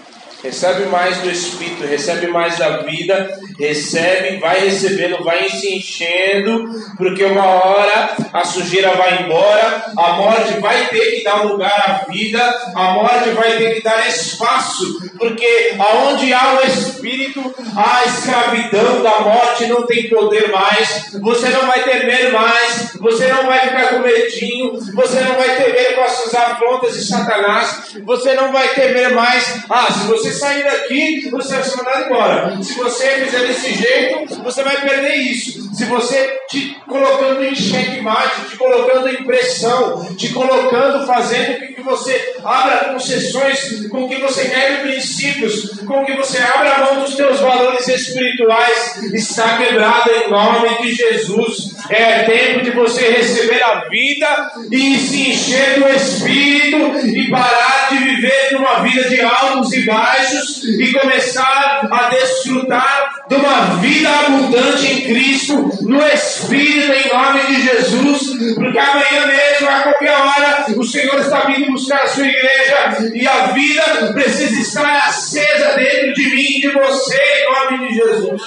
recebe 0.43 0.85
mais 0.85 1.17
do 1.17 1.29
Espírito, 1.29 1.85
recebe 1.85 2.27
mais 2.27 2.57
da 2.57 2.77
vida, 2.77 3.39
recebe, 3.59 4.37
vai 4.37 4.59
recebendo, 4.59 5.23
vai 5.23 5.49
se 5.49 5.75
enchendo, 5.75 6.67
porque 6.97 7.23
uma 7.23 7.45
hora 7.45 8.15
a 8.33 8.43
sujeira 8.43 8.91
vai 8.95 9.23
embora, 9.23 9.85
a 9.95 10.13
morte 10.13 10.59
vai 10.59 10.87
ter 10.87 11.17
que 11.17 11.23
dar 11.23 11.43
lugar 11.43 11.71
à 11.71 12.11
vida, 12.11 12.41
a 12.75 12.91
morte 12.93 13.29
vai 13.29 13.57
ter 13.57 13.75
que 13.75 13.83
dar 13.83 14.07
espaço, 14.07 15.11
porque 15.17 15.75
aonde 15.77 16.33
há 16.33 16.59
o 16.59 16.67
Espírito, 16.67 17.53
a 17.75 18.03
escravidão 18.05 19.03
da 19.03 19.19
morte 19.19 19.67
não 19.67 19.85
tem 19.85 20.09
poder 20.09 20.51
mais, 20.51 21.11
você 21.21 21.49
não 21.49 21.67
vai 21.67 21.83
temer 21.83 22.31
mais, 22.31 22.97
você 22.99 23.27
não 23.27 23.45
vai 23.45 23.59
ficar 23.59 23.89
com 23.89 23.99
medinho, 23.99 24.73
você 24.93 25.21
não 25.21 25.35
vai 25.35 25.55
temer 25.55 25.95
com 25.95 26.01
as 26.01 26.11
suas 26.13 26.33
afrontas 26.33 26.93
de 26.95 27.05
Satanás, 27.05 27.95
você 28.03 28.33
não 28.33 28.51
vai 28.51 28.69
temer 28.69 29.13
mais, 29.13 29.63
ah, 29.69 29.87
se 29.91 30.07
você 30.07 30.30
sair 30.31 30.63
daqui, 30.63 31.29
você 31.29 31.55
vai 31.55 31.63
ser 31.63 31.77
mandado 31.77 32.05
embora. 32.05 32.63
Se 32.63 32.73
você 32.73 33.07
fizer 33.25 33.47
desse 33.47 33.73
jeito, 33.73 34.43
você 34.43 34.63
vai 34.63 34.81
perder 34.81 35.15
isso. 35.15 35.73
Se 35.73 35.85
você 35.85 36.39
te 36.49 36.75
colocando 36.87 37.43
em 37.43 37.55
checkmate, 37.55 38.49
te 38.49 38.57
colocando 38.57 39.07
em 39.09 39.23
pressão, 39.23 40.15
te 40.15 40.29
colocando, 40.29 41.05
fazendo 41.05 41.59
com 41.59 41.73
que 41.73 41.81
você 41.81 42.35
abra 42.43 42.93
concessões, 42.93 43.87
com 43.87 44.07
que 44.07 44.15
você 44.15 44.43
negue 44.45 44.89
princípios, 44.89 45.79
com 45.85 46.05
que 46.05 46.13
você 46.13 46.39
abra 46.39 46.73
a 46.73 46.85
mão 46.85 47.03
dos 47.03 47.15
teus 47.15 47.39
valores 47.39 47.87
espirituais, 47.87 49.01
está 49.13 49.57
quebrado 49.57 50.11
em 50.11 50.29
nome 50.29 50.69
de 50.81 50.93
Jesus. 50.93 51.71
É 51.89 52.23
tempo 52.23 52.63
de 52.63 52.71
você 52.71 53.09
receber 53.09 53.61
a 53.63 53.87
vida 53.89 54.51
e 54.71 54.97
se 54.97 55.29
encher 55.29 55.79
do 55.79 55.89
Espírito 55.89 57.07
e 57.07 57.29
parar 57.29 57.89
de 57.89 57.97
viver 57.97 58.50
vida 58.91 59.09
de 59.09 59.21
altos 59.21 59.73
e 59.73 59.85
baixos 59.85 60.63
e 60.63 60.91
começar 60.91 61.87
a 61.89 62.09
desfrutar 62.09 63.25
de 63.27 63.35
uma 63.35 63.77
vida 63.77 64.09
abundante 64.09 64.87
em 64.87 65.01
Cristo, 65.01 65.69
no 65.81 66.05
Espírito, 66.07 66.91
em 66.91 67.13
nome 67.13 67.41
de 67.47 67.61
Jesus, 67.61 68.53
porque 68.55 68.77
amanhã 68.77 69.27
mesmo, 69.27 69.69
a 69.69 69.81
qualquer 69.81 70.11
hora, 70.11 70.65
o 70.75 70.83
Senhor 70.83 71.19
está 71.19 71.41
vindo 71.41 71.71
buscar 71.71 72.03
a 72.03 72.07
sua 72.07 72.27
igreja 72.27 73.11
e 73.13 73.25
a 73.25 73.47
vida 73.47 74.13
precisa 74.13 74.61
estar 74.61 75.07
acesa 75.07 75.73
dentro 75.77 76.13
de 76.13 76.29
mim 76.29 76.57
e 76.57 76.61
de 76.61 76.69
você, 76.69 77.17
em 77.17 77.71
nome 77.71 77.87
de 77.87 77.95
Jesus. 77.95 78.41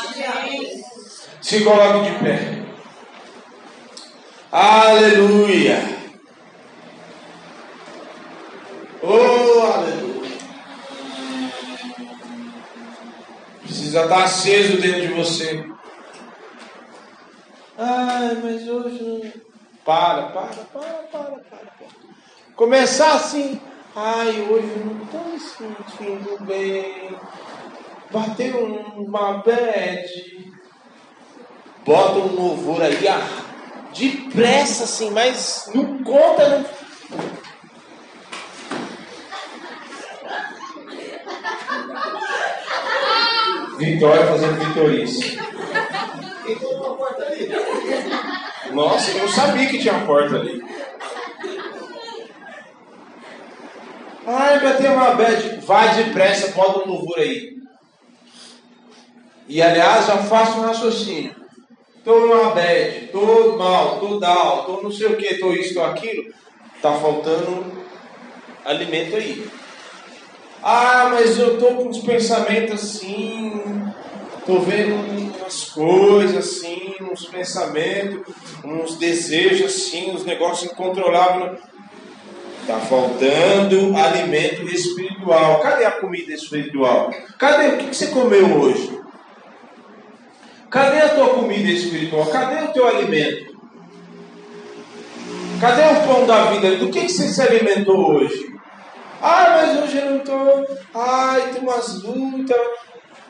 Se 1.41 1.61
coloque 1.61 2.11
de 2.11 2.19
pé. 2.19 2.55
Aleluia. 4.53 5.95
Oh, 9.03 9.61
aleluia. 9.61 10.14
Precisa 13.65 14.03
estar 14.03 14.25
aceso 14.25 14.77
dentro 14.81 15.01
de 15.01 15.15
você. 15.15 15.67
Ai, 17.77 18.39
mas 18.43 18.69
hoje 18.69 19.03
não. 19.03 19.33
Para, 19.85 20.29
para, 20.29 20.47
para, 20.47 20.83
para, 21.11 21.29
para. 21.31 21.41
para. 21.41 21.89
Começar 22.55 23.15
assim. 23.15 23.61
Ai, 23.97 24.47
hoje 24.49 24.67
não 24.85 25.03
estou 25.05 25.25
me 25.25 25.41
sentindo 25.41 26.45
bem. 26.45 27.17
Bateu 28.11 28.65
uma 28.97 29.39
bad. 29.39 30.55
Bota 31.85 32.19
um 32.19 32.35
louvor 32.35 32.83
aí, 32.83 33.07
ah, 33.09 33.27
depressa, 33.93 34.85
assim, 34.85 35.11
mas 35.11 35.71
não 35.75 36.03
conta, 36.03 36.49
não. 36.49 36.65
Vitória 43.79 44.27
fazendo 44.27 44.65
vitorice. 44.65 45.39
Nossa, 48.73 49.11
eu 49.11 49.19
não 49.19 49.29
sabia 49.29 49.69
que 49.69 49.79
tinha 49.79 50.05
porta 50.07 50.37
ali. 50.37 50.63
Ai, 54.27 54.61
bateu 54.61 54.93
uma 54.93 55.15
bad. 55.15 55.61
Vai 55.67 55.95
depressa, 55.97 56.53
bota 56.53 56.81
um 56.81 56.93
louvor 56.93 57.19
aí. 57.19 57.55
E 59.49 59.61
aliás, 59.61 60.07
já 60.07 60.19
faço 60.19 60.59
um 60.59 60.63
raciocínio. 60.63 61.35
Estou 61.97 62.21
numa 62.21 62.51
bad, 62.51 63.05
estou 63.05 63.59
mal, 63.59 63.95
estou 63.95 64.21
down, 64.21 64.61
estou 64.61 64.83
não 64.83 64.91
sei 64.91 65.07
o 65.07 65.17
que, 65.17 65.27
estou 65.27 65.53
isso, 65.53 65.69
estou 65.69 65.85
aquilo. 65.85 66.33
Está 66.77 66.93
faltando 66.93 67.85
alimento 68.65 69.17
aí. 69.17 69.47
Ah, 70.67 71.11
mas 71.11 71.39
eu 71.39 71.55
estou 71.55 71.75
com 71.75 71.91
uns 71.91 71.99
pensamentos 71.99 72.83
assim, 72.83 73.53
estou 74.39 74.63
vendo 74.63 74.95
umas 74.95 75.65
coisas 75.65 76.39
assim, 76.39 76.95
uns 77.03 77.27
pensamentos, 77.27 78.35
uns 78.65 78.97
desejos 78.97 79.67
assim, 79.67 80.13
uns 80.13 80.25
negócios 80.25 80.73
incontroláveis. 80.73 81.61
Está 82.63 82.79
faltando 82.81 83.95
alimento 83.95 84.65
espiritual. 84.75 85.61
Cadê 85.61 85.85
a 85.85 86.01
comida 86.01 86.33
espiritual? 86.33 87.13
Cadê 87.39 87.75
o 87.75 87.77
que 87.77 87.95
você 87.95 88.07
comeu 88.07 88.59
hoje? 88.59 88.99
Cadê 90.71 90.97
a 91.03 91.11
tua 91.11 91.29
comida 91.29 91.69
espiritual? 91.69 92.25
Cadê 92.29 92.65
o 92.65 92.73
teu 92.73 92.89
alimento? 92.89 93.55
Cadê 95.61 95.83
o 95.83 96.07
pão 96.07 96.27
da 96.27 96.53
vida? 96.53 96.77
Do 96.77 96.89
que, 96.89 97.03
que 97.03 97.13
você 97.13 97.29
se 97.29 97.43
alimentou 97.43 98.15
hoje? 98.15 98.54
Ah, 99.27 99.57
mas 99.57 99.83
hoje 99.83 99.97
eu 99.97 100.11
não 100.11 100.17
estou. 100.19 100.79
Ai, 100.95 101.51
tem 101.51 101.63
umas 101.63 102.03
lutas. 102.03 102.57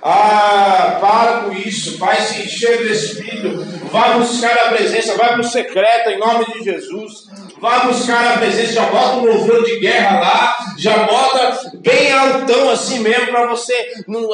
Ah, 0.02 0.98
para 1.00 1.42
com 1.42 1.52
isso, 1.52 1.96
vai 1.98 2.20
se 2.20 2.42
encher 2.42 2.78
do 2.78 2.92
Espírito, 2.92 3.88
vai 3.90 4.18
buscar 4.18 4.52
a 4.52 4.68
presença, 4.70 5.16
vai 5.16 5.28
para 5.28 5.40
o 5.40 5.44
secreto 5.44 6.10
em 6.10 6.18
nome 6.18 6.44
de 6.52 6.64
Jesus, 6.64 7.28
vai 7.58 7.86
buscar 7.86 8.34
a 8.34 8.38
presença, 8.38 8.72
já 8.72 8.86
bota 8.86 9.16
um 9.16 9.24
louvor 9.24 9.64
de 9.64 9.78
guerra 9.78 10.20
lá, 10.20 10.56
já 10.76 11.04
bota 11.04 11.70
bem 11.76 12.12
altão 12.12 12.68
assim 12.68 12.98
mesmo 12.98 13.28
para 13.28 13.46
você, 13.46 13.92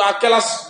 aquelas 0.09 0.70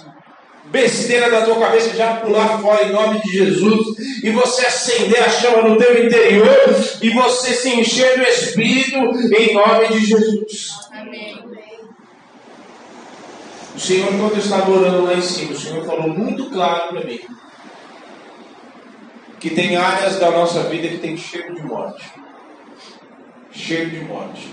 besteira 0.66 1.30
da 1.30 1.42
tua 1.42 1.58
cabeça 1.58 1.96
já 1.96 2.16
pular 2.16 2.60
fora 2.60 2.84
em 2.84 2.92
nome 2.92 3.20
de 3.22 3.32
Jesus 3.32 4.22
e 4.22 4.30
você 4.30 4.66
acender 4.66 5.22
a 5.22 5.28
chama 5.28 5.68
no 5.68 5.76
teu 5.76 6.06
interior 6.06 6.56
e 7.02 7.10
você 7.10 7.52
se 7.52 7.70
encher 7.70 8.18
do 8.18 8.22
Espírito 8.22 8.96
em 8.96 9.54
nome 9.54 9.88
de 9.88 10.06
Jesus. 10.06 10.70
Amém. 10.92 11.38
O 13.74 13.80
Senhor, 13.80 14.08
quando 14.08 14.32
eu 14.32 14.38
estava 14.38 14.70
orando 14.70 15.04
lá 15.04 15.14
em 15.14 15.22
cima, 15.22 15.52
o 15.52 15.58
Senhor 15.58 15.84
falou 15.86 16.08
muito 16.08 16.50
claro 16.50 16.88
para 16.88 17.04
mim 17.04 17.20
que 19.40 19.50
tem 19.50 19.74
áreas 19.74 20.18
da 20.20 20.30
nossa 20.30 20.64
vida 20.64 20.86
que 20.86 20.98
tem 20.98 21.16
cheiro 21.16 21.54
de 21.54 21.62
morte. 21.62 22.04
Cheiro 23.50 23.90
de 23.90 24.00
morte. 24.00 24.48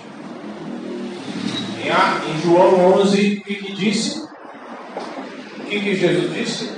Em 1.84 2.42
João 2.42 3.02
11, 3.02 3.38
o 3.40 3.44
que 3.44 3.74
disse? 3.74 4.26
Que, 5.68 5.80
que 5.82 5.96
Jesus 5.96 6.34
disse? 6.34 6.72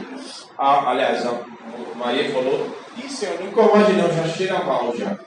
Ah, 0.57 0.89
aliás, 0.89 1.23
Maria 1.95 2.31
falou: 2.31 2.75
Ih, 2.97 3.09
Senhor, 3.09 3.39
não 3.39 3.47
incomode 3.47 3.93
não, 3.93 4.11
já 4.11 4.27
cheira 4.27 4.63
mal 4.63 4.93
já. 4.97 5.17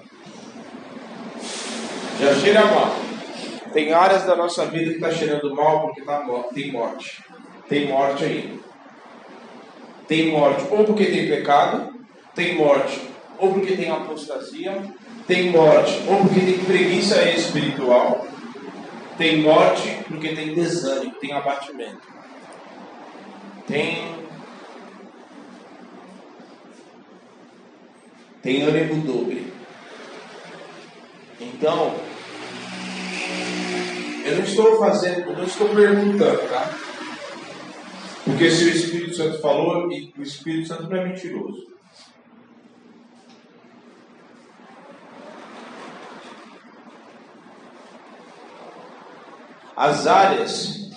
Já 2.20 2.34
cheira 2.34 2.64
mal. 2.66 2.94
Tem 3.72 3.92
áreas 3.92 4.24
da 4.24 4.36
nossa 4.36 4.66
vida 4.66 4.90
que 4.90 4.96
está 4.96 5.10
cheirando 5.10 5.54
mal 5.54 5.80
porque 5.82 6.02
tá, 6.02 6.22
tem 6.52 6.72
morte. 6.72 7.22
Tem 7.68 7.88
morte 7.88 8.24
aí. 8.24 8.60
Tem 10.06 10.30
morte 10.30 10.64
ou 10.70 10.84
porque 10.84 11.06
tem 11.06 11.26
pecado, 11.26 11.94
tem 12.34 12.56
morte 12.56 13.00
ou 13.38 13.54
porque 13.54 13.76
tem 13.76 13.90
apostasia, 13.90 14.82
tem 15.26 15.50
morte 15.50 16.02
ou 16.06 16.16
porque 16.18 16.40
tem 16.40 16.58
preguiça 16.58 17.22
espiritual, 17.30 18.26
tem 19.16 19.40
morte 19.40 19.98
porque 20.06 20.34
tem 20.34 20.54
desânimo, 20.54 21.14
tem 21.14 21.32
abatimento 21.32 22.21
tem 23.66 24.12
tem 28.42 28.62
ânimo 28.62 29.02
dobre. 29.02 29.52
Então, 31.40 31.94
eu 34.24 34.36
não 34.36 34.44
estou 34.44 34.78
fazendo, 34.78 35.30
eu 35.30 35.36
não 35.36 35.44
estou 35.44 35.68
perguntando, 35.68 36.48
tá? 36.48 36.70
Porque 38.24 38.50
se 38.50 38.64
o 38.64 38.68
Espírito 38.68 39.16
Santo 39.16 39.40
falou, 39.40 39.88
o 39.88 40.22
Espírito 40.22 40.68
Santo 40.68 40.84
não 40.84 40.96
é 40.96 41.08
mentiroso. 41.08 41.72
As 49.76 50.06
áreas 50.06 50.91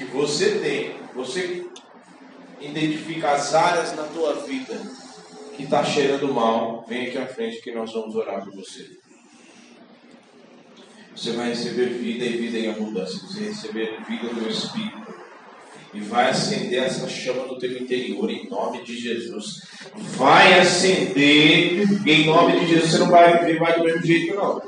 que 0.00 0.04
você 0.06 0.58
tem, 0.60 0.94
você 1.14 1.66
identifica 2.58 3.32
as 3.32 3.54
áreas 3.54 3.94
na 3.94 4.04
tua 4.04 4.32
vida 4.46 4.80
que 5.54 5.64
está 5.64 5.84
cheirando 5.84 6.32
mal, 6.32 6.86
vem 6.88 7.08
aqui 7.08 7.18
à 7.18 7.26
frente 7.26 7.60
que 7.60 7.70
nós 7.70 7.92
vamos 7.92 8.14
orar 8.14 8.42
por 8.42 8.54
você. 8.54 8.88
Você 11.14 11.32
vai 11.32 11.50
receber 11.50 11.90
vida 11.90 12.24
e 12.24 12.38
vida 12.38 12.58
em 12.58 12.70
abundância. 12.70 13.18
Você 13.18 13.40
vai 13.40 13.48
receber 13.48 14.02
vida 14.08 14.28
do 14.28 14.48
Espírito. 14.48 15.20
E 15.92 16.00
vai 16.00 16.30
acender 16.30 16.82
essa 16.82 17.06
chama 17.06 17.44
no 17.46 17.58
teu 17.58 17.70
interior, 17.76 18.30
em 18.30 18.48
nome 18.48 18.82
de 18.82 18.96
Jesus. 18.96 19.66
Vai 20.16 20.58
acender, 20.60 21.82
em 22.06 22.24
nome 22.24 22.60
de 22.60 22.68
Jesus. 22.68 22.92
Você 22.92 22.98
não 22.98 23.10
vai 23.10 23.38
viver 23.38 23.60
mais 23.60 23.76
do 23.76 23.84
mesmo 23.84 24.06
jeito, 24.06 24.34
não. 24.34 24.62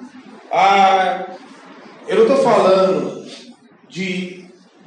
Ah, 0.52 1.26
eu 2.06 2.16
não 2.16 2.22
estou 2.24 2.42
falando 2.42 3.24
de 3.88 4.41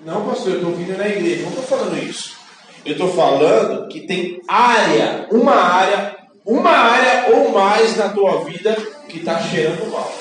não, 0.05 0.23
pastor, 0.23 0.49
eu 0.49 0.57
estou 0.57 0.75
vindo 0.75 0.95
na 0.95 1.07
igreja. 1.07 1.41
Não 1.41 1.49
estou 1.49 1.63
falando 1.63 1.97
isso. 1.97 2.37
Eu 2.85 2.91
estou 2.91 3.11
falando 3.11 3.87
que 3.87 4.01
tem 4.01 4.39
área, 4.47 5.27
uma 5.31 5.55
área, 5.55 6.15
uma 6.45 6.69
área 6.69 7.35
ou 7.35 7.51
mais 7.51 7.97
na 7.97 8.09
tua 8.09 8.45
vida 8.45 8.75
que 9.09 9.17
está 9.17 9.39
cheirando 9.39 9.91
mal. 9.91 10.13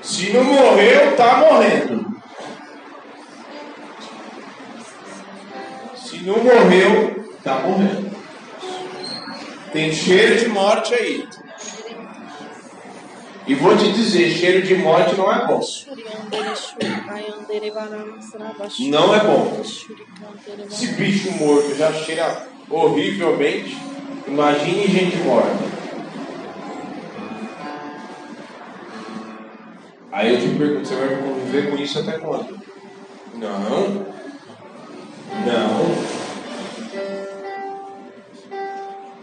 Se 0.00 0.32
não 0.32 0.44
morreu, 0.44 1.10
está 1.10 1.36
morrendo. 1.38 2.22
Se 5.96 6.18
não 6.18 6.38
morreu, 6.38 7.24
está 7.36 7.58
morrendo. 7.58 8.16
Tem 9.72 9.92
cheiro 9.92 10.36
de 10.36 10.48
morte 10.48 10.94
aí. 10.94 11.26
E 13.46 13.54
vou 13.54 13.76
te 13.76 13.90
dizer, 13.92 14.30
cheiro 14.30 14.62
de 14.62 14.76
morte 14.76 15.16
não 15.16 15.32
é 15.32 15.46
bom. 15.46 15.60
Não 18.88 19.14
é 19.14 19.20
bom. 19.20 19.60
Esse 20.70 20.86
bicho 20.92 21.32
morto 21.32 21.74
já 21.74 21.92
cheira 21.92 22.46
horrivelmente. 22.70 23.76
Imagine 24.26 24.86
gente 24.86 25.16
morta. 25.18 25.72
Aí 30.12 30.34
eu 30.34 30.40
te 30.40 30.56
pergunto, 30.56 30.86
você 30.86 30.94
vai 30.94 31.16
conviver 31.16 31.70
com 31.70 31.76
isso 31.76 31.98
até 31.98 32.18
quando? 32.18 32.60
Não. 33.34 34.06
Não. 35.46 36.22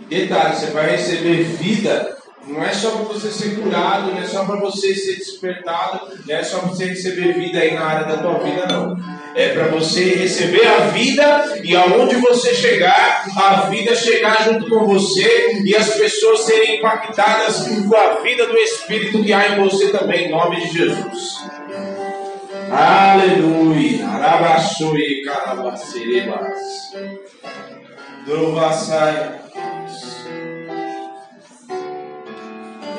Detalhe, 0.10 0.56
você 0.56 0.66
vai 0.72 0.90
receber 0.90 1.44
vida 1.44 2.19
não 2.50 2.64
é 2.64 2.74
só 2.74 2.92
para 2.92 3.04
você 3.04 3.32
ser 3.32 3.60
curado, 3.60 4.12
não 4.12 4.18
é 4.20 4.26
só 4.26 4.44
para 4.44 4.56
você 4.56 4.96
ser 4.96 5.18
despertado, 5.18 6.08
não 6.28 6.36
é 6.36 6.44
só 6.44 6.60
para 6.60 6.70
você 6.70 6.86
receber 6.86 7.34
vida 7.34 7.60
aí 7.60 7.74
na 7.76 7.86
área 7.86 8.08
da 8.08 8.18
tua 8.18 8.40
vida, 8.40 8.66
não. 8.66 8.98
É 9.36 9.50
para 9.50 9.68
você 9.68 10.16
receber 10.16 10.66
a 10.66 10.88
vida 10.88 11.60
e 11.64 11.76
aonde 11.76 12.16
você 12.16 12.54
chegar, 12.56 13.26
a 13.38 13.70
vida 13.70 13.96
chegar 13.96 14.44
junto 14.44 14.68
com 14.68 14.88
você 14.88 15.62
e 15.64 15.76
as 15.76 15.94
pessoas 15.94 16.42
serem 16.42 16.80
impactadas 16.80 17.68
com 17.68 17.96
a 17.96 18.22
vida 18.22 18.48
do 18.48 18.58
Espírito 18.58 19.24
que 19.24 19.32
há 19.32 19.50
em 19.50 19.64
você 19.64 19.90
também, 19.90 20.26
em 20.26 20.32
nome 20.32 20.60
de 20.60 20.78
Jesus. 20.78 21.38
Aleluia. 22.72 24.08
Arabaçoi, 24.08 25.22
carabacerebas. 25.24 26.60
Drovasai. 28.26 29.40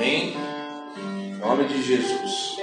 Amém? 0.00 0.34
Em 0.96 1.34
nome 1.34 1.64
de 1.64 1.82
Jesus. 1.82 2.56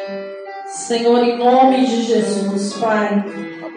Senhor, 0.65 1.23
em 1.23 1.37
nome 1.37 1.85
de 1.85 2.01
Jesus, 2.01 2.73
Pai. 2.73 3.23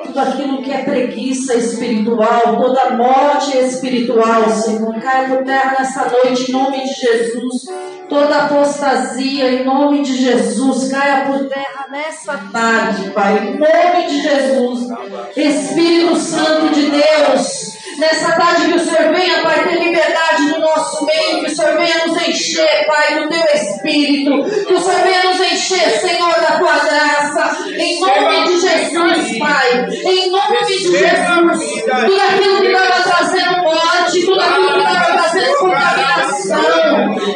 Tudo 0.03 0.19
aquilo 0.19 0.63
que 0.63 0.73
é 0.73 0.83
preguiça 0.83 1.55
espiritual, 1.57 2.57
toda 2.57 2.97
morte 2.97 3.59
espiritual, 3.59 4.49
Senhor, 4.49 4.99
cai 5.03 5.29
por 5.29 5.45
terra 5.45 5.77
nessa 5.79 6.09
noite, 6.09 6.51
em 6.51 6.53
nome 6.53 6.81
de 6.85 6.95
Jesus. 6.95 7.67
Toda 8.11 8.39
apostasia, 8.39 9.53
em 9.53 9.65
nome 9.65 10.03
de 10.03 10.17
Jesus, 10.17 10.91
caia 10.91 11.27
por 11.27 11.49
terra 11.49 11.87
nessa 11.89 12.37
tarde, 12.53 13.11
Pai, 13.11 13.39
em 13.39 13.59
nome 13.59 14.07
de 14.09 14.21
Jesus. 14.21 14.89
Espírito 15.37 16.17
Santo 16.17 16.75
de 16.75 16.91
Deus, 16.91 17.71
Nessa 18.01 18.33
tarde 18.33 18.69
que 18.69 18.77
o 18.77 18.81
Senhor 18.81 19.15
venha, 19.15 19.43
Pai, 19.43 19.63
ter 19.63 19.79
liberdade 19.79 20.47
no 20.47 20.59
nosso 20.59 21.05
meio, 21.05 21.41
que 21.41 21.53
o 21.53 21.55
Senhor 21.55 21.77
venha 21.77 22.07
nos 22.07 22.27
encher, 22.27 22.87
Pai, 22.87 23.21
do 23.21 23.29
teu 23.29 23.45
Espírito, 23.55 24.67
que 24.67 24.73
o 24.73 24.81
Senhor 24.81 25.03
venha 25.03 25.25
nos 25.25 25.41
encher, 25.41 26.01
Senhor, 26.01 26.33
da 26.41 26.59
tua 26.59 26.79
graça, 26.79 27.59
em 27.77 28.01
nome 28.01 28.45
de 28.47 28.61
Jesus, 28.61 29.39
Pai, 29.39 29.87
em 29.91 30.31
nome 30.31 30.65
de 30.67 30.79
Jesus, 30.79 31.83
tudo 32.07 32.21
aquilo 32.23 32.61
que 32.63 32.69
estava 32.69 33.00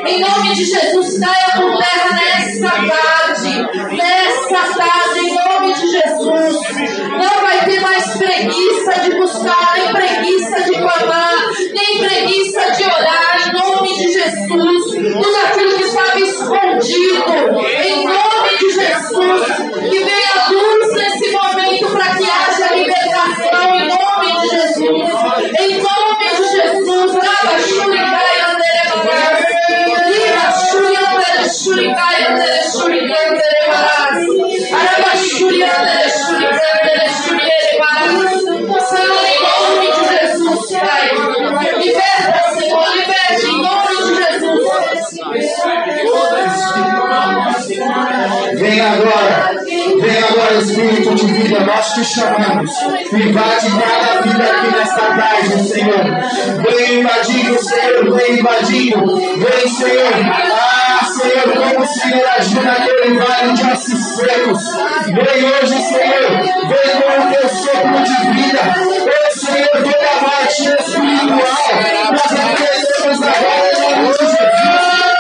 em 0.07 0.21
nome 0.21 0.55
de 0.55 0.65
Jesus, 0.65 1.19
caia 1.19 1.53
por 1.55 1.79
terra 1.79 2.11
nessa 2.15 2.71
tarde, 2.71 3.97
nessa 3.97 4.75
tarde, 4.77 5.04
Vem 48.75 48.83
agora, 48.83 49.55
vem 49.63 50.19
agora, 50.19 50.55
Espírito 50.55 51.15
de 51.15 51.27
vida, 51.27 51.61
nós 51.61 51.95
te 51.95 52.05
chamamos. 52.05 52.71
Invade 53.13 53.67
cada 53.71 54.21
vida 54.21 54.45
aqui 54.51 54.67
nesta 54.77 55.15
tarde, 55.15 55.69
Senhor. 55.69 56.05
Vem 56.61 56.99
invadindo, 56.99 57.63
Senhor, 57.63 58.13
vem 58.17 58.41
invadindo. 58.41 59.17
Vem, 59.17 59.69
Senhor. 59.69 60.13
Ah, 60.29 61.05
Senhor, 61.05 61.53
como 61.53 61.85
o 61.85 61.87
Senhor 61.87 62.27
agiu 62.37 62.63
naquele 62.65 63.17
vale 63.17 63.53
de 63.53 63.63
ossos 63.63 64.17
secos. 64.17 64.63
Vem 65.07 65.45
hoje, 65.45 65.81
Senhor. 65.81 66.31
Vem 66.67 66.91
com 67.01 67.23
o 67.23 67.31
teu 67.31 67.49
sopro 67.49 68.03
de 68.03 68.33
vida. 68.33 68.61
Ô, 69.05 69.39
Senhor, 69.39 69.71
toda 69.71 70.21
morte 70.21 70.63
espiritual. 70.63 71.71
Nós 72.11 72.31
reconhecemos 72.33 73.23
agora 73.23 73.73
em 73.73 74.13
de 74.13 74.27
Jesus. 74.27 75.14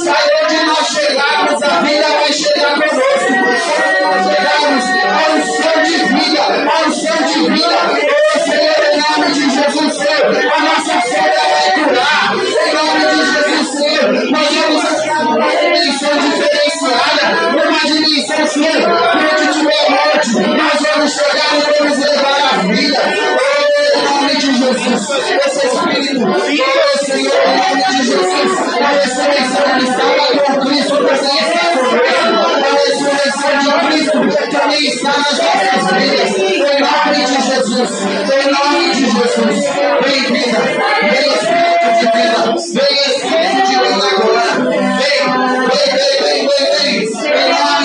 Senhor, 0.00 0.46
de 0.48 0.56
vida 1.84 2.08
vai 2.08 2.32
chegar 2.32 2.74
conosco. 2.74 3.30
Quando 3.70 4.00
nós 4.02 4.24
chegarmos 4.24 4.84
a 6.30 6.86
unção 6.86 7.16
de 7.26 7.50
vida. 7.50 7.76
Ô 8.24 8.38
Senhor, 8.40 8.80
em 8.82 8.96
nome 8.98 9.32
de 9.32 9.42
Jesus, 9.50 9.94
Senhor. 9.94 10.69
Que 18.60 18.66
onde 18.66 19.46
tiver 19.54 19.88
morte, 19.88 20.32
nós 20.36 20.78
vamos 20.82 21.10
chegar 21.14 21.52
e 21.56 21.60
vamos 21.78 21.96
levar 21.96 22.40
a 22.52 22.58
vida. 22.58 23.00
Em 23.80 24.04
nome 24.04 24.34
de 24.36 24.52
Jesus. 24.52 25.10
Esse 25.46 25.66
Espírito, 25.66 26.20
oh 26.28 26.38
Senhor, 26.38 26.74
em 27.16 27.24
nome 27.56 27.84
de 27.88 27.96
Jesus. 27.96 28.58
A 28.78 28.88
ressurreição 28.88 29.66
estava 29.78 30.24
com 30.44 30.60
Cristo 30.66 30.96
também 30.96 31.38
está 31.40 31.64
conosco. 31.72 32.10
A 32.60 32.72
ressurreição 32.84 33.54
de 33.60 33.70
Cristo 33.86 34.18
também 34.50 34.84
está 34.88 35.08
nas 35.08 35.38
nossas 35.38 35.84
vidas. 35.96 36.32
Em 36.36 36.76
nome 36.80 37.20
de 37.24 37.38
Jesus. 37.40 37.90
Em 38.30 38.44
nome 38.52 38.80
de 38.90 39.04
Jesus. 39.06 39.60
Vem 40.02 40.20
vida. 40.34 40.60
Vem 41.00 41.24
Espírito 41.32 41.88
de 41.96 42.06
vida. 42.12 42.40
Vem 42.74 42.94
Espírito 43.08 43.60
de 43.66 43.74
vida 43.78 44.04
agora. 44.12 44.52
Vem, 44.60 45.24
vem, 45.40 45.68
vem, 45.70 46.08
vem, 46.20 46.48
vem, 46.50 47.06
vem. 47.06 47.40
Em 47.40 47.79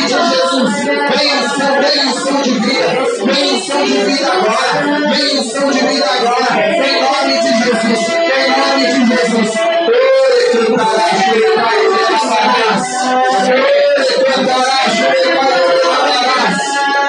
Jesus. 0.55 0.85
Vem 0.85 1.39
o 1.39 1.49
som, 1.49 1.81
vem 1.81 2.07
o 2.07 2.13
som 2.13 2.41
de 2.41 2.53
vida. 2.59 2.87
Vem 3.25 3.55
o 3.55 3.59
som 3.59 3.83
de 3.83 4.03
vida 4.05 4.31
agora. 4.31 5.09
Vem 5.09 5.39
o 5.39 5.43
som 5.43 5.71
de 5.71 5.79
vida 5.85 6.05
agora. 6.05 6.61
Em 6.61 7.01
nome 7.01 7.33
de 7.41 7.51
Jesus. 7.63 8.09
Em 8.09 8.49
nome 8.51 8.85
de 8.85 8.99
Jesus. 9.15 9.55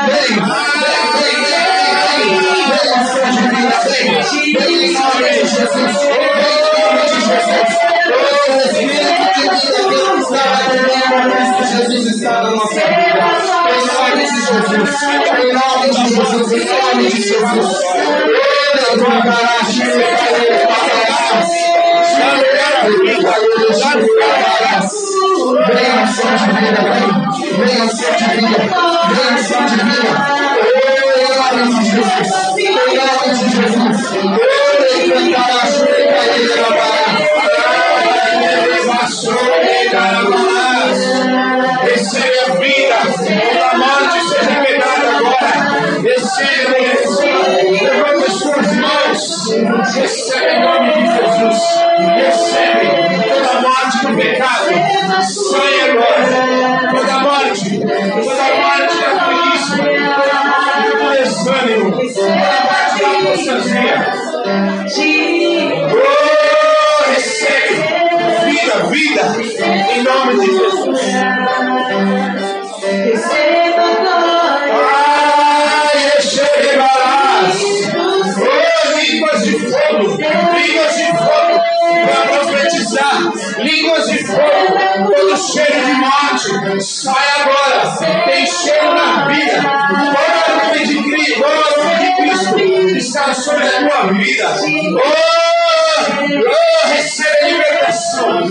Vem, 0.06 0.34
vem, 0.34 1.44
vem, 1.44 1.55
vem, 2.28 2.66
o 2.66 3.06
som 3.06 3.30
de 3.30 3.42
vida, 3.48 3.76
vem. 3.86 4.10
Vem 4.58 4.74
em 4.84 4.92
nome 4.92 5.26
de 5.30 5.40
Jesus. 5.40 5.94
Vem 6.00 6.16
em 6.16 6.64
nome 6.76 7.02
de 7.06 7.18
Jesus. 7.20 7.70
Oh, 8.08 8.60
Espírito 8.66 9.24
que 9.24 9.46
estava 10.20 10.64
também 10.70 11.06
Cristo 11.36 11.62
Jesus 11.76 12.06
está 12.16 12.42
na 12.42 12.50
nossa 12.50 12.74
vida. 12.74 13.26
Em 13.68 13.82
nome 13.86 14.24
de 14.24 14.36
Jesus. 14.36 14.82
Em 15.36 15.52
nome 15.52 15.86
de 15.90 16.00
Jesus. 16.08 16.52
Em 16.52 16.64
nome 16.66 17.04
de 17.08 17.22
Jesus. 17.22 17.76
Ore, 18.66 19.04
cantará, 19.04 19.56
chorepai, 19.64 20.56
cantarás. 20.56 21.56
Venha 25.66 26.02
o 26.02 26.06
som 26.06 26.34
de 26.36 26.46
vem. 26.46 26.76
Venha 27.58 27.84
o 27.84 27.88
som 27.88 28.12
de 28.16 28.26
vida. 28.36 28.58
Venha 29.08 29.34
o 29.34 29.42
som 29.42 29.64
de. 29.64 30.75
Jesus. 31.64 32.56
Em 32.58 32.70
nome 32.74 33.28
de 33.34 33.46
Jesus. 33.56 34.00
Eu 34.14 34.30
decretar 34.80 35.50
a 35.50 35.66
sua 35.66 35.86
caída 35.86 36.56
na 36.60 36.96
Recebe 41.82 42.38
a 42.38 42.54
vida, 42.56 42.98
a 43.70 43.78
morte 43.78 44.18
seja 44.28 44.54
pegada 44.60 45.08
agora. 45.16 45.56
Levanta 47.70 48.26
as 48.26 48.32
suas 48.32 48.70
mãos. 48.76 49.22
Recebe 49.94 50.50
em 50.50 50.60
nome 50.60 50.92
de 50.92 51.02
Jesus. 51.06 51.58
Recebe 52.16 52.86
toda 53.28 53.60
morte 53.60 53.96
do 54.06 54.16
pecado. 54.16 54.70
Sai 55.22 55.90
agora. 55.90 56.56
Toda 56.90 57.18
morte, 57.20 57.78
toda 57.78 58.46
morte 58.56 58.96
da 59.00 59.10
preguiça, 59.24 59.76
toda 59.76 60.65
desânimo, 61.46 61.92
toda 61.92 62.32
a 62.32 62.64
morte 62.64 63.00
da 63.00 63.08
apostasia. 63.18 63.96
Oh, 65.92 67.10
recebe 67.10 67.76
vida, 68.50 68.74
vida, 68.90 69.24
em 69.92 70.02
nome 70.02 70.32
de 70.40 70.46
Jesus. 70.46 71.00
Ai, 74.82 75.98
receberás. 76.16 77.56
Oh, 77.96 78.98
línguas 78.98 79.40
de 79.44 79.52
fogo, 79.52 80.06
línguas 80.56 80.96
de 80.96 81.06
fogo, 81.16 81.54
para 82.06 82.20
profetizar, 82.28 83.18
línguas 83.58 84.06
de 84.08 84.18
fogo, 84.24 85.12
todo 85.14 85.36
cheiro 85.36 85.80
de 85.86 85.92
morte, 85.94 86.80
sai 86.82 87.26
agora, 87.40 87.80
tem 88.26 88.46
cheiro 88.46 88.94
na 88.94 89.28
vida, 89.28 89.95
sobre 94.06 94.40
a 94.42 94.54
tua 94.54 94.66
vida. 94.66 94.98
Oh, 94.98 96.26
oh, 96.48 96.88
recebe 96.88 97.25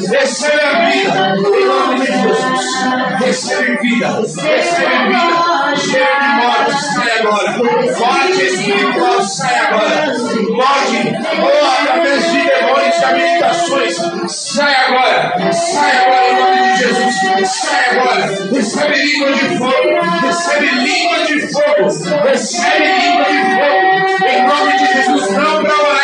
libertação, 0.06 0.50
recebe 0.50 0.62
a 0.62 0.90
vida, 0.90 1.36
em 1.58 1.66
nome 1.66 2.00
de 2.00 2.06
Jesus. 2.06 2.76
Recebe 3.20 3.78
vida, 3.82 4.08
recebe 4.22 4.54
vida, 4.56 5.76
cheiro 5.78 6.20
de 6.22 6.28
morte, 6.36 6.84
sai 6.84 7.20
agora. 7.20 7.52
Morte 7.58 8.46
espiritual, 8.46 9.22
sai 9.22 9.60
agora. 9.60 10.18
Morte, 10.50 11.16
oh, 11.42 11.82
através 11.82 12.32
de 12.32 12.38
demônios 12.38 12.98
e 12.98 13.06
habilitações, 13.06 13.96
sai 14.28 14.76
agora. 14.88 15.54
Sai 15.54 15.98
agora 16.06 16.30
em 16.30 16.36
nome 16.36 16.74
de 16.74 16.78
Jesus. 16.78 17.50
Sai 17.50 17.98
agora. 17.98 18.50
Recebe 18.52 18.96
língua 18.96 19.34
de 19.34 19.58
fogo, 19.58 20.22
recebe 20.22 20.66
língua 20.66 21.26
de 21.26 21.54
fogo, 21.54 22.28
recebe 22.28 22.86
língua 22.86 23.26
de 23.26 23.40
fogo. 23.56 24.28
Em 24.28 24.48
nome 24.48 24.78
de 24.78 24.86
Jesus, 24.86 25.32
não 25.32 25.64
para 25.64 25.95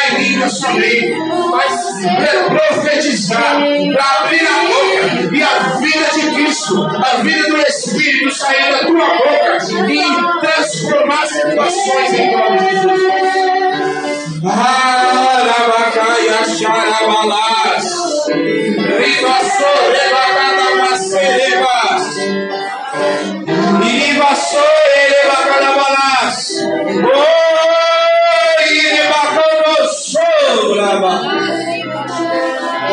somente, 0.49 1.16
mas 1.51 1.74
para 2.18 2.43
profetizar, 2.49 3.55
para 3.93 4.05
abrir 4.20 4.45
a 4.47 4.49
boca 4.68 5.36
e 5.36 5.43
a 5.43 5.59
vida 5.78 6.05
de 6.14 6.22
Cristo, 6.36 6.86
a 6.86 7.18
vida 7.22 7.47
do 7.49 7.57
Espírito 7.57 8.32
sair 8.32 8.72
da 8.72 8.80
tua 8.86 9.07
boca 9.07 9.57
e 9.89 10.01
transformar 10.41 11.26
situações 11.28 12.14
em 12.14 12.32
nome 12.32 12.57
de 12.57 12.70
Jesus. 12.70 13.12
Arabacaia 14.43 16.39
xarabalás, 16.57 17.88
ribaçô, 18.99 19.72
rebacada 19.91 20.68
macerebas, 20.78 22.03
ribaçô, 23.84 24.66
rebacadabalás, 24.95 26.38
oi, 27.03 27.51
sobraba. 30.72 31.22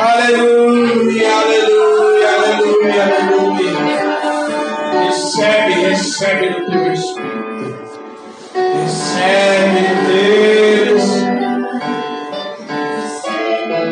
Aleluia, 0.01 1.29
aleluia, 1.39 2.29
aleluia, 2.35 3.03
aleluia. 3.05 3.73
Recebe, 5.05 5.73
recebe 5.75 6.51
no 6.51 6.67
teu 6.67 6.93
Espírito. 6.93 8.01
Recebe 8.75 9.79
Espírito. 9.79 11.29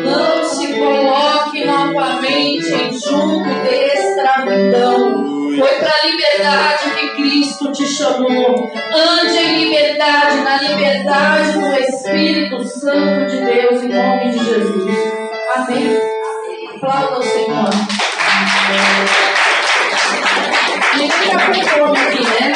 Não 0.03 0.43
se 0.43 0.67
coloque 0.73 1.65
novamente 1.65 2.73
em 2.73 2.99
julgo 2.99 3.49
de 3.63 3.75
escravidão. 3.99 4.97
Foi 5.57 5.73
para 5.79 5.91
a 5.91 6.05
liberdade 6.05 6.96
Cristo 7.57 7.71
te 7.71 7.87
chamou. 7.87 8.71
Ande 8.93 9.37
em 9.37 9.63
liberdade, 9.63 10.41
na 10.41 10.61
liberdade 10.61 11.53
do 11.53 11.75
Espírito 11.75 12.63
Santo 12.63 13.31
de 13.31 13.37
Deus, 13.37 13.83
em 13.83 13.89
nome 13.89 14.31
de 14.31 14.45
Jesus. 14.45 14.95
Amém. 15.55 15.97
Aplauda 16.75 17.19
o 17.19 17.23
Senhor. 17.23 17.69
Ninguém 20.97 21.31
tá 21.31 21.47
com 21.47 21.53
fome 21.63 21.97
aqui, 21.97 22.23
né? 22.23 22.53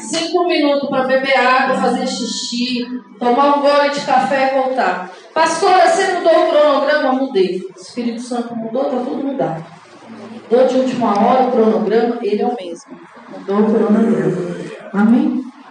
Cinco 0.00 0.48
minutos 0.48 0.88
para 0.88 1.04
beber 1.04 1.38
água, 1.38 1.76
fazer 1.76 2.06
xixi, 2.08 2.84
tomar 3.20 3.58
um 3.58 3.60
gole 3.60 3.90
de 3.90 4.00
café 4.00 4.50
e 4.52 4.60
voltar. 4.60 5.10
Pastora, 5.32 5.88
você 5.88 6.12
mudou 6.14 6.32
o 6.32 6.48
cronograma? 6.50 7.12
Mudei. 7.12 7.60
O 7.76 7.80
Espírito 7.80 8.20
Santo 8.20 8.56
mudou, 8.56 8.84
tá 8.84 8.96
tudo 8.96 9.22
mudado. 9.22 9.64
Mudou 10.50 10.66
de 10.66 10.74
última 10.76 11.18
hora 11.20 11.44
o 11.44 11.52
cronograma, 11.52 12.18
ele 12.22 12.42
é 12.42 12.46
o 12.46 12.56
mesmo. 12.56 13.07
Mudou 13.30 13.60
o 13.60 13.74
cronograma. 13.74 14.36
Amém? 14.92 15.47